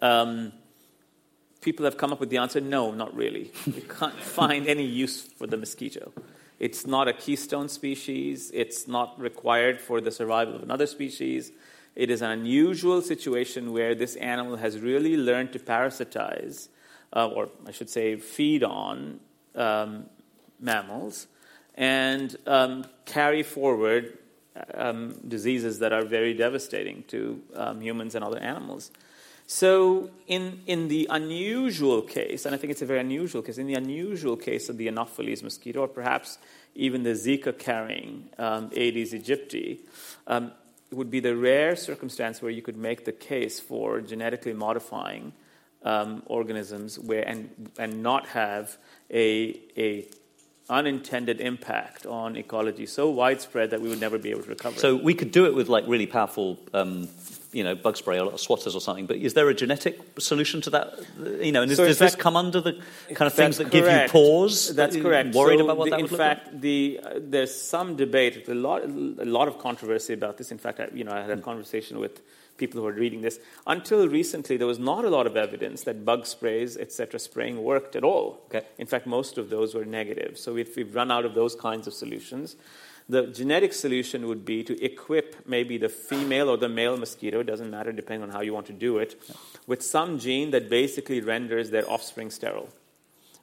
Um, 0.01 0.51
people 1.61 1.85
have 1.85 1.97
come 1.97 2.11
up 2.11 2.19
with 2.19 2.29
the 2.29 2.37
answer 2.37 2.61
no, 2.61 2.91
not 2.91 3.15
really. 3.15 3.51
We 3.65 3.81
can't 3.81 4.19
find 4.39 4.67
any 4.67 4.85
use 4.85 5.21
for 5.21 5.47
the 5.47 5.57
mosquito. 5.57 6.11
It's 6.59 6.85
not 6.85 7.07
a 7.07 7.13
keystone 7.13 7.69
species, 7.69 8.51
it's 8.53 8.87
not 8.87 9.19
required 9.19 9.79
for 9.79 10.01
the 10.01 10.11
survival 10.11 10.55
of 10.55 10.63
another 10.63 10.87
species. 10.87 11.51
It 11.95 12.11
is 12.11 12.21
an 12.21 12.31
unusual 12.31 13.01
situation 13.01 13.73
where 13.73 13.95
this 13.95 14.15
animal 14.17 14.57
has 14.57 14.79
really 14.79 15.17
learned 15.17 15.53
to 15.53 15.59
parasitize, 15.59 16.67
uh, 17.13 17.27
or 17.27 17.49
I 17.65 17.71
should 17.71 17.89
say, 17.89 18.17
feed 18.17 18.63
on 18.63 19.19
um, 19.55 20.05
mammals 20.59 21.27
and 21.75 22.35
um, 22.45 22.85
carry 23.05 23.43
forward 23.43 24.17
um, 24.73 25.19
diseases 25.27 25.79
that 25.79 25.93
are 25.93 26.03
very 26.03 26.33
devastating 26.33 27.03
to 27.07 27.41
um, 27.55 27.81
humans 27.81 28.15
and 28.15 28.23
other 28.23 28.39
animals. 28.39 28.91
So, 29.49 30.09
in, 30.27 30.59
in 30.67 30.89
the 30.89 31.07
unusual 31.09 32.01
case, 32.01 32.45
and 32.45 32.53
I 32.53 32.57
think 32.57 32.71
it's 32.71 32.81
a 32.81 32.85
very 32.85 32.99
unusual 32.99 33.41
case, 33.41 33.57
in 33.57 33.67
the 33.67 33.75
unusual 33.75 34.35
case 34.35 34.67
of 34.67 34.77
the 34.77 34.89
Anopheles 34.89 35.41
mosquito, 35.41 35.81
or 35.81 35.87
perhaps 35.87 36.37
even 36.75 37.03
the 37.03 37.11
Zika 37.11 37.57
carrying 37.57 38.29
um, 38.37 38.69
Aedes 38.73 39.13
aegypti, 39.13 39.79
um, 40.27 40.51
it 40.91 40.95
would 40.95 41.09
be 41.09 41.21
the 41.21 41.35
rare 41.35 41.77
circumstance 41.77 42.41
where 42.41 42.51
you 42.51 42.61
could 42.61 42.77
make 42.77 43.05
the 43.05 43.13
case 43.13 43.59
for 43.59 44.01
genetically 44.01 44.53
modifying 44.53 45.31
um, 45.83 46.23
organisms 46.25 46.99
where, 46.99 47.27
and, 47.27 47.71
and 47.79 48.03
not 48.03 48.27
have 48.27 48.77
a, 49.09 49.59
a 49.77 50.07
unintended 50.69 51.39
impact 51.39 52.05
on 52.05 52.35
ecology 52.35 52.85
so 52.85 53.09
widespread 53.09 53.69
that 53.69 53.81
we 53.81 53.89
would 53.89 54.01
never 54.01 54.17
be 54.17 54.31
able 54.31 54.43
to 54.43 54.49
recover. 54.49 54.77
So 54.77 54.95
we 54.95 55.13
could 55.13 55.31
do 55.31 55.45
it 55.45 55.55
with 55.55 55.69
like 55.69 55.85
really 55.87 56.07
powerful, 56.07 56.59
um, 56.73 57.07
you 57.53 57.63
know, 57.63 57.73
bug 57.73 57.95
spray 57.95 58.19
or 58.19 58.31
swatters 58.33 58.75
or 58.75 58.81
something. 58.81 59.05
But 59.05 59.17
is 59.17 59.33
there 59.33 59.47
a 59.47 59.53
genetic 59.53 59.99
solution 60.19 60.59
to 60.61 60.69
that? 60.71 60.99
You 61.41 61.53
know, 61.53 61.61
and 61.61 61.71
is, 61.71 61.77
so 61.77 61.85
does 61.85 61.99
fact, 61.99 62.13
this 62.13 62.21
come 62.21 62.35
under 62.35 62.59
the 62.59 62.73
kind 63.13 63.27
of 63.27 63.33
things 63.33 63.57
that 63.57 63.71
correct. 63.71 63.85
give 63.85 63.85
you 63.85 64.09
pause? 64.09 64.75
That's 64.75 64.97
correct. 64.97 65.33
Worried 65.33 65.59
so 65.59 65.65
about 65.65 65.77
what 65.77 65.85
the, 65.85 65.91
that 65.91 65.99
in 65.99 66.03
would 66.03 66.11
look 66.11 66.19
fact, 66.19 66.47
like? 66.47 66.61
the 66.61 66.99
uh, 67.01 67.19
there's 67.21 67.55
some 67.55 67.95
debate, 67.95 68.47
a 68.49 68.53
lot, 68.53 68.83
a 68.83 68.87
lot 69.25 69.47
of 69.47 69.59
controversy 69.59 70.13
about 70.13 70.37
this. 70.37 70.51
In 70.51 70.57
fact, 70.57 70.81
I, 70.81 70.89
you 70.93 71.05
know, 71.05 71.13
I 71.13 71.21
had 71.21 71.31
a 71.31 71.41
conversation 71.41 71.99
with 71.99 72.21
people 72.57 72.81
who 72.81 72.87
are 72.87 72.93
reading 72.93 73.21
this. 73.21 73.39
Until 73.65 74.07
recently, 74.07 74.57
there 74.57 74.67
was 74.67 74.79
not 74.79 75.05
a 75.05 75.09
lot 75.09 75.27
of 75.27 75.37
evidence 75.37 75.83
that 75.83 76.05
bug 76.05 76.25
sprays, 76.25 76.77
etc., 76.77 77.19
spraying 77.19 77.63
worked 77.63 77.95
at 77.95 78.03
all. 78.03 78.41
Okay. 78.47 78.65
In 78.77 78.87
fact, 78.87 79.07
most 79.07 79.37
of 79.37 79.49
those 79.49 79.75
were 79.75 79.85
negative. 79.85 80.37
So 80.37 80.57
if 80.57 80.75
we've 80.75 80.93
run 80.93 81.11
out 81.11 81.25
of 81.25 81.33
those 81.35 81.55
kinds 81.55 81.87
of 81.87 81.93
solutions, 81.93 82.55
the 83.09 83.27
genetic 83.27 83.73
solution 83.73 84.27
would 84.27 84.43
be 84.43 84.63
to 84.63 84.83
equip 84.83 85.47
maybe 85.47 85.77
the 85.77 85.89
female 85.89 86.49
or 86.49 86.57
the 86.57 86.67
male 86.67 86.97
mosquito, 86.97 87.41
doesn't 87.41 87.71
matter 87.71 87.91
depending 87.91 88.23
on 88.23 88.33
how 88.33 88.41
you 88.41 88.53
want 88.53 88.65
to 88.67 88.73
do 88.73 88.97
it, 88.97 89.19
with 89.65 89.81
some 89.81 90.19
gene 90.19 90.51
that 90.51 90.69
basically 90.69 91.21
renders 91.21 91.69
their 91.69 91.89
offspring 91.89 92.29
sterile. 92.29 92.69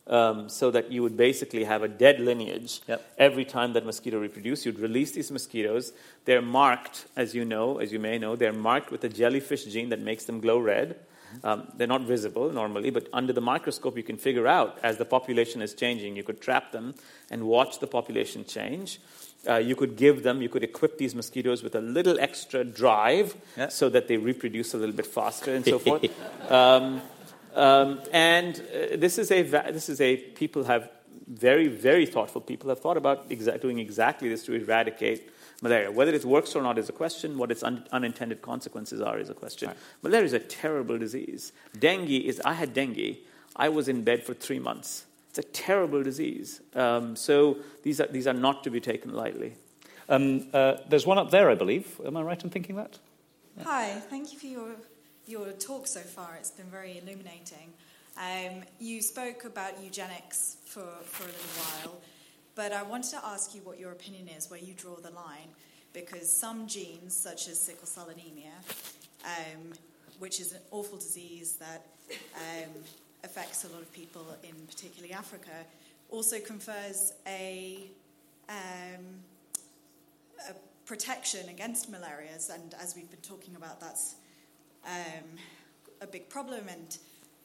Um, 0.07 0.51
so 0.51 0.71
that 0.71 0.93
you 0.93 1.03
would 1.03 1.17
basically 1.17 1.65
have 1.65 1.83
a 1.83 1.89
dead 1.89 2.21
lineage 2.21 2.83
yep. 2.87 3.11
every 3.17 3.47
time 3.47 3.73
that 3.73 3.87
mosquito 3.87 4.21
reproduce. 4.21 4.67
You'd 4.67 4.79
release 4.79 5.13
these 5.13 5.31
mosquitoes. 5.31 5.95
They're 6.27 6.43
marked, 6.43 7.07
as 7.17 7.35
you 7.35 7.47
know, 7.47 7.79
as 7.79 7.91
you 7.91 7.99
may 7.99 8.19
know, 8.19 8.37
they're 8.37 8.53
marked 8.53 8.91
with 8.91 9.03
a 9.05 9.09
jellyfish 9.09 9.65
gene 9.65 9.89
that 9.89 10.01
makes 10.01 10.27
them 10.27 10.41
glow 10.41 10.59
red. 10.59 10.97
Um, 11.43 11.69
they're 11.77 11.87
not 11.87 12.03
visible 12.03 12.53
normally, 12.53 12.91
but 12.91 13.09
under 13.13 13.33
the 13.33 13.41
microscope, 13.41 13.97
you 13.97 14.03
can 14.03 14.17
figure 14.17 14.47
out 14.47 14.79
as 14.83 14.99
the 14.99 15.05
population 15.05 15.63
is 15.63 15.75
changing. 15.75 16.17
You 16.17 16.23
could 16.23 16.41
trap 16.41 16.73
them 16.73 16.95
and 17.31 17.45
watch 17.45 17.81
the 17.81 17.87
population 17.87 18.45
change. 18.45 19.01
Uh, 19.49 19.57
you 19.57 19.77
could 19.77 19.97
give 19.97 20.23
them, 20.23 20.41
you 20.41 20.49
could 20.49 20.63
equip 20.63 20.97
these 20.97 21.15
mosquitoes 21.15 21.63
with 21.63 21.75
a 21.75 21.81
little 21.81 22.19
extra 22.19 22.65
drive 22.65 23.35
yeah. 23.57 23.69
so 23.69 23.89
that 23.91 24.09
they 24.09 24.17
reproduce 24.17 24.73
a 24.75 24.79
little 24.79 24.95
bit 24.95 25.07
faster 25.07 25.55
and 25.55 25.65
so 25.65 25.79
forth. 25.79 26.05
Um, 26.45 27.01
um, 27.55 28.01
and 28.13 28.61
uh, 28.61 28.97
this 28.97 29.19
is 29.19 29.31
a 29.31 29.43
this 29.43 29.89
is 29.89 30.01
a 30.01 30.17
people 30.17 30.65
have 30.65 30.91
very 31.27 31.69
very 31.69 32.07
thoughtful 32.07 32.41
people 32.41 32.69
have 32.69 32.81
thought 32.81 32.97
about 32.97 33.31
exa- 33.31 33.61
doing 33.61 33.79
exactly 33.79 34.29
this 34.29 34.45
to 34.45 34.53
eradicate 34.55 35.31
malaria. 35.63 35.91
Whether 35.91 36.13
it 36.13 36.25
works 36.25 36.55
or 36.55 36.63
not 36.63 36.79
is 36.79 36.89
a 36.89 36.93
question. 36.93 37.39
What 37.39 37.51
its 37.51 37.63
un- 37.63 37.87
unintended 37.93 38.43
consequences 38.43 39.01
are 39.01 39.19
is 39.19 39.31
a 39.31 39.35
question. 39.35 39.69
Right. 39.69 39.77
Malaria 40.03 40.27
is 40.27 40.33
a 40.33 40.39
terrible 40.39 40.99
disease. 40.99 41.53
Dengue 41.79 42.11
is. 42.11 42.41
I 42.45 42.53
had 42.53 42.75
dengue. 42.75 43.17
I 43.57 43.69
was 43.69 43.89
in 43.89 44.03
bed 44.03 44.25
for 44.25 44.35
three 44.35 44.59
months. 44.59 45.07
It's 45.31 45.39
a 45.39 45.43
terrible 45.43 46.03
disease. 46.03 46.61
Um, 46.75 47.17
so 47.17 47.59
these 47.83 48.01
are 48.01 48.07
these 48.07 48.27
are 48.27 48.35
not 48.35 48.65
to 48.65 48.71
be 48.71 48.81
taken 48.81 49.13
lightly. 49.13 49.55
Um, 50.09 50.49
uh, 50.53 50.77
there's 50.89 51.07
one 51.07 51.19
up 51.19 51.31
there, 51.31 51.49
I 51.51 51.55
believe. 51.55 52.01
Am 52.05 52.17
I 52.17 52.23
right 52.23 52.43
in 52.45 52.51
thinking 52.51 52.77
that? 52.77 52.99
Yeah. 53.57 53.65
Hi. 53.65 54.01
Thank 54.11 54.33
you 54.33 54.39
for 54.39 54.47
your 54.47 54.77
your 55.27 55.53
talk 55.53 55.87
so 55.87 56.01
far. 56.01 56.37
It's 56.39 56.51
been 56.51 56.67
very 56.67 56.99
illuminating. 56.99 57.73
Um, 58.17 58.63
you 58.79 59.03
spoke 59.03 59.45
about 59.45 59.83
eugenics 59.83 60.57
for, 60.67 60.87
for 61.03 61.25
a 61.25 61.27
little 61.27 61.91
while, 61.91 62.01
but 62.55 62.73
I 62.73 62.83
wanted 62.83 63.11
to 63.11 63.25
ask 63.25 63.55
you 63.55 63.61
what 63.63 63.79
your 63.79 63.93
opinion 63.93 64.29
is 64.29 64.51
where 64.51 64.61
you 64.61 64.75
draw 64.75 64.97
the 64.97 65.11
line, 65.11 65.49
because 65.93 66.31
some 66.31 66.67
genes, 66.67 67.17
such 67.17 67.49
as 67.49 67.59
sickle 67.59 67.87
cell 67.87 68.09
anemia, 68.09 68.53
um, 69.25 69.73
which 70.19 70.41
is 70.41 70.53
an 70.53 70.61
awful 70.71 70.99
disease 70.99 71.57
that 71.57 71.87
um, 72.37 72.71
affects 73.25 73.65
a 73.65 73.69
lot 73.69 73.81
of 73.81 73.93
people 73.93 74.25
in 74.45 74.55
particularly 74.67 75.13
Africa, 75.13 75.65
also 76.11 76.39
confers 76.39 77.15
a, 77.27 77.89
um, 78.49 79.05
a 80.49 80.53
protection 80.87 81.49
against 81.49 81.91
malarias, 81.91 82.51
and 82.51 82.75
as 82.81 82.95
we've 82.95 83.11
been 83.11 83.19
talking 83.21 83.57
about, 83.57 83.81
that's 83.81 84.17
um, 84.87 85.25
a 86.01 86.07
big 86.07 86.29
problem. 86.29 86.69
And 86.69 86.97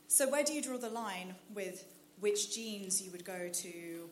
so, 0.08 0.30
where 0.30 0.44
do 0.44 0.54
you 0.54 0.62
draw 0.62 0.78
the 0.78 0.90
line 0.90 1.36
with 1.54 1.86
which 2.20 2.56
genes 2.56 3.02
you 3.02 3.12
would 3.12 3.26
go 3.26 3.50
to 3.52 4.10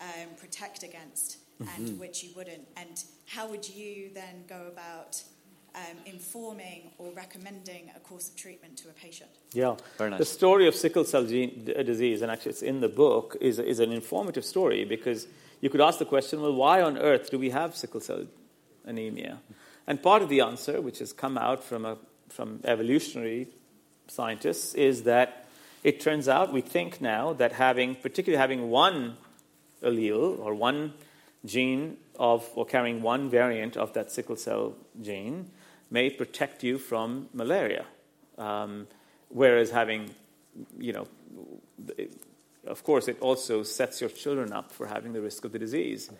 um, 0.00 0.28
protect 0.36 0.82
against 0.82 1.38
and 1.58 1.88
mm-hmm. 1.88 1.98
which 1.98 2.22
you 2.22 2.30
wouldn't? 2.36 2.66
And 2.76 3.02
how 3.26 3.48
would 3.48 3.68
you 3.68 4.10
then 4.14 4.44
go 4.48 4.66
about 4.68 5.22
um, 5.74 5.96
informing 6.06 6.90
or 6.98 7.12
recommending 7.12 7.90
a 7.96 8.00
course 8.00 8.28
of 8.28 8.36
treatment 8.36 8.76
to 8.78 8.88
a 8.88 8.92
patient? 8.92 9.30
Yeah, 9.52 9.76
very 9.96 10.10
nice. 10.10 10.18
The 10.18 10.24
story 10.24 10.66
of 10.66 10.74
sickle 10.74 11.04
cell 11.04 11.24
gene, 11.24 11.64
disease, 11.84 12.22
and 12.22 12.30
actually 12.30 12.50
it's 12.50 12.62
in 12.62 12.80
the 12.80 12.88
book, 12.88 13.36
is, 13.40 13.58
is 13.58 13.80
an 13.80 13.92
informative 13.92 14.44
story 14.44 14.84
because 14.84 15.26
you 15.60 15.70
could 15.70 15.80
ask 15.80 15.98
the 15.98 16.04
question 16.04 16.40
well, 16.40 16.54
why 16.54 16.80
on 16.82 16.98
earth 16.98 17.30
do 17.30 17.38
we 17.38 17.50
have 17.50 17.76
sickle 17.76 18.00
cell 18.00 18.26
anemia? 18.84 19.40
And 19.86 20.02
part 20.02 20.22
of 20.22 20.28
the 20.28 20.40
answer, 20.40 20.80
which 20.80 20.98
has 20.98 21.12
come 21.12 21.38
out 21.38 21.64
from 21.64 21.84
a 21.84 21.96
from 22.28 22.60
evolutionary 22.64 23.48
scientists 24.08 24.74
is 24.74 25.02
that 25.04 25.46
it 25.84 26.00
turns 26.00 26.28
out 26.28 26.52
we 26.52 26.60
think 26.60 27.00
now 27.00 27.32
that 27.34 27.52
having, 27.52 27.94
particularly 27.94 28.40
having 28.40 28.70
one 28.70 29.16
allele 29.82 30.38
or 30.38 30.54
one 30.54 30.94
gene 31.44 31.96
of, 32.18 32.48
or 32.54 32.66
carrying 32.66 33.00
one 33.00 33.30
variant 33.30 33.76
of 33.76 33.92
that 33.92 34.10
sickle 34.10 34.36
cell 34.36 34.74
gene, 35.00 35.50
may 35.90 36.10
protect 36.10 36.62
you 36.64 36.78
from 36.78 37.28
malaria. 37.32 37.86
Um, 38.36 38.86
whereas 39.28 39.70
having, 39.70 40.10
you 40.78 40.92
know, 40.92 41.06
of 42.66 42.84
course, 42.84 43.08
it 43.08 43.18
also 43.20 43.62
sets 43.62 44.00
your 44.00 44.10
children 44.10 44.52
up 44.52 44.72
for 44.72 44.86
having 44.86 45.12
the 45.12 45.20
risk 45.20 45.44
of 45.44 45.52
the 45.52 45.58
disease. 45.58 46.10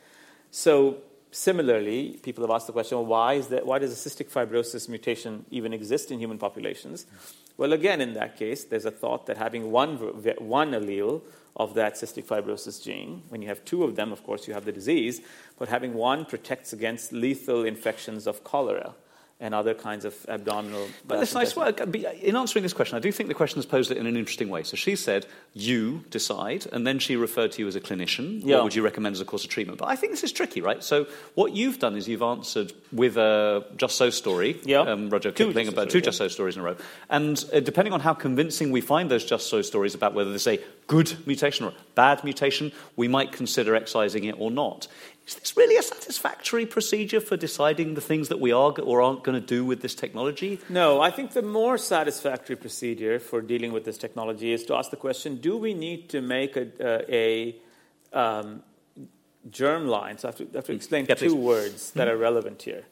So, 0.51 0.99
similarly, 1.31 2.19
people 2.23 2.45
have 2.45 2.51
asked 2.51 2.67
the 2.67 2.73
question 2.73 2.99
well, 2.99 3.07
why, 3.07 3.35
is 3.35 3.49
that, 3.49 3.67
why 3.67 3.79
does 3.79 3.93
a 3.93 4.09
cystic 4.09 4.31
fibrosis 4.31 4.89
mutation 4.89 5.45
even 5.51 5.73
exist 5.73 6.11
in 6.11 6.19
human 6.19 6.39
populations? 6.39 7.07
Well, 7.57 7.73
again, 7.73 8.01
in 8.01 8.15
that 8.15 8.37
case, 8.37 8.65
there's 8.65 8.85
a 8.85 8.91
thought 8.91 9.27
that 9.27 9.37
having 9.37 9.71
one, 9.71 9.97
one 9.97 10.73
allele 10.73 11.23
of 11.57 11.75
that 11.75 11.95
cystic 11.95 12.25
fibrosis 12.25 12.83
gene, 12.83 13.23
when 13.29 13.43
you 13.43 13.49
have 13.49 13.65
two 13.65 13.83
of 13.83 13.97
them, 13.97 14.13
of 14.13 14.23
course, 14.23 14.47
you 14.47 14.55
have 14.55 14.65
the 14.65 14.73
disease, 14.73 15.21
but 15.59 15.69
having 15.69 15.95
one 15.95 16.25
protects 16.25 16.73
against 16.73 17.13
lethal 17.13 17.65
infections 17.65 18.27
of 18.27 18.45
cholera 18.45 18.95
and 19.41 19.55
other 19.55 19.73
kinds 19.73 20.05
of 20.05 20.15
abdominal. 20.29 20.89
But 21.07 21.21
listen, 21.21 21.41
I 21.41 21.45
swear, 21.45 21.69
in 21.69 22.35
answering 22.35 22.65
this 22.65 22.73
question, 22.73 22.97
I 22.97 23.01
do 23.01 23.13
think 23.13 23.29
the 23.29 23.35
question 23.35 23.59
has 23.59 23.67
posed 23.67 23.91
it 23.93 23.97
in 23.97 24.07
an 24.07 24.17
interesting 24.17 24.49
way. 24.49 24.65
So 24.65 24.77
she 24.77 24.97
said, 24.97 25.27
"You 25.55 26.05
decide," 26.11 26.67
and 26.73 26.85
then 26.85 26.99
she 26.99 27.15
referred 27.15 27.53
to 27.53 27.63
you 27.63 27.69
as 27.69 27.77
a 27.77 27.81
clinician. 27.81 28.41
Yeah. 28.45 28.57
What 28.57 28.65
would 28.65 28.75
you 28.75 28.83
recommend 28.83 29.15
as 29.15 29.21
a 29.21 29.25
course 29.25 29.45
of 29.45 29.51
treatment? 29.51 29.79
But 29.79 29.89
I 29.89 29.97
think 29.97 30.13
this 30.13 30.25
is 30.25 30.33
tricky, 30.33 30.61
right? 30.61 30.83
So 30.83 31.07
what 31.35 31.53
you've 31.55 31.79
done 31.79 31.97
is 31.97 32.09
you've 32.09 32.23
answered 32.23 32.73
with 32.91 33.17
a 33.17 33.65
Just 33.77 33.97
So 33.97 34.11
story, 34.11 34.61
yeah. 34.65 34.81
um, 34.81 35.09
Rudyard 35.09 35.37
two 35.37 35.47
Kipling, 35.47 35.69
about 35.69 35.91
two 35.91 36.01
Just 36.01 36.19
So 36.19 36.27
stories 36.27 36.57
in 36.57 36.63
a 36.63 36.65
row, 36.65 36.77
and 37.09 37.45
uh, 37.53 37.61
depending 37.61 37.93
on 37.93 38.01
how 38.01 38.15
convincing 38.15 38.73
we 38.73 38.81
find 38.81 39.09
those 39.09 39.25
Just 39.25 39.49
So 39.49 39.63
stories 39.63 39.95
about 39.95 40.15
whether 40.15 40.31
there's 40.31 40.49
a 40.49 40.59
good 40.89 41.15
mutation 41.27 41.65
or 41.65 41.73
bad 41.95 42.25
mutation, 42.25 42.73
we 42.97 43.07
might 43.07 43.31
consider 43.31 43.77
excising 43.77 44.25
it 44.25 44.35
or 44.39 44.51
not. 44.51 44.89
Is 45.29 45.35
this 45.35 45.59
really 45.59 45.77
a 45.77 45.83
satisfactory 45.83 46.65
procedure 46.65 47.21
for 47.21 47.37
deciding 47.37 47.93
the 47.93 48.01
things 48.01 48.29
that 48.29 48.41
we 48.41 48.51
are 48.51 48.73
or 48.81 49.03
aren't 49.03 49.25
going 49.25 49.39
to 49.39 49.47
do 49.47 49.63
with 49.63 49.83
this 49.83 49.95
technology? 49.95 50.59
No, 50.71 51.03
I 51.03 51.11
think 51.11 51.33
the 51.33 51.43
more 51.43 51.77
satisfactory 51.77 52.57
procedure 52.57 53.19
for 53.21 53.43
dealing 53.43 53.73
with 53.73 53.85
this 53.85 53.99
technology 53.99 54.53
is 54.53 54.65
to 54.65 54.75
ask 54.75 54.91
the 54.91 54.97
question 54.97 55.37
do 55.37 55.59
we 55.59 55.75
need 55.75 56.09
to 56.09 56.23
make 56.23 56.57
a, 56.57 56.67
uh, 56.81 57.03
a 57.11 57.57
um, 58.15 58.63
germ 59.51 59.87
line? 59.87 60.17
So 60.17 60.29
I 60.29 60.31
have 60.31 60.39
to, 60.39 60.45
I 60.45 60.57
have 60.57 60.65
to 60.65 60.73
explain 60.73 61.05
yeah, 61.07 61.15
two 61.17 61.35
please. 61.35 61.35
words 61.35 61.91
that 61.91 62.09
mm-hmm. 62.09 62.17
are 62.17 62.19
relevant 62.19 62.63
here. 62.63 62.85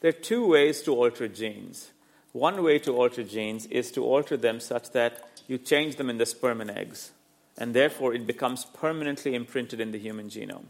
There 0.00 0.08
are 0.08 0.24
two 0.30 0.48
ways 0.48 0.80
to 0.84 0.94
alter 0.94 1.28
genes. 1.28 1.90
One 2.32 2.62
way 2.62 2.78
to 2.78 2.96
alter 2.96 3.22
genes 3.22 3.66
is 3.66 3.92
to 3.92 4.02
alter 4.02 4.38
them 4.38 4.60
such 4.60 4.92
that 4.92 5.28
you 5.46 5.58
change 5.58 5.96
them 5.96 6.08
in 6.08 6.16
the 6.16 6.24
sperm 6.24 6.62
and 6.62 6.70
eggs, 6.70 7.12
and 7.58 7.74
therefore 7.74 8.14
it 8.14 8.26
becomes 8.26 8.64
permanently 8.64 9.34
imprinted 9.34 9.78
in 9.78 9.92
the 9.92 9.98
human 9.98 10.30
genome. 10.30 10.68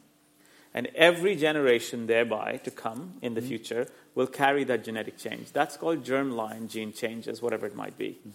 And 0.75 0.89
every 0.95 1.37
generation 1.37 2.07
thereby 2.07 2.59
to 2.65 2.71
come 2.71 3.15
in 3.21 3.35
the 3.35 3.41
mm-hmm. 3.41 3.49
future 3.49 3.87
will 4.15 4.27
carry 4.27 4.65
that 4.65 4.85
genetic 4.85 5.19
change. 5.19 5.53
That's 5.53 5.77
called 5.77 6.05
germline 6.05 6.69
gene 6.69 6.93
changes, 6.93 7.43
whatever 7.43 7.67
it 7.67 7.75
might 7.75 7.99
be. 7.99 8.19
Mm-hmm. 8.21 8.31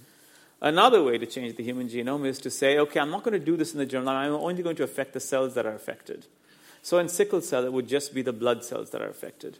Another 0.59 1.03
way 1.03 1.17
to 1.17 1.25
change 1.25 1.55
the 1.55 1.63
human 1.63 1.87
genome 1.87 2.25
is 2.25 2.39
to 2.39 2.49
say, 2.49 2.79
okay, 2.79 2.99
I'm 2.99 3.11
not 3.11 3.23
going 3.23 3.39
to 3.39 3.45
do 3.45 3.57
this 3.57 3.73
in 3.73 3.79
the 3.79 3.85
germline, 3.85 4.15
I'm 4.15 4.33
only 4.33 4.63
going 4.63 4.75
to 4.77 4.83
affect 4.83 5.13
the 5.13 5.19
cells 5.19 5.53
that 5.53 5.65
are 5.65 5.75
affected. 5.75 6.25
So 6.81 6.97
in 6.97 7.09
sickle 7.09 7.41
cell, 7.41 7.63
it 7.63 7.73
would 7.73 7.87
just 7.87 8.13
be 8.13 8.23
the 8.23 8.33
blood 8.33 8.63
cells 8.63 8.89
that 8.91 9.01
are 9.01 9.09
affected. 9.09 9.59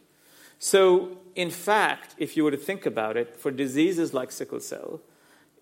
So, 0.58 1.18
in 1.36 1.50
fact, 1.50 2.16
if 2.18 2.36
you 2.36 2.42
were 2.42 2.50
to 2.50 2.56
think 2.56 2.84
about 2.84 3.16
it, 3.16 3.36
for 3.36 3.52
diseases 3.52 4.12
like 4.12 4.32
sickle 4.32 4.58
cell, 4.58 5.00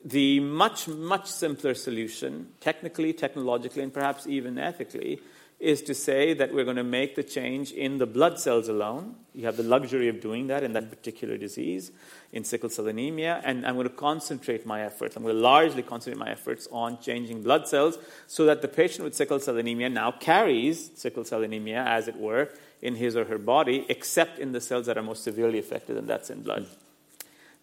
the 0.02 0.40
much, 0.40 0.88
much 0.88 1.26
simpler 1.26 1.74
solution, 1.74 2.52
technically, 2.60 3.12
technologically, 3.12 3.82
and 3.82 3.92
perhaps 3.92 4.26
even 4.26 4.58
ethically, 4.58 5.20
is 5.58 5.80
to 5.80 5.94
say 5.94 6.34
that 6.34 6.52
we're 6.52 6.64
going 6.64 6.76
to 6.76 6.84
make 6.84 7.14
the 7.14 7.22
change 7.22 7.72
in 7.72 7.96
the 7.96 8.06
blood 8.06 8.38
cells 8.38 8.68
alone. 8.68 9.14
You 9.34 9.46
have 9.46 9.56
the 9.56 9.62
luxury 9.62 10.08
of 10.08 10.20
doing 10.20 10.48
that 10.48 10.62
in 10.62 10.74
that 10.74 10.90
particular 10.90 11.38
disease, 11.38 11.92
in 12.32 12.44
sickle 12.44 12.68
cell 12.68 12.86
anemia, 12.88 13.40
and 13.42 13.66
I'm 13.66 13.74
going 13.74 13.88
to 13.88 13.94
concentrate 13.94 14.66
my 14.66 14.82
efforts. 14.82 15.16
I'm 15.16 15.22
going 15.22 15.34
to 15.34 15.40
largely 15.40 15.82
concentrate 15.82 16.18
my 16.18 16.30
efforts 16.30 16.68
on 16.70 17.00
changing 17.00 17.42
blood 17.42 17.66
cells 17.66 17.98
so 18.26 18.44
that 18.44 18.60
the 18.60 18.68
patient 18.68 19.04
with 19.04 19.14
sickle 19.14 19.40
cell 19.40 19.56
anemia 19.56 19.88
now 19.88 20.10
carries 20.10 20.90
sickle 20.94 21.24
cell 21.24 21.42
anemia, 21.42 21.82
as 21.82 22.06
it 22.06 22.16
were, 22.16 22.50
in 22.82 22.96
his 22.96 23.16
or 23.16 23.24
her 23.24 23.38
body, 23.38 23.86
except 23.88 24.38
in 24.38 24.52
the 24.52 24.60
cells 24.60 24.84
that 24.86 24.98
are 24.98 25.02
most 25.02 25.24
severely 25.24 25.58
affected, 25.58 25.96
and 25.96 26.06
that's 26.06 26.28
in 26.28 26.42
blood. 26.42 26.66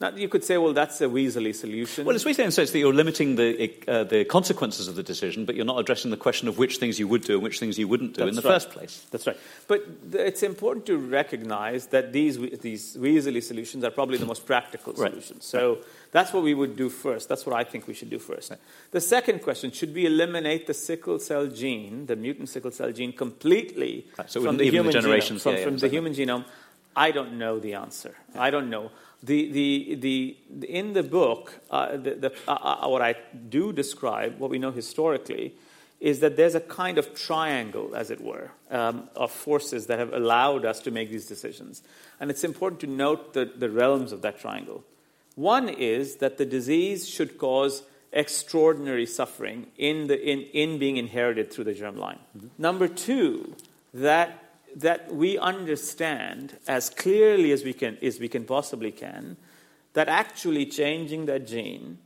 Now, 0.04 0.10
you 0.10 0.28
could 0.28 0.44
say, 0.44 0.58
well, 0.58 0.74
that's 0.74 1.00
a 1.00 1.06
weaselly 1.06 1.56
solution. 1.56 2.04
Well, 2.04 2.14
it's 2.14 2.26
weaselly 2.26 2.40
in 2.40 2.48
the 2.48 2.52
sense 2.52 2.72
that 2.72 2.80
you're 2.80 2.92
limiting 2.92 3.38
the, 3.38 3.72
uh, 3.88 4.04
the 4.04 4.26
consequences 4.26 4.90
of 4.90 4.96
the 4.96 5.02
decision, 5.02 5.46
but 5.46 5.56
you're 5.56 5.64
not 5.64 5.80
addressing 5.80 6.12
the 6.12 6.18
question 6.18 6.50
of 6.50 6.58
which 6.58 6.76
things 6.76 7.00
you 7.00 7.08
would 7.08 7.22
do 7.22 7.36
and 7.36 7.44
which 7.44 7.58
things 7.58 7.80
you 7.80 7.88
wouldn't 7.88 8.16
do 8.16 8.26
that's 8.26 8.36
in 8.36 8.44
the 8.44 8.46
right. 8.46 8.56
first 8.56 8.72
place. 8.72 9.06
That's 9.12 9.26
right. 9.26 9.38
But 9.70 9.86
it's 10.12 10.44
important 10.44 10.86
to 10.88 10.98
recognize 10.98 11.86
that 11.88 12.12
these, 12.12 12.38
these 12.60 12.98
weaselly 12.98 13.42
solutions 13.42 13.86
are 13.86 13.92
probably 13.92 14.18
the 14.18 14.26
most 14.26 14.46
practical 14.46 14.92
right. 14.92 15.10
solutions. 15.10 15.46
So 15.46 15.76
right. 15.76 15.84
that's 16.12 16.34
what 16.34 16.44
we 16.44 16.54
would 16.54 16.76
do 16.76 16.90
first. 16.90 17.30
That's 17.30 17.46
what 17.46 17.56
I 17.56 17.64
think 17.64 17.88
we 17.88 17.94
should 17.94 18.10
do 18.10 18.20
first. 18.20 18.52
The 18.92 19.00
second 19.00 19.42
question 19.42 19.72
should 19.72 19.96
we 19.96 20.06
eliminate 20.06 20.68
the 20.68 20.74
sickle 20.74 21.18
cell 21.20 21.48
gene, 21.48 22.08
the 22.08 22.18
mutant 22.18 22.50
sickle 22.50 22.72
cell 22.72 22.92
gene, 22.92 23.14
completely 23.14 24.06
so 24.26 24.42
from 24.42 24.58
the 24.58 24.70
human 24.70 24.92
the 24.92 25.00
genome? 25.00 25.40
From, 25.42 25.56
yeah, 25.56 25.64
from 25.64 25.78
the 25.78 25.88
human 25.88 26.12
genome? 26.12 26.44
I 26.94 27.12
don't 27.12 27.40
know 27.40 27.58
the 27.60 27.76
answer. 27.76 28.16
I 28.36 28.52
don't 28.52 28.70
know. 28.70 28.92
The, 29.24 29.52
the, 29.52 29.96
the, 29.96 30.38
in 30.68 30.94
the 30.94 31.02
book, 31.04 31.62
uh, 31.72 31.96
the, 31.96 32.16
the, 32.16 32.34
uh, 32.46 32.52
uh, 32.84 32.90
what 32.90 33.02
I 33.02 33.16
do 33.50 33.72
describe, 33.72 34.38
what 34.38 34.50
we 34.50 34.60
know 34.60 34.72
historically, 34.72 35.56
is 36.02 36.20
that 36.20 36.36
there's 36.36 36.56
a 36.56 36.60
kind 36.60 36.98
of 36.98 37.16
triangle, 37.16 37.96
as 37.96 38.12
it 38.12 38.20
were, 38.20 38.52
um, 38.70 39.10
of 39.16 39.32
forces 39.32 39.88
that 39.88 40.00
have 40.00 40.12
allowed 40.12 40.66
us 40.66 40.82
to 40.82 40.92
make 40.92 41.10
these 41.10 41.26
decisions. 41.26 41.82
And 42.20 42.30
it's 42.30 42.44
important 42.44 42.82
to 42.82 42.88
note 42.88 43.34
the, 43.34 43.46
the 43.46 43.70
realms 43.70 44.12
of 44.12 44.22
that 44.24 44.40
triangle. 44.40 44.84
One 45.36 45.70
is 45.70 46.18
that 46.18 46.38
the 46.38 46.46
disease 46.46 47.08
should 47.08 47.38
cause 47.38 47.84
extraordinary 48.12 49.06
suffering 49.06 49.68
in, 49.78 50.08
the, 50.08 50.22
in, 50.22 50.42
in 50.52 50.80
being 50.80 50.98
inherited 50.98 51.52
through 51.52 51.64
the 51.64 51.74
germline. 51.74 52.20
Mm-hmm. 52.38 52.48
Number 52.58 52.90
two, 52.90 53.56
that 53.94 54.43
that 54.76 55.14
we 55.14 55.38
understand 55.38 56.58
as 56.68 56.90
clearly 56.90 57.52
as 57.52 57.64
we 57.64 57.74
can, 57.74 57.98
as 58.02 58.20
we 58.20 58.28
can 58.28 58.46
possibly 58.46 58.92
can, 58.92 59.38
that 59.94 60.10
actually 60.10 60.66
changing 60.66 61.26
that 61.28 61.48
gene 61.48 62.00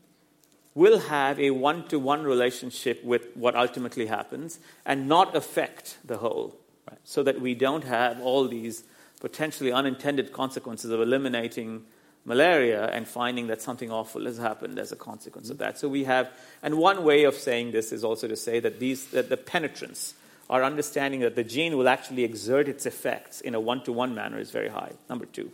will 0.76 0.99
have 0.99 1.39
a 1.39 1.49
one 1.51 1.88
to 1.88 1.97
one 1.97 2.24
relationship 2.24 3.03
with 3.03 3.28
what 3.36 3.55
ultimately 3.55 4.05
happens 4.05 4.59
and 4.86 5.07
not 5.07 5.36
affect 5.36 5.97
the 6.05 6.18
whole. 6.18 6.55
Right? 6.89 6.99
So 7.03 7.24
that 7.24 7.41
we 7.41 7.55
don't 7.55 7.84
have 7.84 8.22
all 8.22 8.47
these 8.47 8.84
potentially 9.20 9.72
unintended 9.72 10.32
consequences 10.32 10.91
of 10.91 11.01
eliminating 11.01 11.84
malaria 12.26 12.86
and 12.88 13.07
finding 13.07 13.47
that 13.47 13.61
something 13.61 13.89
awful 13.89 14.26
has 14.26 14.38
happened 14.38 14.78
as 14.78 14.91
a 14.91 14.95
consequence 14.95 15.49
of 15.49 15.57
that. 15.57 15.80
So 15.80 15.88
we 15.88 16.03
have, 16.03 16.30
and 16.61 16.78
one 16.78 17.03
way 17.03 17.24
of 17.24 17.36
saying 17.36 17.72
this 17.72 17.91
is 17.91 18.03
also 18.03 18.28
to 18.28 18.36
say 18.36 18.59
that 18.59 18.80
these, 18.80 19.07
that 19.07 19.30
the 19.30 19.38
penetrance 19.38 20.13
our 20.49 20.63
understanding 20.63 21.19
that 21.21 21.35
the 21.35 21.43
gene 21.43 21.77
will 21.77 21.89
actually 21.89 22.23
exert 22.23 22.67
its 22.67 22.85
effects 22.85 23.41
in 23.41 23.53
a 23.55 23.59
one 23.59 23.83
to 23.83 23.91
one 23.91 24.15
manner 24.15 24.39
is 24.39 24.51
very 24.51 24.69
high. 24.69 24.93
Number 25.09 25.25
two. 25.25 25.51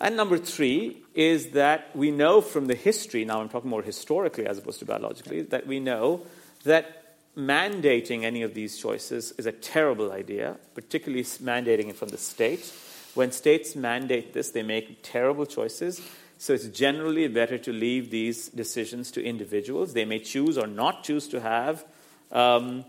And 0.00 0.16
number 0.16 0.38
three 0.38 1.02
is 1.14 1.50
that 1.50 1.94
we 1.94 2.10
know 2.10 2.40
from 2.40 2.66
the 2.66 2.74
history, 2.74 3.24
now 3.24 3.40
I'm 3.40 3.48
talking 3.48 3.70
more 3.70 3.82
historically 3.82 4.46
as 4.46 4.58
opposed 4.58 4.80
to 4.80 4.84
biologically, 4.84 5.42
that 5.42 5.66
we 5.66 5.78
know 5.78 6.22
that 6.64 7.16
mandating 7.36 8.24
any 8.24 8.42
of 8.42 8.54
these 8.54 8.76
choices 8.78 9.32
is 9.38 9.46
a 9.46 9.52
terrible 9.52 10.12
idea, 10.12 10.56
particularly 10.74 11.22
mandating 11.24 11.88
it 11.88 11.96
from 11.96 12.08
the 12.08 12.18
state. 12.18 12.72
When 13.14 13.30
states 13.30 13.76
mandate 13.76 14.32
this, 14.32 14.50
they 14.50 14.62
make 14.62 15.02
terrible 15.02 15.46
choices. 15.46 16.02
So 16.38 16.52
it's 16.52 16.66
generally 16.66 17.28
better 17.28 17.56
to 17.58 17.72
leave 17.72 18.10
these 18.10 18.48
decisions 18.48 19.12
to 19.12 19.22
individuals. 19.22 19.92
They 19.92 20.04
may 20.04 20.18
choose 20.18 20.58
or 20.58 20.66
not 20.66 21.04
choose 21.04 21.28
to 21.28 21.40
have 21.40 21.84
um, 22.32 22.84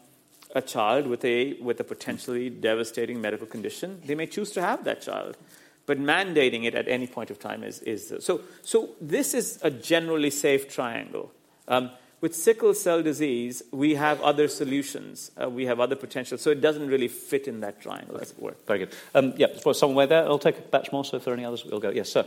a 0.53 0.61
child 0.61 1.07
with 1.07 1.25
a, 1.25 1.53
with 1.61 1.79
a 1.79 1.83
potentially 1.83 2.49
devastating 2.49 3.19
medical 3.19 3.47
condition, 3.47 4.01
they 4.05 4.15
may 4.15 4.27
choose 4.27 4.51
to 4.51 4.61
have 4.61 4.83
that 4.85 5.01
child. 5.01 5.37
But 5.85 5.99
mandating 5.99 6.63
it 6.63 6.75
at 6.75 6.87
any 6.87 7.07
point 7.07 7.29
of 7.29 7.39
time 7.39 7.63
is, 7.63 7.79
is 7.81 8.13
so. 8.21 8.41
So 8.61 8.91
this 9.01 9.33
is 9.33 9.59
a 9.63 9.69
generally 9.69 10.29
safe 10.29 10.69
triangle. 10.69 11.31
Um, 11.67 11.91
with 12.21 12.33
sickle 12.33 12.73
cell 12.73 13.03
disease, 13.03 13.63
we 13.71 13.95
have 13.95 14.21
other 14.21 14.47
solutions. 14.47 15.29
Uh, 15.35 15.49
we 15.49 15.65
have 15.65 15.81
other 15.81 15.97
potential. 15.97 16.37
So 16.37 16.51
it 16.51 16.61
doesn't 16.61 16.87
really 16.87 17.09
fit 17.09 17.49
in 17.49 17.59
that 17.59 17.81
triangle, 17.81 18.17
as 18.17 18.31
it 18.31 18.39
were. 18.41 18.55
Very 18.65 18.79
good. 18.79 18.95
Um, 19.13 19.33
yeah, 19.35 19.47
for 19.61 19.73
somewhere 19.73 20.07
there. 20.07 20.23
I'll 20.23 20.39
take 20.39 20.57
a 20.57 20.61
batch 20.61 20.93
more. 20.93 21.03
So 21.03 21.17
if 21.17 21.25
there 21.25 21.33
are 21.33 21.35
any 21.35 21.43
others, 21.43 21.65
we'll 21.65 21.81
go. 21.81 21.89
Yes, 21.89 22.09
sir, 22.09 22.25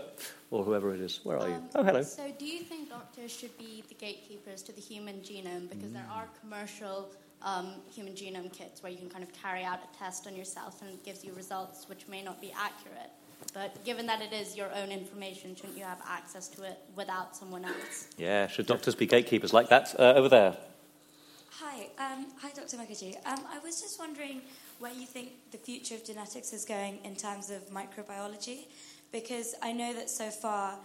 or 0.51 0.65
whoever 0.65 0.95
it 0.95 1.01
is. 1.01 1.21
Where 1.23 1.39
are 1.39 1.49
you? 1.49 1.55
Um, 1.55 1.69
oh, 1.77 1.83
hello. 1.83 2.03
So 2.03 2.31
do 2.39 2.45
you 2.45 2.61
think 2.61 2.91
doctors 2.91 3.33
should 3.33 3.57
be 3.57 3.85
the 3.89 3.95
gatekeepers 3.95 4.61
to 4.65 4.73
the 4.73 4.83
human 4.83 5.21
genome 5.21 5.71
because 5.71 5.89
mm. 5.89 5.95
there 5.95 6.09
are 6.13 6.29
commercial 6.43 7.11
um, 7.43 7.75
human 7.95 8.15
genome 8.15 8.53
kits 8.53 8.83
where 8.83 8.91
you 8.91 8.99
can 8.99 9.09
kind 9.09 9.23
of 9.23 9.33
carry 9.33 9.63
out 9.63 9.81
a 9.83 9.99
test 9.99 10.27
on 10.27 10.35
yourself 10.35 10.83
and 10.83 10.91
it 10.91 11.05
gives 11.05 11.25
you 11.25 11.33
results 11.35 11.89
which 11.89 12.09
may 12.09 12.23
not 12.23 12.41
be 12.41 12.53
accurate. 12.57 13.11
But 13.53 13.85
given 13.85 14.07
that 14.07 14.23
it 14.23 14.33
is 14.33 14.57
your 14.57 14.75
own 14.75 14.91
information, 14.91 15.55
shouldn't 15.55 15.77
you 15.77 15.85
have 15.85 16.01
access 16.09 16.49
to 16.49 16.63
it 16.63 16.79
without 16.95 17.37
someone 17.37 17.65
else? 17.65 18.09
Yeah, 18.17 18.47
should 18.49 18.67
doctors 18.67 18.95
be 18.95 19.07
gatekeepers 19.07 19.53
like 19.53 19.69
that? 19.69 19.95
Uh, 19.99 20.15
over 20.15 20.29
there. 20.29 20.57
Hi, 21.61 21.89
um, 21.99 22.27
hi, 22.39 22.51
Dr. 22.55 22.77
Mukherjee. 22.77 23.17
Um, 23.27 23.41
I 23.51 23.59
was 23.61 23.81
just 23.81 23.99
wondering 23.99 24.43
where 24.79 24.93
you 24.93 25.07
think 25.07 25.31
the 25.53 25.59
future 25.59 25.95
of 25.95 26.05
genetics 26.05 26.53
is 26.53 26.67
going 26.67 26.99
in 27.03 27.17
terms 27.17 27.51
of 27.51 27.67
microbiology, 27.71 28.67
because 29.11 29.55
I 29.63 29.73
know 29.73 29.95
that 29.95 30.11
so 30.11 30.29
far 30.29 30.79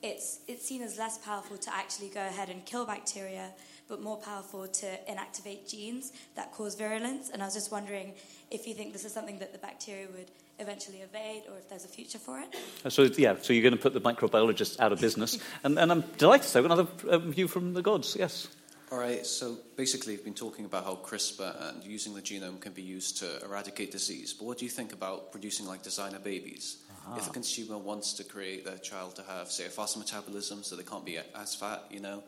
it's 0.00 0.40
it's 0.46 0.64
seen 0.64 0.82
as 0.82 0.98
less 0.98 1.18
powerful 1.18 1.56
to 1.56 1.74
actually 1.74 2.08
go 2.08 2.20
ahead 2.20 2.50
and 2.50 2.64
kill 2.64 2.86
bacteria, 2.86 3.50
but 3.92 4.00
more 4.00 4.16
powerful 4.16 4.66
to 4.66 4.86
inactivate 5.06 5.68
genes 5.70 6.12
that 6.34 6.50
cause 6.50 6.74
virulence. 6.74 7.28
And 7.28 7.42
I 7.42 7.44
was 7.44 7.52
just 7.52 7.70
wondering 7.70 8.14
if 8.50 8.66
you 8.66 8.72
think 8.72 8.94
this 8.94 9.04
is 9.04 9.12
something 9.12 9.38
that 9.40 9.52
the 9.52 9.58
bacteria 9.58 10.06
would 10.16 10.30
eventually 10.58 11.02
evade, 11.02 11.42
or 11.50 11.58
if 11.58 11.68
there's 11.68 11.84
a 11.84 11.88
future 11.88 12.18
for 12.18 12.40
it. 12.40 12.48
Uh, 12.86 12.88
So, 12.88 13.02
yeah, 13.02 13.34
so 13.42 13.52
you're 13.52 13.62
going 13.62 13.76
to 13.76 13.82
put 13.82 13.92
the 13.92 14.00
microbiologists 14.00 14.80
out 14.80 14.92
of 14.92 15.00
business. 15.00 15.38
and, 15.64 15.78
and 15.78 15.92
I'm 15.92 16.04
delighted 16.16 16.44
to 16.44 16.48
say 16.48 16.64
another 16.64 16.86
uh, 17.06 17.18
view 17.18 17.48
from 17.48 17.74
the 17.74 17.82
gods, 17.82 18.16
yes. 18.18 18.48
All 18.90 18.98
right, 18.98 19.26
so 19.26 19.58
basically, 19.76 20.14
you've 20.14 20.24
been 20.24 20.32
talking 20.32 20.64
about 20.64 20.84
how 20.84 20.94
CRISPR 20.94 21.68
and 21.68 21.84
using 21.84 22.14
the 22.14 22.22
genome 22.22 22.60
can 22.60 22.72
be 22.72 22.82
used 22.82 23.18
to 23.18 23.44
eradicate 23.44 23.92
disease. 23.92 24.32
But 24.32 24.46
what 24.46 24.56
do 24.58 24.64
you 24.64 24.70
think 24.70 24.94
about 24.94 25.32
producing 25.32 25.66
like 25.66 25.82
designer 25.82 26.18
babies? 26.18 26.78
If 27.16 27.26
a 27.26 27.30
consumer 27.30 27.76
wants 27.78 28.12
to 28.14 28.24
create 28.24 28.64
their 28.64 28.78
child 28.78 29.16
to 29.16 29.22
have, 29.22 29.50
say, 29.50 29.66
a 29.66 29.68
faster 29.68 29.98
metabolism 29.98 30.62
so 30.62 30.76
they 30.76 30.84
can't 30.84 31.04
be 31.04 31.18
as 31.34 31.54
fat, 31.54 31.82
you 31.90 32.00
know, 32.00 32.22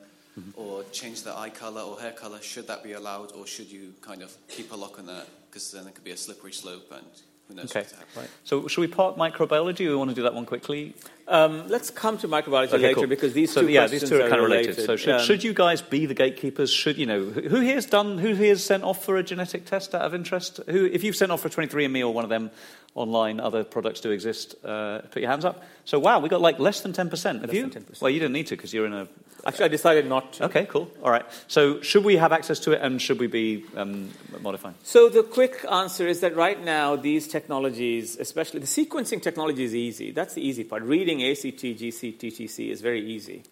or 0.57 0.83
change 0.93 1.23
their 1.23 1.37
eye 1.37 1.51
color 1.51 1.81
or 1.83 2.01
hair 2.01 2.13
color, 2.13 2.41
should 2.43 2.67
that 2.69 2.83
be 2.83 2.93
allowed, 2.93 3.33
or 3.33 3.47
should 3.47 3.71
you 3.71 3.95
kind 4.01 4.23
of 4.23 4.35
keep 4.49 4.73
a 4.73 4.77
lock 4.77 4.99
on 4.99 5.07
that? 5.07 5.27
Because 5.51 5.71
then 5.73 5.87
it 5.87 5.95
could 5.95 6.05
be 6.05 6.11
a 6.11 6.17
slippery 6.17 6.53
slope, 6.53 6.91
and 6.93 7.05
who 7.49 7.55
knows 7.55 7.67
Okay. 7.71 7.81
what 7.81 7.91
happen. 7.91 8.07
Right. 8.17 8.29
So, 8.45 8.67
should 8.67 8.81
we 8.81 8.87
park 8.89 9.17
microbiology? 9.17 9.87
We 9.89 9.95
want 9.95 10.11
to 10.11 10.17
do 10.17 10.23
that 10.23 10.35
one 10.35 10.47
quickly. 10.47 10.95
Um, 11.29 11.69
let's 11.69 11.91
come 11.91 12.19
to 12.19 12.29
microbiology 12.29 12.69
Okay, 12.73 12.79
later 12.79 12.95
cool. 13.01 13.07
because 13.07 13.33
these 13.35 13.53
so, 13.53 13.61
two 13.63 13.69
yeah, 13.69 13.81
questions 13.83 14.03
these 14.03 14.11
two 14.11 14.17
are 14.17 14.27
are 14.27 14.29
kind 14.29 14.41
of 14.41 14.47
related. 14.49 14.77
related. 14.77 14.87
So, 14.87 14.97
should, 14.97 15.15
Um, 15.15 15.21
should 15.25 15.45
you 15.45 15.53
guys 15.55 15.81
be 15.83 16.07
the 16.07 16.15
gatekeepers? 16.15 16.71
Should 16.71 16.97
you 16.99 17.07
know 17.07 17.25
who 17.27 17.61
here's 17.61 17.87
done? 17.87 18.19
Who 18.19 18.35
here's 18.35 18.65
sent 18.65 18.83
off 18.83 19.05
for 19.05 19.17
a 19.17 19.23
genetic 19.23 19.67
test 19.67 19.95
out 19.95 20.03
of 20.03 20.15
interest? 20.15 20.61
Who, 20.69 20.87
if 20.87 21.05
you've 21.05 21.17
sent 21.17 21.31
off 21.33 21.43
for 21.43 21.49
23andMe 21.49 22.01
or 22.03 22.13
one 22.13 22.25
of 22.25 22.31
them 22.31 22.51
online, 22.95 23.41
other 23.41 23.63
products 23.65 24.01
do 24.01 24.11
exist. 24.11 24.55
Uh, 24.65 24.99
put 25.11 25.21
your 25.23 25.31
hands 25.31 25.45
up. 25.45 25.63
So, 25.85 25.99
wow, 25.99 26.19
we 26.19 26.29
got 26.29 26.41
like 26.41 26.59
less 26.59 26.81
than 26.81 26.93
10%. 26.93 27.41
Have 27.43 27.53
you? 27.53 27.69
than 27.69 27.83
10%. 27.83 28.01
Well, 28.01 28.11
you 28.11 28.19
didn't 28.19 28.33
need 28.33 28.47
to 28.49 28.57
because 28.57 28.73
you're 28.73 28.87
in 28.87 28.95
a. 28.95 29.09
Actually, 29.47 29.67
I 29.67 29.69
decided 29.69 30.09
not 30.09 30.33
to. 30.35 30.45
Okay, 30.45 30.65
cool. 30.65 30.91
All 31.03 31.11
right. 31.11 31.27
So, 31.49 31.83
should 31.83 32.05
we 32.05 32.17
have 32.17 32.33
access 32.33 32.59
to 32.61 32.73
it, 32.73 32.81
and 32.81 33.01
should 33.01 33.21
we 33.21 33.27
be 33.27 33.65
um, 33.77 34.11
modifying? 34.41 34.75
So 34.83 35.11
the 35.11 35.23
quick 35.23 35.65
answer 35.71 36.07
is 36.07 36.21
that 36.21 36.35
right 36.35 36.63
now 36.63 36.97
these 36.97 37.29
technologies, 37.29 38.17
especially 38.19 38.61
the 38.61 38.67
sequencing 38.67 39.21
technology, 39.21 39.65
is 39.65 39.75
easy. 39.75 40.13
That's 40.13 40.33
the 40.33 40.47
easy 40.47 40.65
part. 40.65 40.83
Reading 40.83 41.23
ACT, 41.23 41.63
GC, 41.63 42.17
TTC 42.17 42.71
is 42.71 42.81
very 42.81 43.05
easy. 43.07 43.43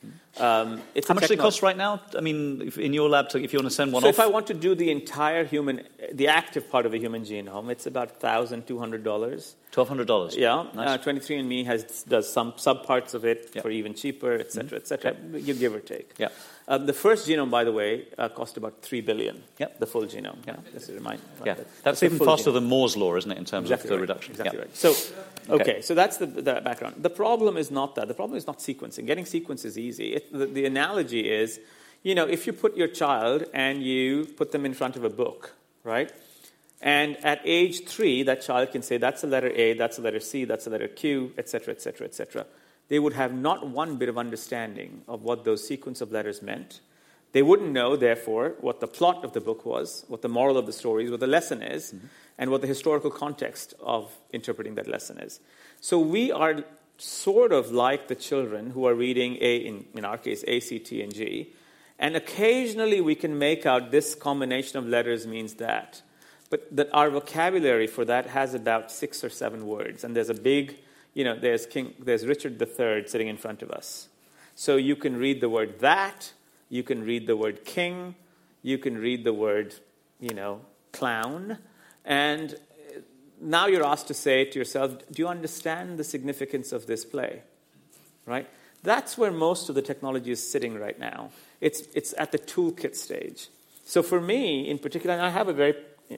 Um, 0.41 0.80
it's 0.95 1.09
How 1.09 1.14
much 1.14 1.22
does 1.22 1.30
it 1.30 1.39
cost 1.39 1.61
right 1.62 1.76
now? 1.76 2.01
I 2.16 2.22
mean, 2.22 2.62
if, 2.62 2.78
in 2.78 2.95
your 2.95 3.09
lab, 3.11 3.28
to, 3.30 3.43
if 3.43 3.53
you 3.53 3.59
want 3.59 3.68
to 3.68 3.74
send 3.74 3.93
one 3.93 4.01
So 4.03 4.09
off. 4.09 4.14
if 4.14 4.20
I 4.20 4.26
want 4.28 4.47
to 4.47 4.55
do 4.55 4.74
the 4.74 4.91
entire 4.91 5.45
human, 5.45 5.83
the 6.12 6.28
active 6.28 6.70
part 6.70 6.87
of 6.87 6.95
a 6.95 6.99
human 6.99 7.22
genome, 7.22 7.70
it's 7.70 7.87
about 7.87 8.18
thousand 8.18 8.66
two 8.66 8.78
hundred 8.78 9.05
dollars. 9.05 9.57
Twelve 9.72 9.89
hundred 9.89 10.07
dollars. 10.07 10.35
Yeah, 10.35 10.66
Nice. 10.74 11.01
uh, 11.01 11.03
23andMe 11.03 11.66
has 11.66 12.03
does 12.05 12.33
some 12.33 12.53
subparts 12.53 13.12
of 13.14 13.24
it 13.26 13.51
Yep. 13.55 13.62
for 13.62 13.70
even 13.70 13.93
cheaper, 13.95 14.33
et 14.33 14.51
cetera, 14.53 14.78
et 14.78 14.87
cetera. 14.87 15.14
You 15.35 15.53
give 15.55 15.74
or 15.74 15.80
take. 15.80 16.11
Yeah. 16.18 16.28
Um, 16.72 16.86
the 16.86 16.94
first 16.94 17.28
genome, 17.28 17.50
by 17.50 17.64
the 17.64 17.72
way, 17.72 18.06
uh, 18.16 18.30
cost 18.30 18.56
about 18.56 18.80
three 18.80 19.02
billion. 19.02 19.42
Yep. 19.58 19.78
The 19.78 19.86
full 19.86 20.04
genome. 20.04 20.38
Yeah. 20.46 20.56
Just 20.72 20.86
to 20.86 20.94
remind. 20.94 21.20
Yeah, 21.44 21.54
that- 21.54 21.66
that's 21.82 22.00
the 22.00 22.06
even 22.06 22.18
faster 22.18 22.50
genome. 22.50 22.54
than 22.54 22.64
Moore's 22.64 22.96
law, 22.96 23.14
isn't 23.16 23.30
it, 23.30 23.36
in 23.36 23.44
terms 23.44 23.70
Exactly 23.70 23.88
of 23.88 23.90
the 23.90 23.94
right. 23.96 24.00
reduction? 24.08 24.30
Exactly 24.32 24.58
Yeah. 24.58 24.64
right. 24.64 24.76
So, 24.76 24.90
okay, 25.50 25.62
Okay. 25.72 25.82
so 25.82 25.94
that's 25.94 26.16
the, 26.16 26.24
the 26.24 26.62
background. 26.64 26.94
The 27.02 27.10
problem 27.10 27.58
is 27.58 27.70
not 27.70 27.94
that. 27.96 28.08
The 28.08 28.14
problem 28.14 28.38
is 28.38 28.46
not 28.46 28.58
sequencing. 28.60 29.04
Getting 29.06 29.26
sequence 29.26 29.66
is 29.66 29.76
easy. 29.76 30.14
It, 30.14 30.32
the, 30.32 30.46
the 30.46 30.64
analogy 30.64 31.30
is, 31.30 31.60
you 32.02 32.14
know, 32.14 32.26
if 32.26 32.46
you 32.46 32.54
put 32.54 32.74
your 32.74 32.88
child 32.88 33.44
and 33.52 33.82
you 33.82 34.24
put 34.38 34.52
them 34.52 34.64
in 34.64 34.72
front 34.72 34.96
of 34.96 35.04
a 35.04 35.10
book, 35.10 35.52
right? 35.84 36.10
And 36.80 37.18
at 37.22 37.42
age 37.44 37.84
three, 37.84 38.22
that 38.22 38.40
child 38.40 38.72
can 38.72 38.80
say, 38.82 38.96
that's 38.96 39.22
a 39.22 39.26
letter 39.26 39.50
A, 39.54 39.74
that's 39.74 39.98
a 39.98 40.00
letter 40.00 40.20
C, 40.20 40.46
that's 40.46 40.66
a 40.66 40.70
letter 40.70 40.88
Q, 40.88 41.32
etc., 41.36 41.74
etc., 41.74 42.06
etc. 42.06 42.46
They 42.93 42.99
would 42.99 43.14
have 43.14 43.32
not 43.32 43.66
one 43.66 43.97
bit 43.97 44.11
of 44.11 44.18
understanding 44.18 45.01
of 45.09 45.22
what 45.22 45.47
those 45.47 45.66
sequence 45.66 46.03
of 46.03 46.12
letters 46.12 46.43
meant. 46.43 46.80
They 47.32 47.40
wouldn't 47.40 47.72
know, 47.72 47.97
therefore, 47.97 48.57
what 48.61 48.80
the 48.80 48.86
plot 48.86 49.24
of 49.24 49.32
the 49.32 49.40
book 49.40 49.64
was, 49.64 50.05
what 50.09 50.20
the 50.20 50.28
moral 50.28 50.59
of 50.59 50.66
the 50.66 50.74
story 50.74 51.07
is, 51.07 51.11
what 51.11 51.20
the 51.20 51.26
lesson 51.26 51.62
is, 51.62 51.93
mm-hmm. 51.93 52.09
and 52.36 52.51
what 52.51 52.61
the 52.61 52.66
historical 52.66 53.11
context 53.11 53.72
of 53.80 54.14
interpreting 54.30 54.74
that 54.74 54.88
lesson 54.88 55.16
is. 55.16 55.40
So 55.80 55.99
we 55.99 56.32
are 56.32 56.64
sort 56.99 57.55
of 57.55 57.72
like 57.72 58.09
the 58.09 58.14
children 58.14 58.72
who 58.72 58.86
are 58.86 58.95
reading 58.95 59.38
A, 59.40 59.57
in, 59.57 59.86
in 59.95 60.05
our 60.05 60.18
case, 60.18 60.45
A, 60.47 60.61
C, 60.61 60.78
T, 60.78 61.03
and 61.03 61.14
G. 61.14 61.55
And 61.99 62.14
occasionally 62.14 63.01
we 63.01 63.14
can 63.14 63.38
make 63.38 63.64
out 63.64 63.90
this 63.90 64.14
combination 64.14 64.76
of 64.76 64.86
letters 64.86 65.26
means 65.26 65.55
that. 65.55 66.03
But 66.51 66.76
that 66.76 66.90
our 66.93 67.09
vocabulary 67.09 67.86
for 67.86 68.05
that 68.05 68.26
has 68.26 68.53
about 68.53 68.93
six 68.93 69.24
or 69.24 69.30
seven 69.30 69.66
words. 69.66 70.05
And 70.05 70.14
there's 70.14 70.28
a 70.28 70.34
big, 70.34 70.76
you 71.14 71.24
know, 71.24 71.38
there's, 71.38 71.66
King, 71.66 71.94
there's 71.98 72.26
Richard 72.26 72.60
III 72.60 73.06
sitting 73.06 73.28
in 73.28 73.36
front 73.36 73.62
of 73.62 73.70
us. 73.70 74.08
So 74.54 74.76
you 74.76 74.96
can 74.96 75.16
read 75.16 75.40
the 75.40 75.48
word 75.48 75.80
that, 75.80 76.32
you 76.68 76.82
can 76.82 77.04
read 77.04 77.26
the 77.26 77.36
word 77.36 77.64
king, 77.64 78.14
you 78.62 78.78
can 78.78 78.98
read 78.98 79.24
the 79.24 79.32
word, 79.32 79.74
you 80.20 80.34
know, 80.34 80.60
clown. 80.92 81.58
And 82.04 82.56
now 83.40 83.66
you're 83.66 83.84
asked 83.84 84.08
to 84.08 84.14
say 84.14 84.44
to 84.44 84.58
yourself, 84.58 84.98
do 85.10 85.22
you 85.22 85.28
understand 85.28 85.98
the 85.98 86.04
significance 86.04 86.72
of 86.72 86.86
this 86.86 87.04
play? 87.04 87.42
Right? 88.24 88.48
That's 88.82 89.18
where 89.18 89.32
most 89.32 89.68
of 89.68 89.74
the 89.74 89.82
technology 89.82 90.30
is 90.30 90.50
sitting 90.50 90.78
right 90.78 90.98
now. 90.98 91.30
It's, 91.60 91.82
it's 91.94 92.14
at 92.18 92.32
the 92.32 92.38
toolkit 92.38 92.94
stage. 92.96 93.48
So 93.84 94.02
for 94.02 94.20
me, 94.20 94.68
in 94.68 94.78
particular, 94.78 95.20
I 95.20 95.30
have 95.30 95.48
a 95.48 95.52
very 95.52 95.74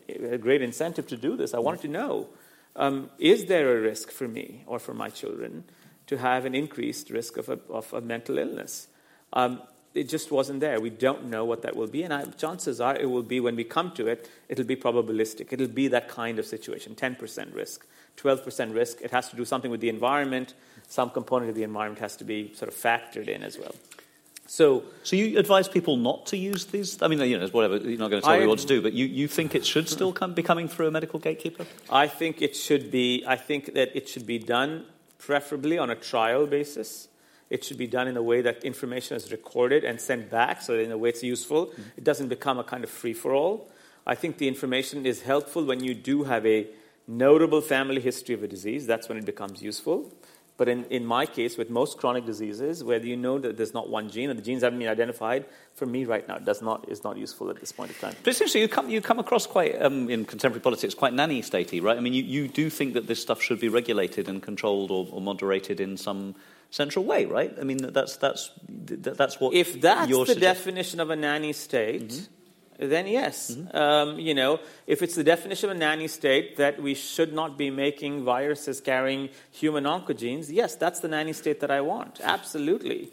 a 0.08 0.38
great 0.38 0.62
incentive 0.62 1.06
to 1.08 1.16
do 1.16 1.36
this, 1.36 1.54
I 1.54 1.58
wanted 1.58 1.82
to 1.82 1.88
know 1.88 2.28
um, 2.76 3.10
is 3.18 3.46
there 3.46 3.76
a 3.76 3.80
risk 3.80 4.10
for 4.10 4.28
me 4.28 4.64
or 4.66 4.78
for 4.78 4.94
my 4.94 5.08
children 5.08 5.64
to 6.06 6.18
have 6.18 6.44
an 6.44 6.54
increased 6.54 7.10
risk 7.10 7.36
of 7.36 7.48
a, 7.48 7.58
of 7.70 7.92
a 7.92 8.00
mental 8.00 8.38
illness? 8.38 8.88
Um, 9.32 9.62
it 9.94 10.08
just 10.08 10.32
wasn't 10.32 10.58
there. 10.60 10.80
We 10.80 10.90
don't 10.90 11.26
know 11.26 11.44
what 11.44 11.62
that 11.62 11.76
will 11.76 11.86
be, 11.86 12.02
and 12.02 12.12
I, 12.12 12.24
chances 12.24 12.80
are 12.80 12.96
it 12.96 13.06
will 13.06 13.22
be 13.22 13.38
when 13.38 13.54
we 13.54 13.62
come 13.62 13.92
to 13.92 14.08
it, 14.08 14.28
it'll 14.48 14.64
be 14.64 14.76
probabilistic. 14.76 15.52
It'll 15.52 15.68
be 15.68 15.88
that 15.88 16.08
kind 16.08 16.38
of 16.38 16.46
situation 16.46 16.96
10% 16.96 17.54
risk, 17.54 17.86
12% 18.16 18.74
risk. 18.74 19.00
It 19.00 19.12
has 19.12 19.28
to 19.30 19.36
do 19.36 19.44
something 19.44 19.70
with 19.70 19.80
the 19.80 19.88
environment. 19.88 20.54
Some 20.88 21.10
component 21.10 21.50
of 21.50 21.54
the 21.54 21.62
environment 21.62 22.00
has 22.00 22.16
to 22.16 22.24
be 22.24 22.52
sort 22.54 22.68
of 22.72 22.76
factored 22.76 23.28
in 23.28 23.44
as 23.44 23.56
well. 23.56 23.74
So, 24.46 24.84
So 25.02 25.16
you 25.16 25.38
advise 25.38 25.68
people 25.68 25.96
not 25.96 26.26
to 26.26 26.36
use 26.36 26.66
these? 26.66 27.00
I 27.02 27.08
mean, 27.08 27.18
you 27.20 27.38
know, 27.38 27.46
whatever. 27.48 27.78
You're 27.78 27.98
not 27.98 28.10
going 28.10 28.22
to 28.22 28.26
tell 28.26 28.36
I- 28.36 28.40
me 28.40 28.46
what 28.46 28.58
to 28.60 28.66
do, 28.66 28.82
but 28.82 28.92
you, 28.92 29.06
you 29.06 29.26
think 29.26 29.54
it 29.54 29.64
should 29.64 29.88
still 29.88 30.12
come, 30.12 30.34
be 30.34 30.42
coming 30.42 30.68
through 30.68 30.88
a 30.88 30.90
medical 30.90 31.18
gatekeeper? 31.18 31.66
I 31.90 32.08
think 32.08 32.42
it 32.42 32.54
should 32.54 32.90
be. 32.90 33.24
I 33.26 33.36
think 33.36 33.74
that 33.74 33.96
it 33.96 34.08
should 34.08 34.26
be 34.26 34.38
done 34.38 34.86
preferably 35.18 35.78
on 35.78 35.90
a 35.90 35.94
trial 35.94 36.46
basis. 36.46 37.08
It 37.50 37.64
should 37.64 37.78
be 37.78 37.86
done 37.86 38.08
in 38.08 38.16
a 38.16 38.22
way 38.22 38.42
that 38.42 38.64
information 38.64 39.16
is 39.16 39.30
recorded 39.30 39.84
and 39.84 40.00
sent 40.00 40.30
back, 40.30 40.60
so 40.60 40.76
that 40.76 40.82
in 40.82 40.92
a 40.92 40.98
way 40.98 41.10
it's 41.10 41.22
useful. 41.22 41.66
Mm-hmm. 41.66 41.82
It 41.98 42.04
doesn't 42.04 42.28
become 42.28 42.58
a 42.58 42.64
kind 42.64 42.84
of 42.84 42.90
free 42.90 43.14
for 43.14 43.32
all. 43.34 43.70
I 44.06 44.14
think 44.14 44.38
the 44.38 44.48
information 44.48 45.06
is 45.06 45.22
helpful 45.22 45.64
when 45.64 45.82
you 45.82 45.94
do 45.94 46.24
have 46.24 46.44
a 46.44 46.66
notable 47.06 47.60
family 47.60 48.00
history 48.00 48.34
of 48.34 48.42
a 48.42 48.48
disease. 48.48 48.86
That's 48.86 49.08
when 49.08 49.18
it 49.18 49.24
becomes 49.24 49.62
useful. 49.62 50.12
But 50.56 50.68
in, 50.68 50.84
in 50.84 51.04
my 51.04 51.26
case, 51.26 51.56
with 51.58 51.68
most 51.68 51.98
chronic 51.98 52.26
diseases, 52.26 52.84
whether 52.84 53.04
you 53.04 53.16
know 53.16 53.38
that 53.38 53.56
there's 53.56 53.74
not 53.74 53.88
one 53.88 54.08
gene 54.08 54.30
and 54.30 54.38
the 54.38 54.42
genes 54.42 54.62
haven't 54.62 54.78
been 54.78 54.88
identified, 54.88 55.46
for 55.74 55.84
me 55.84 56.04
right 56.04 56.26
now, 56.28 56.36
it 56.36 56.44
does 56.44 56.62
not, 56.62 56.88
is 56.88 57.02
not 57.02 57.16
useful 57.16 57.50
at 57.50 57.58
this 57.58 57.72
point 57.72 57.90
of 57.90 57.98
time. 57.98 58.14
But 58.22 58.30
it's 58.30 58.40
interesting, 58.40 58.62
you 58.62 58.68
come, 58.68 58.88
you 58.88 59.00
come 59.00 59.18
across 59.18 59.48
quite, 59.48 59.80
um, 59.82 60.08
in 60.08 60.24
contemporary 60.24 60.60
politics, 60.60 60.94
quite 60.94 61.12
nanny 61.12 61.42
statey, 61.42 61.82
right? 61.82 61.96
I 61.96 62.00
mean, 62.00 62.12
you, 62.12 62.22
you 62.22 62.46
do 62.46 62.70
think 62.70 62.94
that 62.94 63.08
this 63.08 63.20
stuff 63.20 63.42
should 63.42 63.58
be 63.58 63.68
regulated 63.68 64.28
and 64.28 64.40
controlled 64.40 64.92
or, 64.92 65.08
or 65.10 65.20
moderated 65.20 65.80
in 65.80 65.96
some 65.96 66.36
central 66.70 67.04
way, 67.04 67.24
right? 67.24 67.52
I 67.60 67.64
mean, 67.64 67.78
that's, 67.78 68.16
that's, 68.16 68.52
that's 68.68 69.40
what 69.40 69.54
if 69.54 69.80
that's 69.80 70.08
the 70.08 70.14
suggesting. 70.14 70.40
definition 70.40 71.00
of 71.00 71.10
a 71.10 71.16
nanny 71.16 71.52
state, 71.52 72.10
Mm-hmm. 72.10 72.32
Then 72.78 73.06
yes. 73.06 73.56
Um, 73.72 74.18
you 74.18 74.34
know, 74.34 74.60
if 74.86 75.02
it's 75.02 75.14
the 75.14 75.24
definition 75.24 75.70
of 75.70 75.76
a 75.76 75.78
nanny 75.78 76.08
state 76.08 76.56
that 76.56 76.82
we 76.82 76.94
should 76.94 77.32
not 77.32 77.56
be 77.56 77.70
making 77.70 78.24
viruses 78.24 78.80
carrying 78.80 79.28
human 79.50 79.84
oncogenes, 79.84 80.50
yes, 80.50 80.74
that's 80.74 81.00
the 81.00 81.08
nanny 81.08 81.32
state 81.32 81.60
that 81.60 81.70
I 81.70 81.80
want. 81.80 82.20
Absolutely. 82.22 83.12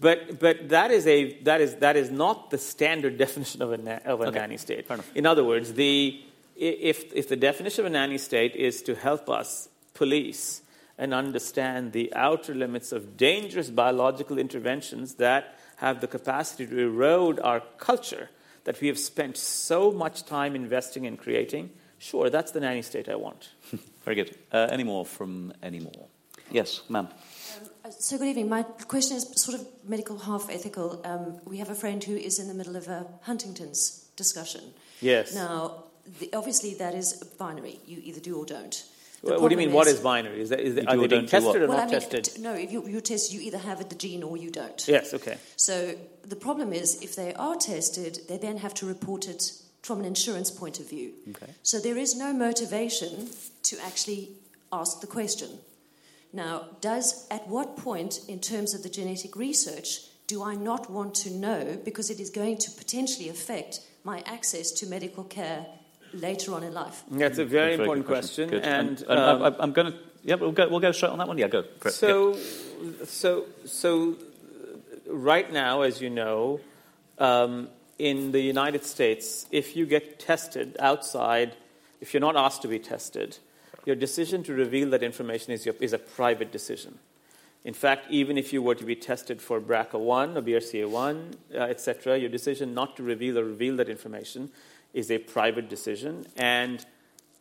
But, 0.00 0.40
but 0.40 0.68
that, 0.70 0.90
is 0.90 1.06
a, 1.06 1.40
that, 1.42 1.60
is, 1.60 1.76
that 1.76 1.96
is 1.96 2.10
not 2.10 2.50
the 2.50 2.58
standard 2.58 3.16
definition 3.24 3.62
of 3.62 3.72
a, 3.72 3.78
na- 3.78 3.98
of 4.04 4.20
a 4.20 4.24
Okay, 4.24 4.38
nanny 4.38 4.56
state. 4.56 4.86
In 5.14 5.26
other 5.26 5.44
words, 5.44 5.72
the, 5.74 6.20
if, 6.56 7.12
if 7.14 7.28
the 7.28 7.36
definition 7.36 7.86
of 7.86 7.90
a 7.90 7.94
nanny 7.94 8.18
state 8.18 8.56
is 8.56 8.82
to 8.82 8.94
help 8.94 9.30
us 9.30 9.68
police 9.94 10.62
and 10.98 11.14
understand 11.14 11.92
the 11.92 12.12
outer 12.14 12.54
limits 12.54 12.92
of 12.92 13.16
dangerous 13.16 13.70
biological 13.70 14.38
interventions 14.38 15.14
that 15.14 15.58
have 15.76 16.00
the 16.00 16.06
capacity 16.06 16.66
to 16.66 16.78
erode 16.78 17.40
our 17.40 17.60
culture 17.78 18.28
that 18.64 18.80
we 18.80 18.88
have 18.88 18.98
spent 18.98 19.36
so 19.36 19.90
much 19.90 20.24
time 20.24 20.54
investing 20.54 21.04
in 21.04 21.16
creating, 21.16 21.70
sure, 21.98 22.30
that's 22.30 22.52
the 22.52 22.60
nanny 22.60 22.82
state 22.82 23.08
I 23.08 23.16
want. 23.16 23.50
Very 24.04 24.16
good. 24.16 24.36
Uh, 24.52 24.68
any 24.70 24.84
more 24.84 25.04
from 25.04 25.52
any 25.62 25.80
more? 25.80 26.06
Yes, 26.50 26.82
ma'am. 26.88 27.08
Uh, 27.84 27.90
so, 27.90 28.18
good 28.18 28.28
evening. 28.28 28.48
My 28.48 28.62
question 28.62 29.16
is 29.16 29.26
sort 29.40 29.58
of 29.60 29.66
medical, 29.88 30.18
half 30.18 30.50
ethical. 30.50 31.00
Um, 31.04 31.40
we 31.44 31.58
have 31.58 31.70
a 31.70 31.74
friend 31.74 32.02
who 32.02 32.14
is 32.14 32.38
in 32.38 32.48
the 32.48 32.54
middle 32.54 32.76
of 32.76 32.88
a 32.88 33.06
Huntington's 33.22 34.10
discussion. 34.16 34.62
Yes. 35.00 35.34
Now, 35.34 35.84
the, 36.20 36.32
obviously, 36.34 36.74
that 36.74 36.94
is 36.94 37.14
binary. 37.38 37.80
You 37.86 38.00
either 38.02 38.20
do 38.20 38.38
or 38.38 38.44
don't. 38.44 38.84
What 39.22 39.48
do 39.48 39.54
you 39.54 39.56
mean? 39.56 39.68
Is, 39.68 39.74
what 39.74 39.86
is 39.86 40.00
binary? 40.00 40.40
Is 40.40 40.48
that, 40.48 40.60
is 40.60 40.74
that, 40.74 40.88
are 40.88 40.96
they 40.96 41.06
being 41.06 41.26
tested 41.26 41.62
or 41.62 41.68
well, 41.68 41.78
not 41.78 41.88
I 41.88 41.90
mean, 41.90 42.00
tested? 42.00 42.24
T- 42.24 42.42
no, 42.42 42.54
if 42.54 42.72
you, 42.72 42.86
you 42.88 43.00
test, 43.00 43.32
you 43.32 43.40
either 43.40 43.58
have 43.58 43.88
the 43.88 43.94
gene 43.94 44.24
or 44.24 44.36
you 44.36 44.50
don't. 44.50 44.86
Yes. 44.88 45.14
Okay. 45.14 45.38
So 45.56 45.94
the 46.24 46.34
problem 46.34 46.72
is, 46.72 47.00
if 47.02 47.14
they 47.14 47.32
are 47.34 47.54
tested, 47.56 48.18
they 48.28 48.36
then 48.36 48.56
have 48.58 48.74
to 48.74 48.86
report 48.86 49.28
it 49.28 49.52
from 49.82 50.00
an 50.00 50.06
insurance 50.06 50.50
point 50.50 50.80
of 50.80 50.90
view. 50.90 51.12
Okay. 51.30 51.52
So 51.62 51.78
there 51.78 51.96
is 51.96 52.16
no 52.16 52.32
motivation 52.32 53.30
to 53.64 53.76
actually 53.84 54.30
ask 54.72 55.00
the 55.00 55.06
question. 55.06 55.50
Now, 56.32 56.66
does 56.80 57.26
at 57.30 57.46
what 57.46 57.76
point 57.76 58.20
in 58.26 58.40
terms 58.40 58.74
of 58.74 58.82
the 58.82 58.88
genetic 58.88 59.36
research 59.36 60.00
do 60.26 60.42
I 60.42 60.54
not 60.54 60.90
want 60.90 61.14
to 61.16 61.30
know 61.30 61.78
because 61.84 62.10
it 62.10 62.18
is 62.18 62.30
going 62.30 62.58
to 62.58 62.70
potentially 62.70 63.28
affect 63.28 63.80
my 64.02 64.22
access 64.26 64.70
to 64.72 64.86
medical 64.86 65.24
care 65.24 65.66
later 66.14 66.54
on 66.54 66.62
in 66.62 66.74
life? 66.74 67.02
That's 67.10 67.38
a 67.38 67.44
very, 67.44 67.76
very 67.76 67.82
important 67.82 68.06
question. 68.06 68.48
question. 68.48 68.70
And, 68.70 69.00
and 69.02 69.10
um, 69.10 69.42
I, 69.42 69.62
am 69.62 69.72
going 69.72 69.92
to, 69.92 69.98
yeah, 70.22 70.36
we'll 70.36 70.52
go, 70.52 70.68
we'll 70.68 70.80
go 70.80 70.92
straight 70.92 71.10
on 71.10 71.18
that 71.18 71.28
one. 71.28 71.38
Yeah, 71.38 71.48
go. 71.48 71.64
Great. 71.80 71.94
So, 71.94 72.36
so, 73.04 73.46
so, 73.64 74.16
right 75.06 75.52
now, 75.52 75.82
as 75.82 76.00
you 76.00 76.10
know, 76.10 76.60
um, 77.18 77.68
in 77.98 78.32
the 78.32 78.40
United 78.40 78.84
States, 78.84 79.46
if 79.50 79.76
you 79.76 79.86
get 79.86 80.18
tested 80.18 80.76
outside, 80.80 81.54
if 82.00 82.12
you're 82.12 82.20
not 82.20 82.36
asked 82.36 82.62
to 82.62 82.68
be 82.68 82.78
tested, 82.78 83.38
your 83.84 83.96
decision 83.96 84.42
to 84.44 84.54
reveal 84.54 84.90
that 84.90 85.02
information 85.02 85.52
is, 85.52 85.66
your, 85.66 85.74
is 85.80 85.92
a 85.92 85.98
private 85.98 86.52
decision. 86.52 86.98
In 87.64 87.74
fact, 87.74 88.10
even 88.10 88.38
if 88.38 88.52
you 88.52 88.60
were 88.60 88.74
to 88.74 88.84
be 88.84 88.96
tested 88.96 89.40
for 89.40 89.60
BRCA1 89.60 90.36
or 90.36 90.42
BRCA1, 90.42 91.34
uh, 91.54 91.58
etc., 91.58 92.18
your 92.18 92.28
decision 92.28 92.74
not 92.74 92.96
to 92.96 93.02
reveal 93.02 93.38
or 93.38 93.44
reveal 93.44 93.76
that 93.76 93.88
information 93.88 94.50
is 94.92 95.10
a 95.10 95.18
private 95.18 95.68
decision. 95.68 96.26
And 96.36 96.84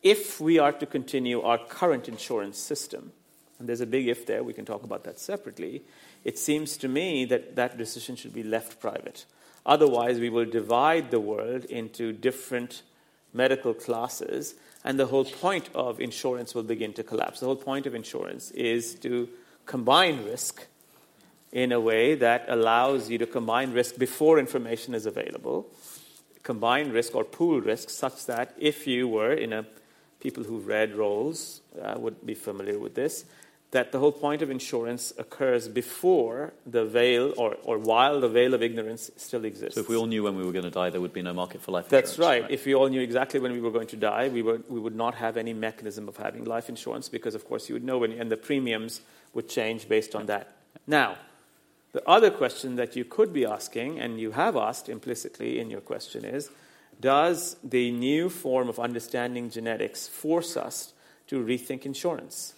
if 0.03 0.39
we 0.39 0.59
are 0.59 0.71
to 0.71 0.85
continue 0.85 1.41
our 1.41 1.57
current 1.57 2.07
insurance 2.07 2.57
system, 2.57 3.11
and 3.59 3.69
there's 3.69 3.81
a 3.81 3.85
big 3.85 4.07
if 4.07 4.25
there, 4.25 4.43
we 4.43 4.53
can 4.53 4.65
talk 4.65 4.83
about 4.83 5.03
that 5.03 5.19
separately, 5.19 5.83
it 6.23 6.39
seems 6.39 6.77
to 6.77 6.87
me 6.87 7.25
that 7.25 7.55
that 7.55 7.77
decision 7.77 8.15
should 8.15 8.33
be 8.33 8.43
left 8.43 8.79
private. 8.79 9.25
Otherwise, 9.65 10.19
we 10.19 10.29
will 10.29 10.45
divide 10.45 11.11
the 11.11 11.19
world 11.19 11.65
into 11.65 12.11
different 12.11 12.81
medical 13.33 13.73
classes, 13.73 14.55
and 14.83 14.99
the 14.99 15.05
whole 15.05 15.25
point 15.25 15.69
of 15.75 16.01
insurance 16.01 16.55
will 16.55 16.63
begin 16.63 16.93
to 16.93 17.03
collapse. 17.03 17.39
The 17.39 17.45
whole 17.45 17.55
point 17.55 17.85
of 17.85 17.95
insurance 17.95 18.51
is 18.51 18.95
to 18.95 19.29
combine 19.65 20.25
risk 20.25 20.65
in 21.51 21.71
a 21.71 21.79
way 21.79 22.15
that 22.15 22.45
allows 22.47 23.09
you 23.09 23.17
to 23.17 23.25
combine 23.25 23.73
risk 23.73 23.97
before 23.97 24.39
information 24.39 24.95
is 24.95 25.05
available, 25.05 25.67
combine 26.43 26.91
risk 26.91 27.15
or 27.15 27.23
pool 27.23 27.61
risk 27.61 27.89
such 27.89 28.25
that 28.25 28.53
if 28.57 28.87
you 28.87 29.07
were 29.07 29.33
in 29.33 29.53
a 29.53 29.65
people 30.19 30.43
who 30.43 30.59
read 30.59 30.93
Rawls 30.93 31.61
uh, 31.81 31.99
would 31.99 32.25
be 32.25 32.35
familiar 32.35 32.79
with 32.79 32.95
this 32.95 33.25
that 33.71 33.93
the 33.93 33.99
whole 33.99 34.11
point 34.11 34.41
of 34.41 34.49
insurance 34.49 35.13
occurs 35.17 35.69
before 35.69 36.53
the 36.65 36.83
veil 36.83 37.33
or, 37.37 37.55
or 37.63 37.77
while 37.77 38.19
the 38.19 38.27
veil 38.27 38.53
of 38.53 38.61
ignorance 38.61 39.09
still 39.15 39.45
exists. 39.45 39.75
So 39.75 39.81
if 39.81 39.87
we 39.87 39.95
all 39.95 40.07
knew 40.07 40.23
when 40.23 40.35
we 40.35 40.43
were 40.43 40.51
going 40.51 40.65
to 40.65 40.69
die, 40.69 40.89
there 40.89 40.99
would 40.99 41.13
be 41.13 41.21
no 41.21 41.33
market 41.33 41.61
for 41.61 41.71
life 41.71 41.87
That's 41.87 42.11
insurance. 42.11 42.41
That's 42.41 42.49
right. 42.49 42.51
If 42.51 42.65
we 42.65 42.75
all 42.75 42.89
knew 42.89 43.01
exactly 43.01 43.39
when 43.39 43.53
we 43.53 43.61
were 43.61 43.71
going 43.71 43.87
to 43.87 43.95
die, 43.95 44.27
we, 44.27 44.41
were, 44.41 44.61
we 44.67 44.79
would 44.79 44.95
not 44.95 45.15
have 45.15 45.37
any 45.37 45.53
mechanism 45.53 46.09
of 46.09 46.17
having 46.17 46.43
life 46.43 46.67
insurance 46.67 47.07
because, 47.07 47.33
of 47.33 47.47
course, 47.47 47.69
you 47.69 47.75
would 47.75 47.83
know 47.83 47.99
when, 47.99 48.11
and 48.11 48.29
the 48.29 48.35
premiums 48.35 49.01
would 49.33 49.47
change 49.47 49.87
based 49.87 50.15
on 50.15 50.25
that. 50.25 50.53
Now, 50.85 51.15
the 51.93 52.07
other 52.07 52.31
question 52.31 52.75
that 52.77 52.95
you 52.95 53.03
could 53.03 53.33
be 53.33 53.45
asking, 53.45 53.99
and 53.99 54.19
you 54.19 54.31
have 54.31 54.55
asked 54.55 54.87
implicitly 54.87 55.59
in 55.59 55.69
your 55.69 55.81
question, 55.81 56.23
is 56.23 56.49
Does 56.99 57.57
the 57.63 57.91
new 57.91 58.29
form 58.29 58.69
of 58.69 58.79
understanding 58.79 59.49
genetics 59.49 60.07
force 60.07 60.55
us 60.55 60.93
to 61.27 61.43
rethink 61.43 61.85
insurance? 61.85 62.53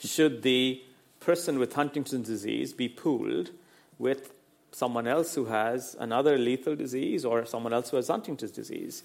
should 0.00 0.42
the 0.42 0.82
person 1.20 1.58
with 1.58 1.72
Huntington's 1.72 2.28
disease 2.28 2.72
be 2.72 2.88
pooled 2.88 3.50
with 3.98 4.32
someone 4.70 5.06
else 5.06 5.34
who 5.34 5.46
has 5.46 5.96
another 5.98 6.36
lethal 6.36 6.76
disease 6.76 7.24
or 7.24 7.46
someone 7.46 7.72
else 7.72 7.90
who 7.90 7.96
has 7.96 8.08
Huntington's 8.08 8.52
disease? 8.52 9.04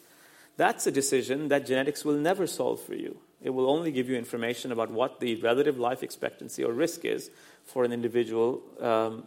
That's 0.58 0.86
a 0.86 0.92
decision 0.92 1.48
that 1.48 1.66
genetics 1.66 2.04
will 2.04 2.18
never 2.18 2.46
solve 2.46 2.82
for 2.82 2.96
you. 2.96 3.20
It 3.42 3.52
will 3.52 3.70
only 3.70 3.92
give 3.94 4.10
you 4.10 4.18
information 4.18 4.74
about 4.74 4.92
what 4.92 5.22
the 5.22 5.36
relative 5.36 5.80
life 5.80 6.04
expectancy 6.04 6.64
or 6.64 6.74
risk 6.74 7.06
is 7.06 7.32
for 7.70 7.84
an 7.84 7.94
individual, 7.94 8.62
um, 8.80 9.24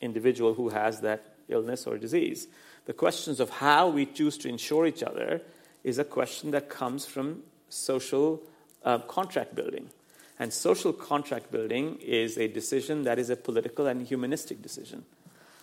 individual 0.00 0.54
who 0.54 0.70
has 0.70 1.00
that 1.00 1.34
illness 1.48 1.86
or 1.86 1.98
disease. 1.98 2.48
The 2.86 2.92
questions 2.92 3.38
of 3.38 3.50
how 3.50 3.88
we 3.88 4.06
choose 4.06 4.38
to 4.38 4.48
insure 4.48 4.86
each 4.86 5.02
other 5.02 5.42
is 5.84 5.98
a 5.98 6.04
question 6.04 6.50
that 6.52 6.68
comes 6.68 7.06
from 7.06 7.42
social 7.68 8.42
uh, 8.84 8.98
contract 8.98 9.54
building. 9.54 9.90
And 10.38 10.52
social 10.52 10.92
contract 10.92 11.52
building 11.52 11.98
is 12.00 12.38
a 12.38 12.48
decision 12.48 13.04
that 13.04 13.18
is 13.18 13.30
a 13.30 13.36
political 13.36 13.86
and 13.86 14.06
humanistic 14.06 14.62
decision. 14.62 15.04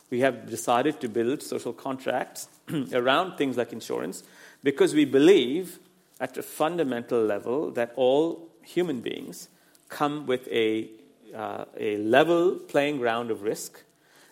We 0.09 0.21
have 0.21 0.49
decided 0.49 1.01
to 1.01 1.09
build 1.09 1.43
social 1.43 1.73
contracts 1.73 2.47
around 2.93 3.37
things 3.37 3.57
like 3.57 3.73
insurance 3.73 4.23
because 4.63 4.93
we 4.93 5.05
believe 5.05 5.79
at 6.19 6.37
a 6.37 6.43
fundamental 6.43 7.21
level 7.21 7.71
that 7.71 7.93
all 7.95 8.47
human 8.63 9.01
beings 9.01 9.49
come 9.87 10.25
with 10.25 10.47
a, 10.47 10.89
uh, 11.35 11.65
a 11.77 11.97
level 11.97 12.55
playing 12.55 12.97
ground 12.97 13.31
of 13.31 13.43
risk, 13.43 13.83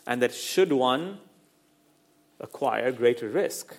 and 0.05 0.21
that 0.21 0.33
should 0.33 0.71
one 0.71 1.19
acquire 2.39 2.91
greater 2.91 3.29
risk, 3.29 3.77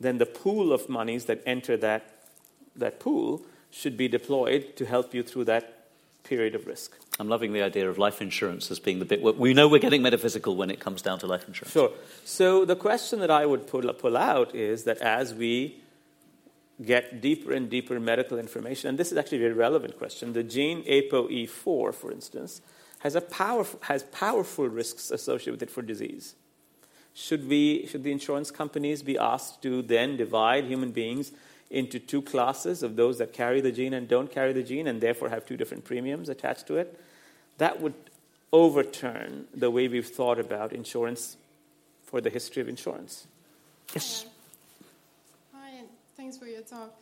then 0.00 0.18
the 0.18 0.26
pool 0.26 0.72
of 0.72 0.88
monies 0.88 1.24
that 1.24 1.42
enter 1.46 1.76
that, 1.76 2.24
that 2.74 3.00
pool 3.00 3.42
should 3.70 3.96
be 3.96 4.08
deployed 4.08 4.76
to 4.76 4.84
help 4.84 5.14
you 5.14 5.22
through 5.22 5.44
that 5.44 5.88
period 6.22 6.54
of 6.54 6.66
risk. 6.66 6.96
I'm 7.18 7.28
loving 7.28 7.52
the 7.52 7.62
idea 7.62 7.88
of 7.88 7.98
life 7.98 8.20
insurance 8.20 8.70
as 8.70 8.78
being 8.78 8.98
the 8.98 9.04
bit. 9.04 9.22
We 9.22 9.54
know 9.54 9.68
we're 9.68 9.78
getting 9.78 10.02
metaphysical 10.02 10.56
when 10.56 10.70
it 10.70 10.80
comes 10.80 11.02
down 11.02 11.18
to 11.20 11.26
life 11.26 11.46
insurance. 11.48 11.72
Sure. 11.72 11.92
So 12.24 12.64
the 12.64 12.76
question 12.76 13.20
that 13.20 13.30
I 13.30 13.46
would 13.46 13.66
pull, 13.66 13.90
pull 13.94 14.16
out 14.16 14.54
is 14.54 14.84
that 14.84 14.98
as 14.98 15.34
we 15.34 15.80
get 16.84 17.20
deeper 17.20 17.52
and 17.52 17.70
deeper 17.70 17.98
medical 17.98 18.38
information, 18.38 18.88
and 18.88 18.98
this 18.98 19.10
is 19.10 19.18
actually 19.18 19.38
a 19.38 19.42
very 19.42 19.54
relevant 19.54 19.96
question, 19.98 20.32
the 20.32 20.42
gene 20.42 20.84
ApoE4, 20.84 21.94
for 21.94 22.12
instance, 22.12 22.60
has, 23.00 23.14
a 23.14 23.20
powerful, 23.20 23.80
has 23.84 24.02
powerful 24.04 24.68
risks 24.68 25.10
associated 25.10 25.52
with 25.52 25.62
it 25.62 25.70
for 25.70 25.82
disease. 25.82 26.34
Should, 27.14 27.48
we, 27.48 27.86
should 27.86 28.04
the 28.04 28.12
insurance 28.12 28.50
companies 28.50 29.02
be 29.02 29.16
asked 29.16 29.62
to 29.62 29.80
then 29.80 30.16
divide 30.16 30.64
human 30.64 30.90
beings 30.90 31.32
into 31.70 31.98
two 31.98 32.22
classes 32.22 32.82
of 32.82 32.96
those 32.96 33.18
that 33.18 33.32
carry 33.32 33.60
the 33.60 33.72
gene 33.72 33.94
and 33.94 34.06
don't 34.06 34.30
carry 34.30 34.52
the 34.52 34.62
gene 34.62 34.86
and 34.86 35.00
therefore 35.00 35.30
have 35.30 35.46
two 35.46 35.56
different 35.56 35.84
premiums 35.84 36.28
attached 36.28 36.66
to 36.66 36.76
it, 36.76 37.00
that 37.58 37.80
would 37.80 37.94
overturn 38.52 39.46
the 39.54 39.70
way 39.70 39.88
we've 39.88 40.06
thought 40.06 40.38
about 40.38 40.72
insurance 40.72 41.36
for 42.04 42.20
the 42.20 42.30
history 42.30 42.62
of 42.62 42.68
insurance. 42.68 43.26
Yes. 43.94 44.26
Thanks 46.26 46.38
for 46.38 46.46
your 46.46 46.62
talk. 46.62 47.00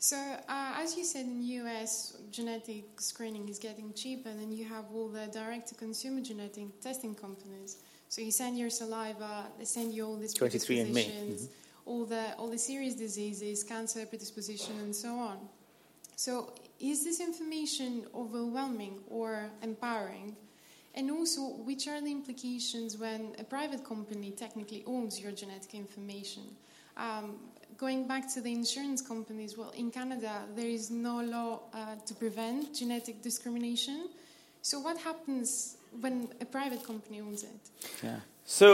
So, 0.00 0.16
uh, 0.16 0.82
as 0.82 0.96
you 0.96 1.04
said, 1.04 1.26
in 1.26 1.38
the 1.38 1.46
US, 1.62 2.16
genetic 2.32 3.00
screening 3.00 3.48
is 3.48 3.60
getting 3.60 3.92
cheaper, 3.92 4.30
and 4.30 4.52
you 4.52 4.64
have 4.64 4.86
all 4.92 5.06
the 5.06 5.28
direct 5.28 5.68
to 5.68 5.76
consumer 5.76 6.20
genetic 6.20 6.80
testing 6.80 7.14
companies. 7.14 7.76
So, 8.08 8.20
you 8.20 8.32
send 8.32 8.58
your 8.58 8.70
saliva, 8.70 9.46
they 9.60 9.64
send 9.64 9.94
you 9.94 10.06
all 10.06 10.16
these 10.16 10.34
23andMe. 10.34 10.92
Mm-hmm 10.92 11.44
all 11.86 12.06
the, 12.06 12.34
all 12.38 12.48
the 12.48 12.58
serious 12.58 12.94
diseases, 12.94 13.62
cancer, 13.62 14.06
predisposition, 14.06 14.74
and 14.80 14.96
so 14.96 15.18
on. 15.18 15.36
So, 16.16 16.54
is 16.80 17.04
this 17.04 17.20
information 17.20 18.06
overwhelming 18.14 19.00
or 19.08 19.50
empowering? 19.62 20.34
And 20.94 21.10
also, 21.10 21.42
which 21.42 21.86
are 21.86 22.00
the 22.00 22.10
implications 22.10 22.96
when 22.96 23.36
a 23.38 23.44
private 23.44 23.84
company 23.84 24.30
technically 24.30 24.82
owns 24.86 25.20
your 25.20 25.30
genetic 25.30 25.74
information? 25.74 26.44
Um, 26.96 27.36
going 27.84 28.08
back 28.14 28.24
to 28.32 28.40
the 28.40 28.52
insurance 28.62 29.02
companies, 29.12 29.58
well, 29.58 29.72
in 29.82 29.90
Canada, 29.90 30.32
there 30.58 30.72
is 30.78 30.90
no 30.90 31.16
law 31.36 31.50
uh, 31.74 31.96
to 32.06 32.12
prevent 32.14 32.74
genetic 32.80 33.16
discrimination. 33.28 33.98
So, 34.62 34.74
what 34.86 34.96
happens 35.08 35.76
when 36.00 36.14
a 36.40 36.46
private 36.46 36.82
company 36.90 37.20
owns 37.20 37.42
it? 37.52 37.62
Yeah. 38.02 38.20
So, 38.46 38.68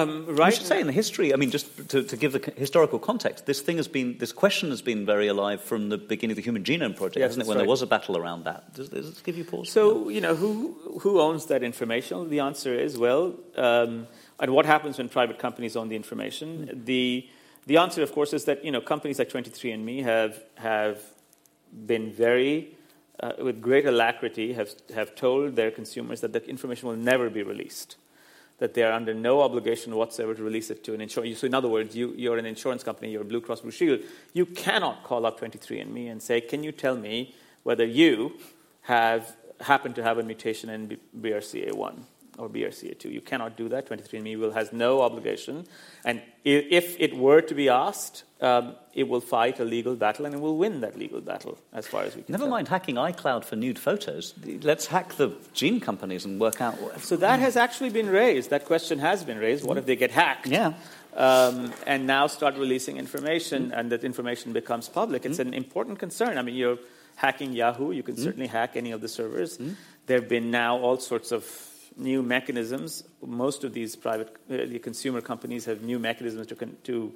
um, 0.00 0.10
right. 0.26 0.48
I 0.48 0.50
should 0.50 0.68
say 0.72 0.80
in 0.80 0.86
the 0.86 0.98
history, 1.02 1.26
I 1.34 1.36
mean, 1.36 1.50
just 1.50 1.66
to, 1.92 2.02
to, 2.10 2.16
give 2.22 2.32
the 2.36 2.42
historical 2.66 2.98
context, 2.98 3.44
this 3.44 3.60
thing 3.66 3.76
has 3.82 3.88
been, 3.88 4.08
this 4.24 4.32
question 4.32 4.70
has 4.70 4.82
been 4.90 5.04
very 5.14 5.28
alive 5.28 5.60
from 5.70 5.88
the 5.88 5.98
beginning 5.98 6.32
of 6.34 6.36
the 6.36 6.46
Human 6.48 6.62
Genome 6.62 6.96
Project, 6.96 7.20
yes, 7.22 7.30
hasn't 7.30 7.44
it? 7.44 7.48
When 7.48 7.56
right. 7.56 7.64
there 7.64 7.74
was 7.76 7.82
a 7.82 7.86
battle 7.86 8.16
around 8.16 8.44
that. 8.44 8.60
Does, 8.74 8.88
does 8.88 9.06
this 9.10 9.22
give 9.22 9.36
you 9.40 9.44
pause? 9.44 9.70
So, 9.70 10.08
you 10.08 10.22
know, 10.26 10.34
who, 10.34 10.98
who 11.02 11.20
owns 11.20 11.46
that 11.52 11.62
information? 11.62 12.30
The 12.30 12.40
answer 12.40 12.72
is, 12.86 12.98
well, 13.06 13.34
um, 13.56 14.06
and 14.40 14.48
what 14.56 14.66
happens 14.66 14.98
when 14.98 15.08
private 15.08 15.38
companies 15.38 15.74
own 15.76 15.88
the 15.88 15.96
information? 15.96 16.82
The, 16.84 17.26
the 17.66 17.78
answer, 17.78 18.02
of 18.02 18.12
course, 18.12 18.32
is 18.32 18.44
that 18.44 18.64
you 18.64 18.70
know 18.70 18.80
companies 18.80 19.18
like 19.18 19.30
23andMe 19.30 20.02
have 20.02 20.42
have 20.56 21.02
been 21.86 22.12
very, 22.12 22.76
uh, 23.20 23.32
with 23.38 23.60
great 23.60 23.86
alacrity, 23.86 24.52
have 24.52 24.70
have 24.94 25.14
told 25.14 25.56
their 25.56 25.70
consumers 25.70 26.20
that 26.20 26.32
the 26.32 26.44
information 26.48 26.88
will 26.88 26.96
never 26.96 27.30
be 27.30 27.42
released, 27.42 27.96
that 28.58 28.74
they 28.74 28.82
are 28.82 28.92
under 28.92 29.14
no 29.14 29.40
obligation 29.40 29.94
whatsoever 29.96 30.34
to 30.34 30.42
release 30.42 30.70
it 30.70 30.84
to 30.84 30.94
an 30.94 31.00
insurance. 31.00 31.38
So, 31.38 31.46
in 31.46 31.54
other 31.54 31.68
words, 31.68 31.96
you, 31.96 32.12
you're 32.16 32.38
an 32.38 32.46
insurance 32.46 32.82
company, 32.82 33.12
you're 33.12 33.24
Blue 33.24 33.40
Cross 33.40 33.62
Blue 33.62 33.70
Shield, 33.70 34.00
you 34.34 34.46
cannot 34.46 35.02
call 35.02 35.24
up 35.24 35.40
23andMe 35.40 36.10
and 36.10 36.22
say, 36.22 36.40
"Can 36.40 36.62
you 36.62 36.72
tell 36.72 36.96
me 36.96 37.34
whether 37.62 37.86
you 37.86 38.38
have 38.82 39.36
happened 39.60 39.94
to 39.94 40.02
have 40.02 40.18
a 40.18 40.22
mutation 40.22 40.68
in 40.68 40.98
BRCA1?" 41.18 42.02
Or 42.38 42.48
BRCA2. 42.48 43.12
You 43.12 43.20
cannot 43.20 43.56
do 43.56 43.68
that. 43.68 43.88
23andMe 43.88 44.38
will 44.38 44.52
has 44.52 44.72
no 44.72 45.02
obligation, 45.02 45.66
and 46.04 46.22
if 46.44 47.00
it 47.00 47.16
were 47.16 47.40
to 47.40 47.54
be 47.54 47.68
asked, 47.68 48.24
um, 48.40 48.74
it 48.92 49.08
will 49.08 49.20
fight 49.20 49.58
a 49.58 49.64
legal 49.64 49.96
battle 49.96 50.26
and 50.26 50.34
it 50.34 50.40
will 50.40 50.58
win 50.58 50.82
that 50.82 50.98
legal 50.98 51.20
battle, 51.20 51.56
as 51.72 51.86
far 51.86 52.02
as 52.02 52.14
we 52.14 52.22
can. 52.22 52.32
Never 52.32 52.44
tell. 52.44 52.50
mind 52.50 52.68
hacking 52.68 52.96
iCloud 52.96 53.44
for 53.44 53.56
nude 53.56 53.78
photos. 53.78 54.34
Let's 54.62 54.86
hack 54.86 55.14
the 55.14 55.32
gene 55.54 55.80
companies 55.80 56.26
and 56.26 56.38
work 56.38 56.60
out. 56.60 56.80
What... 56.80 57.00
So 57.00 57.16
that 57.16 57.40
has 57.40 57.56
actually 57.56 57.90
been 57.90 58.10
raised. 58.10 58.50
That 58.50 58.66
question 58.66 58.98
has 58.98 59.24
been 59.24 59.38
raised. 59.38 59.64
What 59.64 59.78
if 59.78 59.86
they 59.86 59.96
get 59.96 60.10
hacked? 60.10 60.46
Yeah. 60.46 60.74
Um, 61.16 61.72
and 61.86 62.06
now 62.06 62.26
start 62.26 62.56
releasing 62.56 62.98
information, 62.98 63.70
mm. 63.70 63.78
and 63.78 63.90
that 63.92 64.04
information 64.04 64.52
becomes 64.52 64.88
public. 64.88 65.24
It's 65.24 65.38
mm. 65.38 65.46
an 65.46 65.54
important 65.54 65.98
concern. 65.98 66.36
I 66.36 66.42
mean, 66.42 66.56
you're 66.56 66.78
hacking 67.16 67.52
Yahoo. 67.52 67.92
You 67.92 68.02
can 68.02 68.16
mm. 68.16 68.22
certainly 68.22 68.48
hack 68.48 68.76
any 68.76 68.90
of 68.90 69.00
the 69.00 69.08
servers. 69.08 69.58
There 70.06 70.20
have 70.20 70.28
been 70.28 70.50
now 70.50 70.76
all 70.76 70.98
sorts 70.98 71.32
of 71.32 71.44
new 71.96 72.22
mechanisms. 72.22 73.04
Most 73.24 73.64
of 73.64 73.72
these 73.72 73.96
private, 73.96 74.36
uh, 74.50 74.56
the 74.66 74.78
consumer 74.78 75.20
companies 75.20 75.64
have 75.66 75.82
new 75.82 75.98
mechanisms 75.98 76.46
to, 76.48 76.54
con- 76.54 76.76
to 76.84 77.12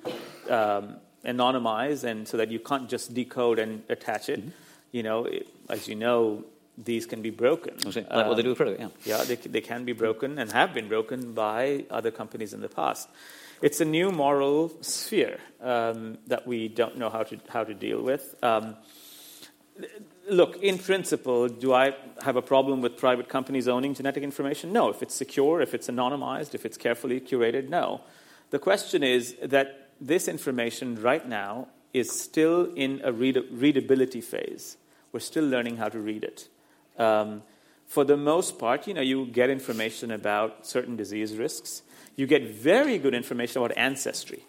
um, 0.51 0.97
anonymize, 1.25 2.05
and 2.05 2.27
so 2.27 2.37
that 2.37 2.51
you 2.51 2.59
can't 2.59 2.89
just 2.89 3.15
decode 3.15 3.59
and 3.59 3.83
attach 3.89 4.29
it. 4.29 4.41
Mm-hmm. 4.41 4.51
You 4.93 5.03
know, 5.03 5.25
it, 5.25 5.49
as 5.69 5.89
you 5.89 5.95
know, 5.95 6.45
these 6.77 7.07
can 7.07 7.23
be 7.23 7.31
broken. 7.31 7.77
Like 7.85 8.07
um, 8.11 8.29
what 8.29 8.37
they 8.37 8.43
do 8.43 8.55
with 8.55 8.79
yeah. 8.79 8.89
Yeah, 9.05 9.25
they, 9.25 9.35
they 9.35 9.61
can 9.61 9.85
be 9.85 9.93
broken 9.93 10.39
and 10.39 10.51
have 10.53 10.73
been 10.73 10.89
broken 10.89 11.33
by 11.33 11.85
other 11.91 12.11
companies 12.11 12.53
in 12.53 12.61
the 12.61 12.69
past. 12.69 13.09
It's 13.61 13.81
a 13.81 13.85
new 13.85 14.13
moral 14.13 14.71
sphere 14.83 15.41
um, 15.61 16.19
that 16.29 16.47
we 16.47 16.69
don't 16.69 16.97
know 16.97 17.11
how 17.11 17.25
to, 17.25 17.39
how 17.49 17.65
to 17.65 17.75
deal 17.75 18.01
with. 18.01 18.37
Um, 18.43 18.77
look, 20.29 20.57
in 20.63 20.79
principle, 20.79 21.49
do 21.49 21.73
I 21.73 21.95
have 22.23 22.37
a 22.37 22.43
problem 22.43 22.81
with 22.81 22.97
private 22.97 23.29
companies 23.29 23.69
owning 23.69 23.95
genetic 23.95 24.23
information? 24.23 24.73
No. 24.73 24.89
If 24.91 25.03
it's 25.03 25.15
secure, 25.15 25.61
if 25.61 25.75
it's 25.75 25.89
anonymized, 25.89 26.55
if 26.55 26.65
it's 26.65 26.77
carefully 26.77 27.21
curated, 27.21 27.69
no. 27.69 28.03
The 28.51 28.59
question 28.59 29.03
is 29.03 29.37
that 29.43 29.91
this 30.01 30.29
information 30.29 31.01
right 31.03 31.27
now 31.27 31.69
is 31.93 32.11
still 32.11 32.73
in 32.75 33.01
a 33.05 33.13
read- 33.13 33.45
readability 33.51 34.21
phase. 34.21 34.77
We're 35.13 35.21
still 35.21 35.47
learning 35.47 35.79
how 35.79 35.89
to 35.89 35.99
read 35.99 36.25
it. 36.25 36.49
Um, 36.99 37.43
for 37.87 38.05
the 38.05 38.17
most 38.17 38.59
part, 38.59 38.87
you 38.87 38.95
know, 38.95 39.01
you 39.01 39.27
get 39.27 39.49
information 39.49 40.11
about 40.11 40.67
certain 40.67 40.97
disease 40.97 41.37
risks. 41.37 41.83
You 42.17 42.27
get 42.27 42.43
very 42.51 42.99
good 42.99 43.15
information 43.15 43.63
about 43.63 43.77
ancestry. 43.77 44.45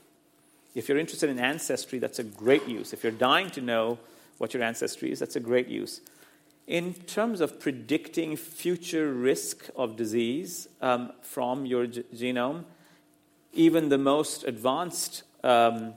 If 0.75 0.89
you're 0.89 0.97
interested 0.97 1.29
in 1.29 1.39
ancestry, 1.39 1.99
that's 1.99 2.19
a 2.19 2.23
great 2.23 2.67
use. 2.67 2.93
If 2.93 3.03
you're 3.03 3.11
dying 3.11 3.49
to 3.51 3.61
know 3.61 3.99
what 4.39 4.53
your 4.53 4.63
ancestry 4.63 5.11
is. 5.11 5.19
That's 5.19 5.35
a 5.35 5.39
great 5.39 5.67
use. 5.67 6.01
In 6.65 6.93
terms 6.93 7.41
of 7.41 7.59
predicting 7.59 8.35
future 8.35 9.13
risk 9.13 9.69
of 9.75 9.95
disease 9.95 10.67
um, 10.81 11.11
from 11.21 11.65
your 11.65 11.87
g- 11.87 12.03
genome, 12.13 12.63
even 13.53 13.89
the 13.89 13.97
most 13.97 14.43
advanced 14.43 15.23
um, 15.43 15.93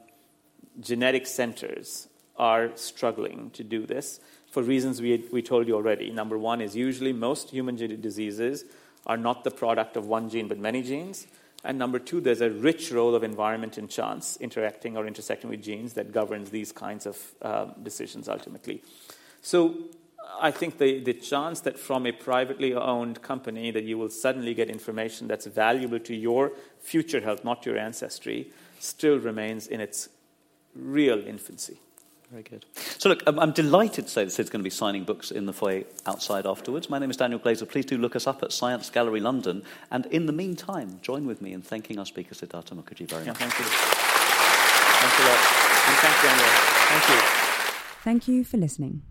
genetic 0.81 1.27
centers 1.27 2.09
are 2.37 2.71
struggling 2.77 3.51
to 3.51 3.65
do 3.65 3.87
this 3.87 4.21
for 4.53 4.63
reasons 4.63 5.01
we, 5.01 5.25
we 5.33 5.41
told 5.41 5.67
you 5.67 5.75
already. 5.75 6.11
Number 6.11 6.37
one 6.37 6.61
is 6.61 6.77
usually 6.77 7.13
most 7.13 7.51
human 7.51 7.75
diseases 7.77 8.67
are 9.07 9.17
not 9.17 9.45
the 9.45 9.51
product 9.51 9.97
of 9.97 10.07
one 10.07 10.29
gene 10.29 10.47
but 10.47 10.59
many 10.59 10.83
genes. 10.83 11.27
And 11.65 11.79
number 11.79 11.99
two, 11.99 12.21
there's 12.21 12.41
a 12.41 12.51
rich 12.51 12.91
role 12.91 13.15
of 13.15 13.23
environment 13.23 13.79
and 13.79 13.89
chance 13.89 14.37
interacting 14.39 14.97
or 14.97 15.07
intersecting 15.07 15.49
with 15.49 15.63
genes 15.63 15.93
that 15.95 16.13
governs 16.13 16.51
these 16.51 16.73
kinds 16.73 17.07
of 17.07 17.19
um, 17.43 17.75
decisions 17.83 18.29
ultimately. 18.29 18.83
So 19.43 19.77
I 20.41 20.51
think 20.51 20.79
the, 20.79 21.01
the 21.01 21.15
chance 21.15 21.61
that 21.61 21.79
from 21.79 22.07
a 22.07 22.13
privately 22.13 22.75
owned 22.75 23.23
company 23.23 23.71
that 23.71 23.85
you 23.85 23.99
will 23.99 24.09
suddenly 24.09 24.55
get 24.55 24.71
information 24.71 25.29
that's 25.29 25.47
valuable 25.47 26.01
to 26.01 26.17
your 26.17 26.53
future 26.81 27.21
health, 27.21 27.45
not 27.45 27.65
your 27.65 27.79
ancestry, 27.79 28.51
still 28.81 29.19
remains 29.19 29.67
in 29.69 29.81
its 29.81 30.09
real 30.75 31.25
infancy. 31.27 31.79
Very 32.33 32.45
good. 32.45 32.65
So, 32.97 33.11
look, 33.11 33.23
I'm 33.27 33.53
delighted 33.53 34.07
to 34.07 34.11
say 34.11 34.25
that 34.25 34.31
Sid's 34.31 34.49
going 34.49 34.63
to 34.63 34.65
be 34.65 34.71
signing 34.71 35.05
books 35.05 35.31
in 35.31 35.45
the 35.45 35.53
foyer 35.53 35.85
outside 36.07 36.47
afterwards. 36.47 36.89
My 36.89 36.99
name 36.99 37.11
is 37.11 37.19
Daniel 37.19 37.39
Glaser. 37.39 37.67
Please 37.67 37.85
do 37.85 37.99
look 37.99 38.17
us 38.17 38.27
up 38.27 38.43
at 38.43 38.53
Science 38.53 38.89
Gallery 38.89 39.21
London. 39.21 39.63
And 39.91 40.07
in 40.07 40.25
the 40.25 40.33
meantime, 40.33 40.99
join 41.03 41.27
with 41.27 41.43
me 41.43 41.53
in 41.53 41.61
thanking 41.61 41.99
our 41.99 42.07
speaker, 42.07 42.35
Siddhartha 42.35 42.75
Mukherjee, 42.75 43.07
very 43.07 43.25
yeah, 43.25 43.33
much. 43.33 43.39
Thank 43.39 43.59
you. 43.59 43.65
Thanks 45.03 45.19
a 45.19 45.25
lot. 45.29 45.41
And 45.85 45.97
thank 45.99 46.17
you, 46.17 46.29
Daniel. 46.31 46.49
Thank 46.89 47.09
you. 47.11 47.43
Thank 48.03 48.29
you 48.29 48.45
for 48.45 48.57
listening. 48.57 49.03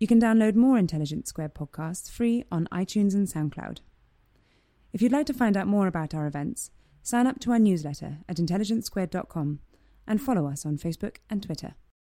You 0.00 0.08
can 0.08 0.20
download 0.20 0.56
more 0.56 0.76
Intelligence 0.76 1.28
Squared 1.28 1.54
podcasts 1.54 2.10
free 2.10 2.44
on 2.50 2.66
iTunes 2.72 3.14
and 3.14 3.28
SoundCloud. 3.28 3.78
If 4.92 5.00
you'd 5.00 5.12
like 5.12 5.26
to 5.26 5.34
find 5.34 5.56
out 5.56 5.68
more 5.68 5.86
about 5.86 6.14
our 6.14 6.26
events, 6.26 6.72
sign 7.00 7.28
up 7.28 7.38
to 7.40 7.52
our 7.52 7.60
newsletter 7.60 8.18
at 8.28 8.38
intelligencesquared.com 8.38 9.60
and 10.08 10.20
follow 10.20 10.48
us 10.48 10.66
on 10.66 10.78
Facebook 10.78 11.18
and 11.30 11.40
Twitter. 11.40 11.76